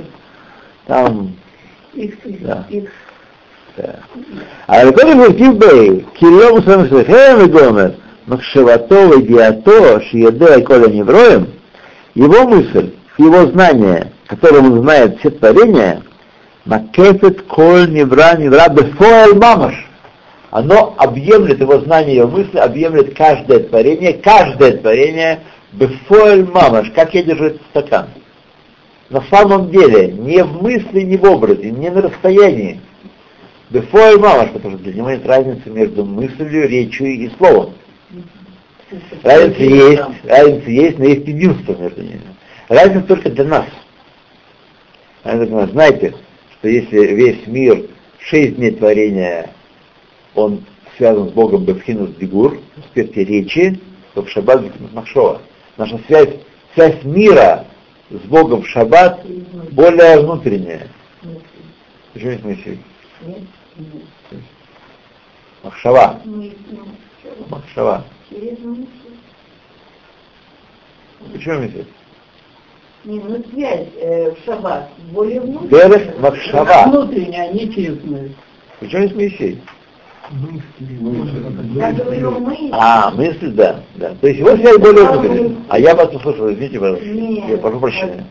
там... 0.87 1.35
X, 1.93 2.17
да. 2.41 2.65
X. 2.69 2.91
Да. 3.77 3.99
А 4.67 4.83
Ракон 4.83 5.17
Муркив 5.17 5.57
Бей, 5.57 6.05
Кирьем 6.19 6.63
Самсахем 6.63 7.45
и 7.45 7.49
Гомер, 7.49 7.95
и 9.17 9.21
Диато, 9.27 10.01
Шиеде 10.01 10.61
Коля 10.63 10.89
Невроем, 10.89 11.47
его 12.15 12.47
мысль, 12.47 12.91
его 13.17 13.45
знание, 13.47 14.11
которым 14.27 14.73
он 14.73 14.81
знает 14.81 15.19
все 15.19 15.29
творения, 15.29 16.01
макефет 16.69 17.41
коль 17.43 17.91
невра 17.91 18.37
невра 18.37 18.69
бефоэль 18.69 19.35
мамаш. 19.35 19.73
Оно 20.51 20.95
объемлет, 20.97 21.59
его 21.59 21.79
знание, 21.79 22.17
его 22.17 22.29
мысли 22.29 22.57
объемлет 22.57 23.15
каждое 23.15 23.59
творение, 23.59 24.13
каждое 24.13 24.77
творение 24.77 25.41
бефоэль 25.73 26.45
мамаш, 26.45 26.91
как 26.91 27.13
я 27.15 27.23
держу 27.23 27.45
этот 27.45 27.61
стакан. 27.71 28.07
На 29.09 29.21
самом 29.31 29.71
деле, 29.71 30.11
не 30.11 30.43
в 30.43 30.61
мысли, 30.61 31.01
не 31.01 31.17
в 31.17 31.23
образе, 31.23 31.71
не 31.71 31.89
на 31.89 32.03
расстоянии, 32.03 32.79
Бефоэль 33.71 34.19
мамаш, 34.19 34.49
потому 34.51 34.75
что 34.75 34.83
для 34.85 34.93
него 34.93 35.11
нет 35.11 35.25
разницы 35.27 35.69
между 35.69 36.03
мыслью, 36.03 36.67
речью 36.67 37.07
и 37.07 37.29
словом. 37.37 37.73
Разница 39.23 39.61
есть, 39.63 40.01
разница 40.25 40.69
есть, 40.69 40.97
но 40.97 41.05
есть 41.05 41.27
единство 41.27 41.75
между 41.75 42.01
ними. 42.01 42.21
Разница 42.67 43.07
только 43.07 43.29
для 43.29 43.43
нас. 43.45 43.65
Знаете, 45.23 46.15
что 46.59 46.67
если 46.67 47.13
весь 47.13 47.47
мир, 47.47 47.89
шесть 48.19 48.57
дней 48.57 48.71
творения, 48.71 49.51
он 50.35 50.65
связан 50.97 51.29
с 51.29 51.31
Богом 51.31 51.63
Бефхинус 51.63 52.15
Дигур, 52.15 52.59
в 52.75 52.79
аспекте 52.79 53.23
речи, 53.23 53.79
то 54.13 54.23
в 54.23 54.29
шаббат 54.29 54.63
Махшова. 54.93 55.41
Наша 55.77 55.97
связь, 56.07 56.35
связь 56.73 57.03
мира 57.03 57.65
с 58.09 58.19
Богом 58.27 58.63
в 58.63 58.67
шаббат 58.67 59.25
более 59.71 60.19
внутренняя. 60.19 60.87
Почему 62.13 62.31
не 62.31 62.43
Моисей? 62.43 62.79
Махшава. 65.63 66.21
Махшава. 67.49 68.05
Почему 71.31 71.59
Моисей? 71.59 71.85
Не, 73.08 73.20
ну 73.20 73.42
связь 73.52 73.88
э, 74.00 74.32
в 74.32 74.44
шаббат 74.44 74.88
более 75.12 75.40
внутренняя. 75.40 75.88
Берег 75.88 76.18
Махшава. 76.18 76.88
Внутренняя, 76.88 77.50
а 77.50 77.52
не 77.52 77.72
честная. 77.72 78.30
Причем 78.80 79.02
есть 79.02 79.14
Моисей? 79.14 79.62
Я 81.74 81.92
говорю, 81.92 82.30
мы... 82.40 82.70
А, 82.72 83.10
мысль, 83.10 83.50
да, 83.50 83.80
да. 83.96 84.14
То 84.20 84.26
есть 84.26 84.40
его 84.40 84.56
связь 84.56 84.78
более 84.78 85.04
внутренняя. 85.04 85.56
А 85.68 85.78
я 85.78 85.94
вас 85.94 86.08
услышал, 86.14 86.50
извините, 86.50 86.80
пожалуйста. 86.80 87.04
Нет, 87.06 87.48
Я 87.48 87.56
прошу 87.58 87.80
прощения. 87.80 88.24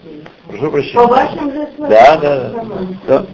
Прошу 0.48 0.64
По 0.64 0.72
прощения. 0.72 1.08
вашим 1.08 1.52
же 1.52 1.68
словам. 1.76 1.89
Да, 1.89 2.18
да, 2.18 2.50
да. 2.50 2.64
да. 3.08 3.26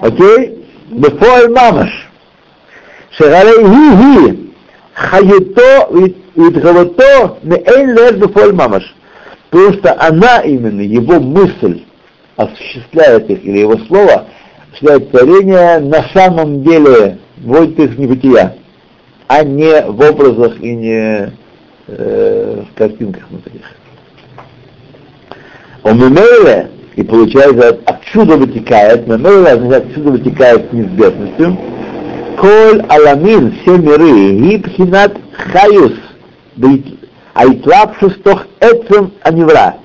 Окей? 0.00 0.60
בפועל 0.92 1.48
ממש, 1.48 2.08
שהרי 3.10 3.50
היא-היא 3.50 4.32
חיותו 4.96 5.96
והתגלותו 6.36 7.36
מאין 7.44 7.94
лет 7.94 8.18
בפועל 8.18 8.52
ממש. 8.52 8.94
Потому 9.49 9.73
что 9.73 9.95
она 9.99 10.39
именно, 10.39 10.81
его 10.81 11.19
мысль 11.19 11.83
осуществляет 12.35 13.29
их, 13.29 13.43
или 13.43 13.59
его 13.59 13.77
слово, 13.87 14.25
осуществляет 14.67 15.11
творение 15.11 15.79
на 15.79 16.03
самом 16.13 16.63
деле 16.63 17.19
вводит 17.37 17.79
их 17.79 17.91
в 17.91 17.99
небытия, 17.99 18.55
а 19.27 19.43
не 19.43 19.81
в 19.81 19.99
образах 20.01 20.59
и 20.59 20.75
не 20.75 21.31
э, 21.87 22.63
в 22.69 22.77
картинках 22.77 23.23
внутри. 23.29 23.61
У 25.83 25.93
Мемейле, 25.93 26.69
и 26.95 27.03
получается 27.03 27.79
отсюда 27.85 28.37
вытекает, 28.37 29.07
Мемейле 29.07 29.51
означает 29.51 29.87
отсюда 29.87 30.11
вытекает 30.11 30.69
с 30.69 30.73
неизбежностью, 30.73 31.57
Коль 32.37 32.81
аламин, 32.89 33.55
все 33.61 33.77
миры, 33.77 34.33
гибхинат 34.33 35.17
хаюс, 35.31 35.93
айтлапшус 37.35 38.15
тох 38.23 38.47
эцем 38.61 39.11
анивра. 39.21 39.75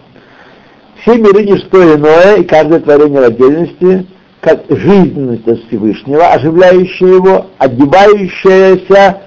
Все 1.02 1.16
миры 1.16 1.44
не 1.44 1.58
что 1.58 1.96
иное, 1.96 2.36
и 2.36 2.44
каждое 2.44 2.80
творение 2.80 3.20
в 3.20 3.24
отдельности, 3.24 4.06
как 4.40 4.62
жизненность 4.68 5.46
от 5.48 5.58
Всевышнего, 5.64 6.28
оживляющая 6.28 7.08
его, 7.08 7.46
одевающаяся 7.58 9.22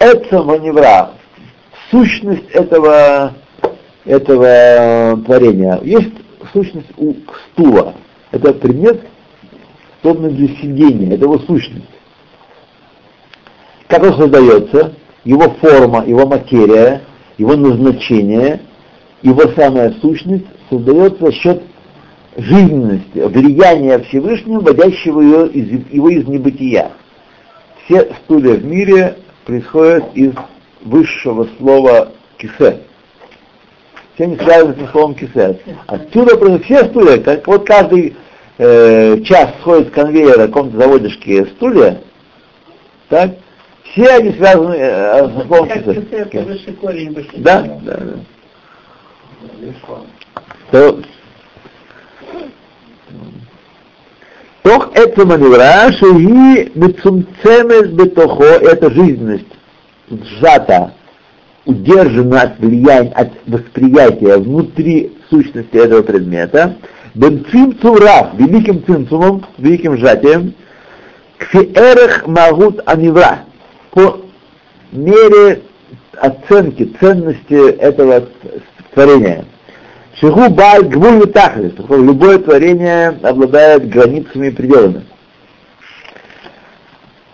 эцем 0.00 0.50
анивра, 0.50 1.12
сущность 1.90 2.50
этого, 2.50 3.34
этого 4.04 5.22
творения. 5.24 5.78
Есть 5.82 6.14
сущность 6.52 6.90
у 6.96 7.14
стула. 7.52 7.94
Это 8.32 8.52
предмет, 8.52 9.00
созданный 10.02 10.30
для 10.30 10.48
сидения, 10.56 11.14
это 11.14 11.24
его 11.24 11.38
сущность. 11.40 11.84
Как 13.86 14.02
он 14.02 14.14
создается, 14.18 14.94
его 15.24 15.50
форма, 15.60 16.04
его 16.04 16.26
материя, 16.26 17.02
его 17.38 17.56
назначение, 17.56 18.60
его 19.22 19.42
самая 19.56 19.92
сущность 20.00 20.46
создается 20.70 21.26
за 21.26 21.32
счет 21.32 21.62
жизненности, 22.36 23.18
влияния 23.18 23.98
Всевышнего, 24.00 24.60
вводящего 24.60 25.20
его 25.20 25.44
из, 25.44 25.86
его 25.90 26.08
из 26.10 26.26
небытия. 26.26 26.92
Все 27.84 28.12
стулья 28.24 28.54
в 28.54 28.64
мире 28.64 29.16
происходят 29.44 30.04
из 30.14 30.32
высшего 30.82 31.48
слова 31.58 32.12
кисе. 32.38 32.80
Все 34.14 34.24
они 34.24 34.36
связаны 34.36 34.74
со 34.78 34.92
словом 34.92 35.14
кисе. 35.14 35.60
Отсюда 35.86 36.36
происходят 36.36 36.64
все 36.64 36.84
стулья, 36.86 37.18
как 37.18 37.46
вот 37.46 37.66
каждый 37.66 38.16
э, 38.58 39.20
час 39.22 39.50
сходит 39.60 39.88
с 39.88 39.90
конвейера 39.90 40.46
каком-то 40.46 40.78
заводишке 40.78 41.46
стулья, 41.46 42.00
так, 43.08 43.32
все 43.94 44.08
они 44.08 44.32
связаны 44.32 44.74
э, 44.74 45.28
со 45.28 45.46
словом 45.46 45.68
Как 45.68 45.84
кисе. 45.84 46.06
это 46.10 46.40
высший 46.42 46.72
корень, 46.74 47.16
Да, 47.36 47.62
да, 47.82 47.96
да. 47.96 48.14
То, 50.70 51.00
Тох 54.62 54.90
это 54.94 55.26
маневра, 55.26 55.92
шеги 55.92 56.72
мецумцемес 56.74 57.90
бетохо, 57.90 58.44
это 58.44 58.90
жизненность 58.90 59.46
сжата, 60.10 60.94
удержана 61.66 62.40
от 62.42 62.58
влияния, 62.58 63.12
от 63.12 63.30
восприятия 63.46 64.38
внутри 64.38 65.12
сущности 65.28 65.76
этого 65.76 66.02
предмета, 66.02 66.76
бенцим 67.14 67.78
цурав, 67.78 68.34
великим 68.38 68.84
цинцумом, 68.84 69.44
великим 69.58 69.98
сжатием, 69.98 70.54
кфиэрех 71.38 72.26
магут 72.26 72.80
анивра, 72.86 73.44
по 73.94 74.20
мере 74.90 75.62
оценки 76.20 76.92
ценности 77.00 77.70
этого 77.76 78.28
творения. 78.92 79.44
Шигу 80.18 80.50
баль 80.50 80.84
гвуль 80.84 81.26
тахлис, 81.28 81.72
любое 81.88 82.38
творение 82.38 83.18
обладает 83.22 83.88
границами 83.88 84.48
и 84.48 84.50
пределами. 84.50 85.06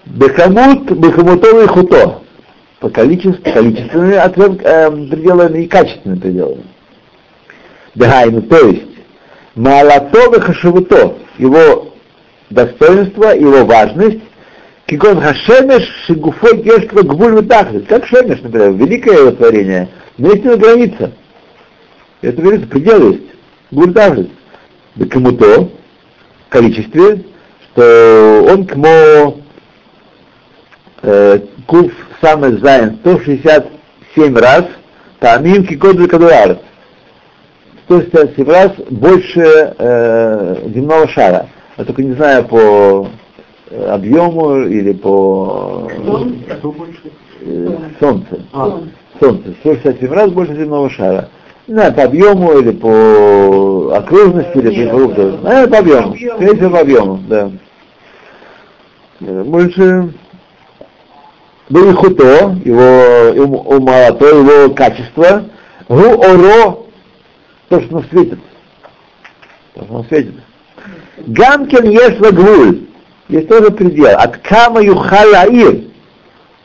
Бехамут, 0.05 0.91
бехамутовый 0.91 1.67
хуто, 1.67 2.23
по 2.81 2.91
количеству, 2.91 3.53
количественными 3.53 4.17
оцен, 4.17 4.61
э, 4.63 4.91
пределами 4.91 5.63
и 5.63 5.69
качественными 5.69 6.21
пределами. 6.21 6.65
Бехайну, 7.95 8.43
то 8.43 8.67
есть, 8.67 8.89
малато 9.55 10.31
бехашевуто, 10.31 11.17
его 11.39 11.95
достоинство, 12.49 13.37
его 13.37 13.65
важность, 13.65 14.21
Кикон 14.91 15.21
Хашемеш 15.21 15.89
Шигуфой 16.05 16.65
Кешква 16.65 17.03
Гвуль 17.03 17.47
Тахлис, 17.47 17.87
как 17.87 18.05
Шемеш, 18.07 18.41
например, 18.43 18.73
великое 18.73 19.19
его 19.19 19.31
творение, 19.31 19.89
но 20.19 20.33
есть 20.33 20.45
его 20.45 20.57
граница. 20.57 21.13
Это 22.23 22.43
говорится, 22.43 22.67
предел 22.67 23.13
есть. 23.13 23.23
Гульдавлис. 23.71 24.27
Да 24.97 25.07
кому-то 25.07 25.71
количестве, 26.49 27.25
что 27.63 28.45
он 28.51 28.67
кмо 28.67 29.37
э, 31.03 31.39
куф 31.69 31.93
самый 32.21 32.59
зайн 32.59 32.99
167 33.03 34.37
раз, 34.37 34.65
тамим 35.21 35.69
кикоду 35.69 36.09
кадуар. 36.09 36.59
167 37.85 38.45
раз 38.45 38.73
больше 38.91 39.73
э, 39.79 40.69
земного 40.75 41.07
шара. 41.11 41.49
Я 41.77 41.85
только 41.85 42.03
не 42.03 42.15
знаю 42.15 42.45
по 42.47 43.09
объему 43.71 44.63
или 44.67 44.93
по 44.93 45.89
э, 47.41 47.79
солнце. 48.01 48.41
А, 48.53 48.81
Солнце. 49.21 49.55
167 49.61 50.13
раз 50.13 50.31
больше 50.33 50.55
земного 50.57 50.91
шара. 50.91 51.29
Не 51.67 51.75
знаю, 51.75 51.95
по 51.95 52.03
объему 52.05 52.59
или 52.59 52.71
по 52.73 53.93
окружности, 53.97 54.59
или 54.59 54.87
по 54.89 54.97
продукту. 54.97 55.39
Наверное, 55.43 55.69
по 55.69 55.79
объему. 55.79 56.17
Скорее 56.17 56.55
всего, 56.57 56.71
по 56.71 56.81
объему, 56.81 57.21
да. 57.29 57.51
Э, 59.21 59.43
Больше 59.45 60.13
был 61.69 61.95
хуто, 61.95 62.57
его 62.65 63.45
ум- 63.45 63.67
умалато, 63.67 64.27
его 64.27 64.75
качество, 64.75 65.45
гу 65.89 66.23
оро, 66.23 66.87
то, 67.69 67.81
что 67.81 67.99
он 67.99 68.05
светит. 68.11 68.39
То, 69.75 69.85
что 69.85 69.95
он 69.95 70.05
светит. 70.07 70.35
Гамкин 71.27 71.89
есть 71.91 72.19
гвуль. 72.19 72.81
Есть 73.31 73.49
тоже 73.49 73.71
предел. 73.71 74.17
От 74.19 74.39
кама 74.39 74.83
юхалаир. 74.83 75.85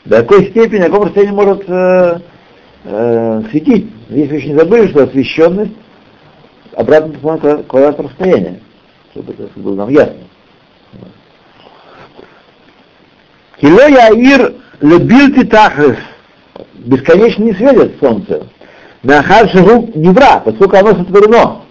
До 0.03 0.21
какой 0.21 0.49
степени, 0.49 0.79
на 0.79 0.85
каком 0.85 1.03
расстоянии 1.03 1.33
может 1.33 1.63
э, 1.67 2.19
э, 2.85 3.43
светить. 3.51 3.91
Здесь 4.09 4.29
вы 4.29 4.35
еще 4.35 4.47
не 4.49 4.57
забыли, 4.57 4.87
что 4.87 5.03
освещенность 5.03 5.73
обратно 6.73 7.37
к 7.37 7.63
квадрат 7.67 7.99
расстояния, 7.99 8.59
чтобы 9.11 9.33
это 9.33 9.47
было 9.55 9.75
нам 9.75 9.89
ясно. 9.89 10.15
Кило 13.61 13.87
Яир 13.87 14.53
Лебилти 14.81 15.45
Тахрес 15.45 15.97
бесконечно 16.73 17.43
не 17.43 17.53
светит 17.53 17.99
солнце. 17.99 18.47
Нахар 19.03 19.49
Шагу 19.49 19.91
Невра, 19.95 20.39
поскольку 20.43 20.77
оно 20.77 20.95
сотворено. 20.95 21.64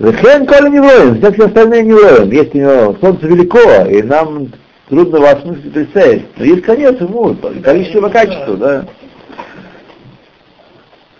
Зехен 0.00 0.46
Коля 0.46 0.70
Невроем, 0.70 1.20
как 1.20 1.34
все 1.34 1.44
остальные 1.46 1.82
Невроем. 1.82 2.30
Есть 2.30 2.54
у 2.54 2.58
него 2.58 2.96
солнце 3.02 3.26
велико, 3.26 3.86
и 3.86 4.02
нам 4.02 4.48
трудно 4.88 5.16
его 5.16 5.26
осмыслить 5.26 5.74
представить. 5.74 6.24
Но 6.38 6.44
есть 6.44 6.62
конец 6.62 6.98
ему, 7.00 7.36
количество 7.62 8.08
качества, 8.08 8.56
да. 8.56 8.84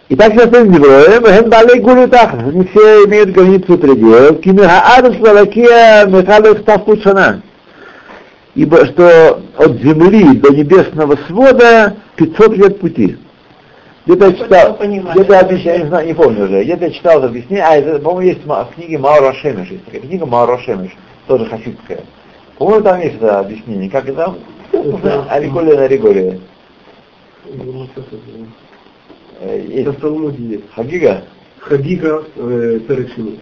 И 0.08 0.16
так 0.16 0.32
все 0.32 0.44
остальные 0.44 0.78
Невроем, 0.78 1.24
Ген 1.24 1.50
Балей 1.50 1.80
Гулю 1.80 2.08
Тахас, 2.08 2.40
они 2.42 2.64
все 2.68 3.04
имеют 3.04 3.32
границу 3.32 3.76
предел, 3.76 4.36
Кимиха 4.36 4.82
Адас 4.96 5.16
Валакия 5.18 6.06
Михалев 6.06 6.60
Ставкут 6.60 7.02
Шана. 7.02 7.42
Ибо 8.54 8.86
что 8.86 9.42
от 9.58 9.72
земли 9.82 10.38
до 10.38 10.54
небесного 10.54 11.18
свода 11.28 11.96
500 12.16 12.56
лет 12.56 12.80
пути. 12.80 13.18
Где-то 14.10 14.26
я 14.26 14.32
читал, 14.32 14.76
где-то 14.80 15.32
я 15.32 15.40
объясняю, 15.40 15.82
не 15.82 15.86
знаю, 15.86 16.06
не 16.08 16.14
помню 16.14 16.44
уже, 16.46 16.64
где-то 16.64 16.86
я 16.86 16.90
читал 16.90 17.18
это 17.18 17.28
объяснение, 17.28 17.64
а 17.64 17.76
это, 17.76 18.00
по-моему, 18.00 18.28
есть 18.32 18.44
в 18.44 18.74
книге 18.74 18.98
Маура 18.98 19.32
Шемиш, 19.34 19.70
есть 19.70 19.84
такая 19.84 20.00
книга 20.00 20.26
Маура 20.26 20.58
Шемиш, 20.58 20.90
тоже 21.28 21.46
хасидская. 21.46 22.00
По-моему, 22.58 22.82
там 22.82 23.00
есть 23.00 23.14
это 23.16 23.38
объяснение, 23.38 23.88
как 23.88 24.08
это, 24.08 24.34
Аликолия 25.28 25.76
на 25.76 25.86
Ригория. 25.86 26.40
Есть. 29.44 29.78
Это 29.78 29.92
в 29.92 29.96
Талмуде 30.00 30.42
есть. 30.44 30.64
Хагига? 30.74 31.22
Хагига 31.60 32.24
э, 32.34 32.80
Перекшини. 32.88 33.38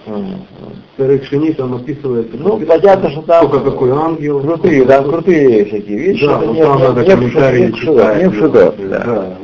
Перекшини 0.99 1.53
там 1.53 1.77
описывается. 1.77 2.37
Ну, 2.37 2.59
понятно, 2.61 3.11
что 3.11 3.23
там 3.23 3.49
Только 3.49 3.71
какой 3.71 3.91
ангел. 3.93 4.41
крутые, 4.41 4.85
там 4.85 5.05
крутые 5.09 5.65
всякие 5.65 5.99
вещи. 5.99 6.27
Да, 6.27 6.41
там 6.41 6.79
надо 6.81 7.01
не, 7.01 7.07
комментарии 7.07 7.73
читать. 7.73 8.23
не 8.23 8.29
в 8.29 8.53
да. 8.91 9.39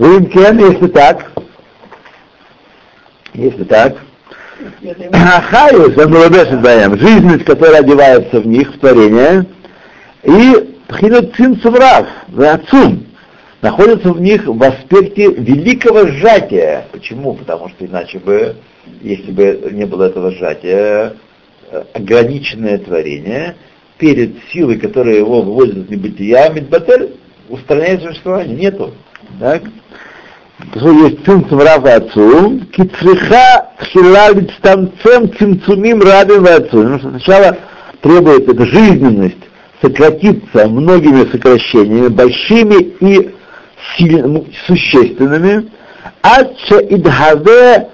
Да. 0.00 0.06
Вимкен, 0.06 0.58
если 0.58 0.86
так, 0.88 1.32
если 3.34 3.64
так, 3.64 3.96
Хаюс, 5.50 5.94
даем, 5.94 6.98
жизненность, 6.98 7.44
которая 7.44 7.80
одевается 7.80 8.40
в 8.40 8.46
них, 8.46 8.74
в 8.74 8.78
творение, 8.78 9.46
и 10.22 10.76
Пхинат 10.88 11.34
Цинцеврав, 11.36 12.06
Вацум, 12.28 13.06
находится 13.62 14.12
в 14.12 14.20
них 14.20 14.46
в 14.46 14.62
аспекте 14.62 15.30
великого 15.32 16.06
сжатия. 16.08 16.86
Почему? 16.92 17.34
Потому 17.34 17.68
что 17.68 17.86
иначе 17.86 18.18
бы, 18.18 18.56
если 19.02 19.30
бы 19.30 19.70
не 19.72 19.84
было 19.84 20.04
этого 20.04 20.30
сжатия, 20.32 21.14
э, 21.70 21.84
ограниченное 21.94 22.78
творение 22.78 23.56
перед 23.98 24.34
силой, 24.52 24.78
которая 24.78 25.16
его 25.16 25.42
выводит 25.42 25.76
из 25.76 25.90
небытия, 25.90 26.50
Мидбатель, 26.50 27.16
устраняет 27.48 28.02
существование. 28.02 28.56
Нету. 28.56 28.94
Так? 29.38 29.62
Что 30.76 30.92
есть 30.92 31.24
цимцум 31.24 31.60
рава 31.60 31.94
отцу, 31.94 32.60
кицриха 32.72 33.70
тхила 33.78 34.32
лицтамцем 34.32 35.32
цимцумим 35.38 36.02
рабим 36.02 36.44
отцу. 36.44 36.82
Потому 36.82 36.98
что 36.98 37.10
сначала 37.10 37.56
требует 38.02 38.48
эта 38.48 38.66
жизненность 38.66 39.36
сократиться 39.80 40.68
многими 40.68 41.30
сокращениями, 41.30 42.08
большими 42.08 42.82
и 43.00 43.34
сильно, 43.96 44.44
существенными, 44.66 45.70
адча 46.22 46.78
идхаве 46.88 47.88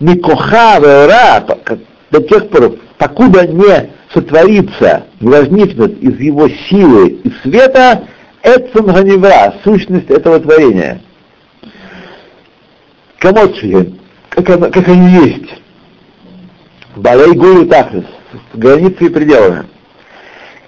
микоха 0.00 0.78
вера, 0.78 1.44
до 2.10 2.22
тех 2.22 2.48
пор, 2.48 2.76
покуда 2.98 3.46
не 3.46 3.90
сотворится, 4.12 5.04
не 5.20 5.28
возникнет 5.28 6.00
из 6.00 6.18
его 6.20 6.48
силы 6.68 7.08
и 7.08 7.32
света 7.42 8.04
эцем 8.44 8.86
ганевра, 8.86 9.54
сущность 9.64 10.10
этого 10.10 10.38
творения. 10.38 11.00
Комодшиген, 13.18 13.98
как, 14.28 14.88
они 14.88 15.26
есть. 15.26 15.54
Балей 16.94 17.32
гуру 17.32 17.66
тахлис, 17.66 18.04
с 18.52 18.56
границей 18.56 19.08
и 19.08 19.10
пределами. 19.10 19.64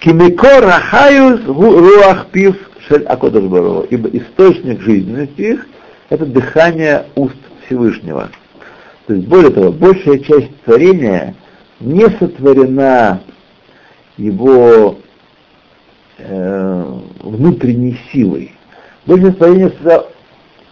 Кимикор 0.00 0.64
рахаюс 0.64 1.40
руах 1.46 2.26
пив 2.32 2.56
шель 2.88 3.04
акодаш 3.04 3.44
барова. 3.44 3.86
Ибо 3.90 4.08
источник 4.08 4.80
жизненности 4.80 5.40
их– 5.40 5.66
это 6.08 6.24
дыхание 6.24 7.06
уст 7.14 7.36
Всевышнего. 7.66 8.30
То 9.06 9.14
есть, 9.14 9.26
более 9.28 9.50
того, 9.50 9.70
большая 9.70 10.18
часть 10.18 10.50
творения 10.64 11.34
не 11.80 12.08
сотворена 12.18 13.20
его 14.16 14.98
э, 16.18 16.84
внутренней 17.20 17.98
силой. 18.12 18.52
Часть 19.06 19.38
творения 19.38 19.68
сотворена 19.70 20.06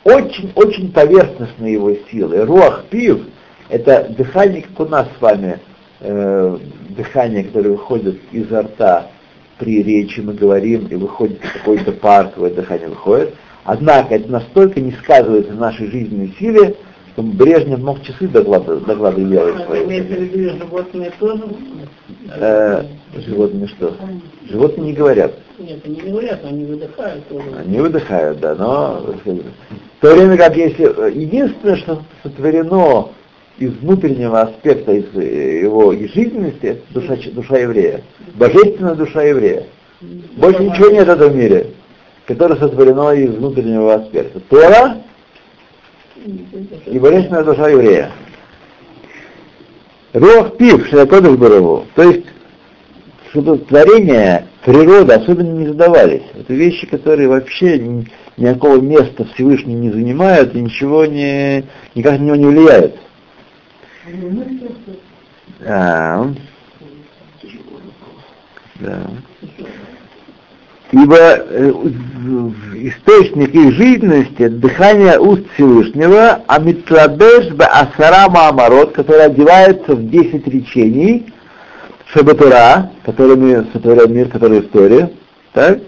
очень-очень 0.05 0.93
поверхностной 0.93 1.73
его 1.73 1.95
силой. 2.11 2.45
Руах 2.45 2.85
пив– 2.91 3.23
это 3.69 4.07
дыхание, 4.17 4.63
как 4.63 4.87
у 4.87 4.91
нас 4.91 5.09
с 5.19 5.21
вами, 5.21 5.59
э, 6.01 6.59
дыхание, 6.91 7.45
которое 7.45 7.71
выходит 7.71 8.21
изо 8.31 8.63
рта 8.63 9.11
при 9.59 9.83
речи, 9.83 10.21
мы 10.21 10.35
говорим, 10.35 10.87
и 10.89 10.95
выходит 10.95 11.41
какой-то 11.41 11.93
пар, 11.93 12.29
какое 12.29 12.51
дыхание 12.51 12.89
выходит. 12.89 13.35
Однако 13.65 14.15
это 14.15 14.31
настолько 14.31 14.81
не 14.81 14.93
сказывается 14.93 15.53
на 15.53 15.61
нашей 15.61 15.87
жизненной 15.91 16.35
силе, 16.39 16.77
что 17.15 17.23
Брежнев 17.23 17.79
мог 17.81 18.03
часы 18.03 18.27
доклады, 18.27 18.77
доклады 18.81 19.25
делать 19.25 19.65
свои. 19.65 19.85
Имеется 19.85 20.15
в 20.15 20.21
виду 20.21 20.59
животные 20.59 21.13
тоже? 21.19 21.45
Э, 22.35 22.85
животные 23.15 23.69
что? 23.69 23.95
Животные 24.51 24.87
не 24.87 24.93
говорят. 24.95 25.33
Нет, 25.59 25.81
они 25.85 25.95
не 25.97 26.11
говорят, 26.11 26.43
но 26.43 26.49
они 26.49 26.65
выдыхают 26.65 27.29
тоже. 27.29 27.47
Они 27.57 27.79
выдыхают, 27.79 28.41
да, 28.41 28.55
но 28.57 29.15
в 29.25 30.01
то 30.01 30.15
время 30.15 30.37
как 30.37 30.57
если 30.57 31.17
единственное, 31.17 31.77
что 31.77 32.03
сотворено 32.25 33.11
из 33.59 33.71
внутреннего 33.75 34.41
аспекта 34.41 34.93
из 34.93 35.05
э, 35.15 35.61
его 35.61 35.93
жизненности, 35.93 36.67
это 36.67 36.83
душа, 36.91 37.17
душа 37.33 37.59
еврея, 37.59 38.03
божественная 38.35 38.97
душа 38.97 39.23
еврея. 39.23 39.67
Больше 40.37 40.65
ничего 40.65 40.91
нет 40.91 41.07
в 41.07 41.11
этом 41.11 41.39
мире, 41.39 41.69
которое 42.27 42.57
сотворено 42.57 43.13
из 43.13 43.31
внутреннего 43.31 43.95
аспекта. 43.95 44.41
Тора 44.41 44.97
и 46.87 46.99
божественная 46.99 47.45
душа 47.45 47.69
еврея. 47.69 48.11
Рох 50.13 50.57
пив, 50.57 50.87
широкодых 50.89 51.39
борову. 51.39 51.87
То 51.95 52.03
есть, 52.03 52.25
что 53.31 53.57
творение, 53.57 54.47
природа 54.65 55.17
особенно 55.17 55.53
не 55.59 55.67
задавались. 55.67 56.23
Это 56.35 56.55
вещи, 56.55 56.87
которые 56.87 57.29
вообще 57.29 57.79
ни- 57.79 58.09
никакого 58.37 58.81
места 58.81 59.25
Всевышний 59.35 59.75
не 59.75 59.91
занимают 59.91 60.55
и 60.55 60.61
ничего 60.61 61.05
не, 61.05 61.65
никак 61.95 62.19
на 62.21 62.25
него 62.25 62.37
не 62.37 62.47
влияют. 62.47 62.97
Да. 65.61 66.29
Да. 68.81 69.11
Ибо 70.95 71.17
э, 71.19 71.73
источник 72.75 73.53
их 73.53 73.75
жизненности 73.75 74.47
дыхание 74.47 75.19
уст 75.19 75.43
Всевышнего, 75.55 76.43
а 76.47 76.59
митладеш 76.61 77.53
асара 77.59 78.29
маамарот, 78.31 78.93
который 78.93 79.25
одевается 79.25 79.97
в 79.97 80.09
10 80.09 80.47
речений, 80.47 81.33
Шабатура, 82.13 82.93
которыми 83.05 83.67
сотворен 83.73 84.15
мир, 84.15 84.29
который 84.29 84.61
Торе, 84.61 85.11
так? 85.53 85.81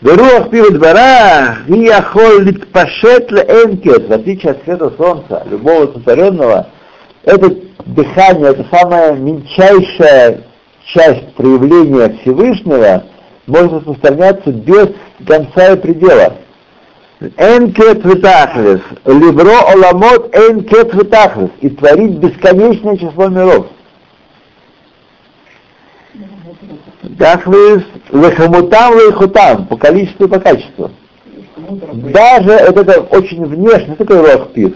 Веруах 0.00 0.50
пивот 0.50 0.76
бара, 0.78 1.58
и 1.68 1.78
яхол 1.84 2.40
литпашет 2.40 3.30
энкет, 3.30 4.08
в 4.08 4.12
отличие 4.12 4.52
от 4.52 4.64
света 4.64 4.92
солнца, 4.96 5.46
любого 5.48 5.86
сотворенного, 5.92 6.66
это 7.22 7.48
дыхание, 7.86 8.50
это 8.50 8.66
самая 8.72 9.12
мельчайшая 9.12 10.40
часть 10.92 11.32
проявления 11.34 12.18
Всевышнего, 12.22 13.04
может 13.46 13.72
распространяться 13.72 14.50
без 14.50 14.88
конца 15.26 15.72
и 15.72 15.76
предела. 15.76 16.34
Энкет 17.20 18.04
витахлес, 18.04 18.80
либро 19.06 19.60
оламот 19.68 20.34
энкет 20.34 20.92
витахлес, 20.92 21.50
и 21.60 21.70
творить 21.70 22.18
бесконечное 22.18 22.96
число 22.96 23.28
миров. 23.28 23.66
Тахлес, 27.18 27.82
лехамутам 28.10 28.94
лехутам, 28.94 29.66
по 29.66 29.76
количеству 29.76 30.26
и 30.26 30.28
по 30.28 30.40
качеству. 30.40 30.90
Даже 31.92 32.50
это, 32.50 32.80
это 32.80 33.00
очень 33.02 33.44
внешне, 33.44 33.94
что 33.94 34.04
такое 34.04 34.36
рохпив? 34.36 34.74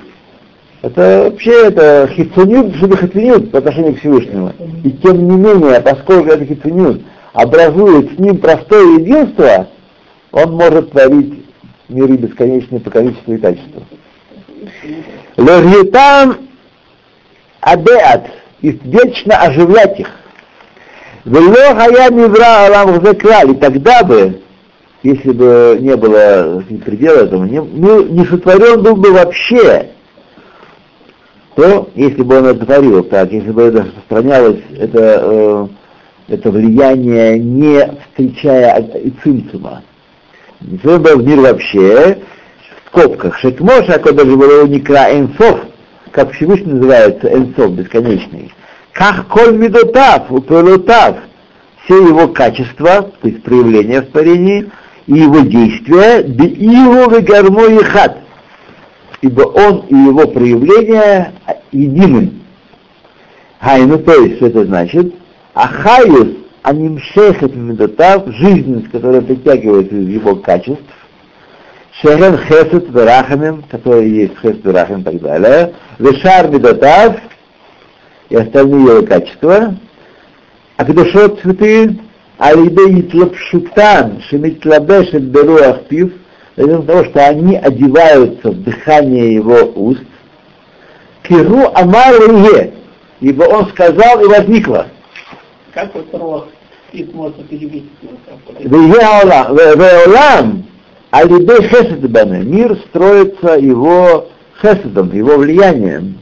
Это 0.82 1.24
вообще 1.24 1.66
это 1.66 2.08
хитцунют, 2.14 2.76
чтобы 2.76 2.96
хитцунют 2.96 3.50
по 3.50 3.58
отношению 3.58 3.94
к 3.94 3.98
Всевышнему. 3.98 4.52
И 4.84 4.90
тем 4.92 5.28
не 5.28 5.36
менее, 5.36 5.80
поскольку 5.80 6.28
это 6.28 6.44
хитцунют 6.44 7.02
образует 7.36 8.14
с 8.14 8.18
ним 8.18 8.38
простое 8.38 8.98
единство, 8.98 9.68
он 10.32 10.52
может 10.52 10.90
творить 10.90 11.44
миры 11.88 12.16
бесконечные 12.16 12.80
по 12.80 12.90
количеству 12.90 13.34
и 13.34 13.38
качеству. 13.38 13.82
Легитам 15.36 16.38
адеат, 17.60 18.28
и 18.62 18.70
вечно 18.70 19.36
оживлять 19.36 20.00
их. 20.00 20.08
Закрали, 23.04 23.52
тогда 23.54 24.02
бы, 24.02 24.40
если 25.02 25.32
бы 25.32 25.76
не 25.78 25.94
было 25.94 26.64
предела 26.86 27.24
этому, 27.24 27.44
не, 27.44 27.58
не, 27.58 28.04
не 28.04 28.24
сотворен 28.24 28.82
был 28.82 28.96
бы 28.96 29.12
вообще 29.12 29.90
то, 31.54 31.90
если 31.94 32.22
бы 32.22 32.38
он 32.38 32.46
это 32.46 32.64
творил 32.64 33.04
так, 33.04 33.30
если 33.32 33.50
бы 33.50 33.62
это 33.62 33.82
распространялось, 33.82 34.60
это, 34.78 35.20
э, 35.22 35.66
это 36.28 36.50
влияние, 36.50 37.38
не 37.38 37.80
встречая 38.02 38.80
и 38.80 39.10
цимцума, 39.22 39.82
не 40.60 40.78
был 40.78 40.98
бы 40.98 41.16
в 41.16 41.26
мир 41.26 41.40
вообще, 41.40 42.18
скобках, 42.86 43.38
Шекмоша, 43.38 43.98
когда 43.98 44.24
же 44.24 44.36
было 44.36 44.66
Никра 44.66 45.12
Энсов, 45.12 45.60
как 46.10 46.32
Всевышний 46.32 46.72
называется 46.72 47.28
Энсов, 47.28 47.72
бесконечный, 47.72 48.52
как 48.92 49.28
Коль 49.28 49.56
Медотав, 49.56 50.30
Упелотав, 50.30 51.16
все 51.84 52.08
его 52.08 52.28
качества, 52.28 53.10
то 53.20 53.28
есть 53.28 53.42
проявления 53.42 54.00
в 54.00 54.06
творении, 54.06 54.70
и 55.06 55.14
его 55.14 55.40
действия, 55.40 56.22
да 56.22 56.44
его 56.44 57.08
гармо 57.20 57.66
и 57.66 57.84
хат, 57.84 58.18
ибо 59.20 59.42
он 59.42 59.86
и 59.88 59.94
его 59.94 60.26
проявления 60.26 61.32
едины. 61.70 62.32
Хайну, 63.60 63.98
то 63.98 64.14
есть, 64.14 64.36
что 64.36 64.46
это 64.46 64.64
значит? 64.64 65.14
Ахаюс, 65.56 66.36
анимшехет 66.62 67.56
медотав, 67.56 68.26
жизненность, 68.26 68.90
которая 68.90 69.22
притягивается 69.22 69.94
из 69.94 70.08
его 70.08 70.36
качеств, 70.36 70.82
Шехен 72.02 72.36
хесед 72.36 72.90
верахамим, 72.90 73.64
который 73.70 74.06
есть 74.06 74.38
хесед 74.42 74.62
верахамим 74.62 75.00
и 75.00 75.04
так 75.04 75.20
далее, 75.22 75.72
вешар 75.98 76.50
медотав, 76.50 77.16
и 78.28 78.36
остальные 78.36 78.82
его 78.82 79.06
качества, 79.06 79.74
а 80.76 80.84
кдушот 80.84 81.40
святые, 81.40 82.00
алидей 82.36 83.04
тлапшутан, 83.04 84.20
шемитлабешет 84.28 85.22
беруах 85.22 85.84
пив, 85.84 86.12
из-за 86.56 86.82
того, 86.82 87.04
что 87.04 87.28
они 87.28 87.56
одеваются 87.56 88.50
в 88.50 88.62
дыхание 88.62 89.32
его 89.36 89.72
уст, 89.74 90.04
киру 91.22 91.72
амар 91.74 92.12
ибо 93.20 93.44
он 93.44 93.68
сказал 93.70 94.20
и 94.22 94.28
возникло. 94.28 94.88
Как 95.76 95.94
вот 95.94 96.06
рох 96.14 96.46
их 96.92 97.12
можно 97.12 97.44
перевести? 97.44 97.90
Веолам, 98.60 100.64
алидей 101.10 101.68
хесед 101.68 102.10
бане, 102.10 102.44
мир 102.44 102.78
строится 102.88 103.58
его 103.58 104.28
хеседом, 104.62 105.12
его 105.12 105.36
влиянием. 105.36 106.18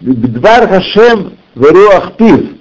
Бдвар 0.00 0.68
Хашем 0.68 1.36
веруах 1.54 2.16
пив, 2.16 2.52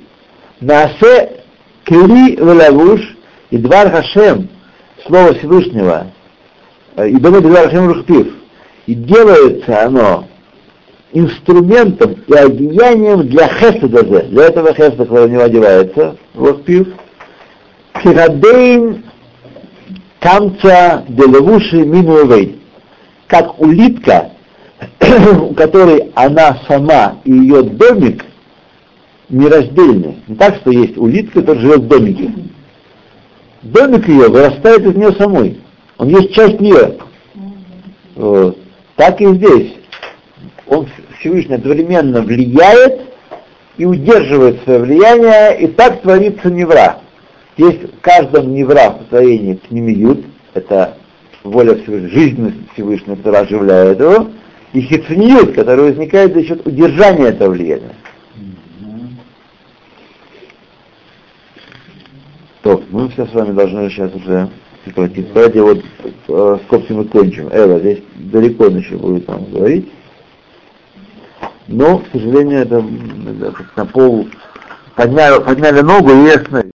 наасе 0.60 1.44
кли 1.86 2.36
велавуш, 2.36 3.00
и 3.50 3.58
двар 3.58 3.90
Хашем, 3.90 4.50
слово 5.08 5.36
Всевышнего, 5.36 6.08
и 6.98 7.16
дома 7.20 7.40
двар 7.40 7.70
Хашем 7.70 7.88
рухпив, 7.88 8.34
и 8.86 8.96
делается 8.96 9.86
оно 9.86 10.28
инструментом 11.14 12.16
и 12.28 12.34
одеянием 12.34 13.28
для 13.28 13.48
хеседа, 13.48 14.04
для 14.04 14.44
этого 14.46 14.74
хеседа, 14.74 15.06
который 15.06 15.28
в 15.28 15.32
него 15.32 15.44
одевается, 15.44 16.18
рухпив, 16.34 16.88
кирадейн 18.02 19.04
камца 20.20 21.04
делевуши 21.08 21.78
минуэвей, 21.86 22.60
как 23.28 23.60
улитка, 23.60 24.32
у 25.42 25.54
которой 25.54 26.12
она 26.16 26.60
сама 26.68 27.20
и 27.24 27.32
ее 27.32 27.62
домик 27.64 28.26
нераздельны. 29.30 30.18
Не 30.28 30.36
так, 30.36 30.56
что 30.58 30.72
есть 30.72 30.98
улитка, 30.98 31.42
которая 31.42 31.62
живет 31.62 31.82
в 31.82 31.88
домике. 31.88 32.34
Домик 33.62 34.08
ее 34.08 34.30
вырастает 34.30 34.86
из 34.86 34.96
нее 34.96 35.14
самой. 35.14 35.60
Он 35.98 36.10
есть 36.10 36.34
часть 36.34 36.60
нее. 36.60 36.98
Вот. 38.16 38.58
Так 38.96 39.22
и 39.22 39.28
здесь. 39.36 39.74
Он 40.68 40.88
Всевышний 41.20 41.56
одновременно 41.56 42.22
влияет 42.22 43.02
и 43.78 43.86
удерживает 43.86 44.62
свое 44.64 44.80
влияние, 44.80 45.62
и 45.62 45.68
так 45.68 46.02
творится 46.02 46.50
невра. 46.50 47.00
Есть 47.58 47.84
в 47.84 48.00
каждом 48.02 48.54
невра 48.54 48.92
в 48.92 49.00
построении 49.00 49.56
пнемиют, 49.56 50.26
это 50.54 50.98
воля 51.44 51.76
Всевышнего, 51.76 52.10
жизненность 52.10 52.58
Всевышнего, 52.74 53.16
которая 53.16 53.44
оживляет 53.44 54.00
его, 54.00 54.30
и 54.74 54.82
хицниют, 54.82 55.54
который 55.54 55.86
возникает 55.86 56.34
за 56.34 56.44
счет 56.44 56.66
удержания 56.66 57.26
этого 57.26 57.52
влияния. 57.52 57.96
То, 62.64 62.82
мы 62.90 63.10
все 63.10 63.26
с 63.26 63.34
вами 63.34 63.54
должны 63.54 63.90
сейчас 63.90 64.14
уже 64.16 64.50
прекратить. 64.86 65.34
Давайте 65.34 65.62
вот 65.62 65.84
э, 66.30 66.58
скобки 66.66 66.94
мы 66.94 67.06
кончим. 67.06 67.50
Эва, 67.52 67.80
здесь 67.80 68.00
далеко 68.16 68.66
он 68.66 68.78
еще 68.78 68.96
будет 68.96 69.28
нам 69.28 69.46
говорить. 69.52 69.92
Но, 71.74 71.98
к 71.98 72.04
сожалению, 72.12 72.60
это, 72.60 72.76
это 72.76 73.66
на 73.76 73.86
пол 73.88 74.28
подняли, 74.96 75.42
подняли 75.42 75.82
ногу 75.82 76.12
и 76.12 76.30
остановили. 76.30 76.72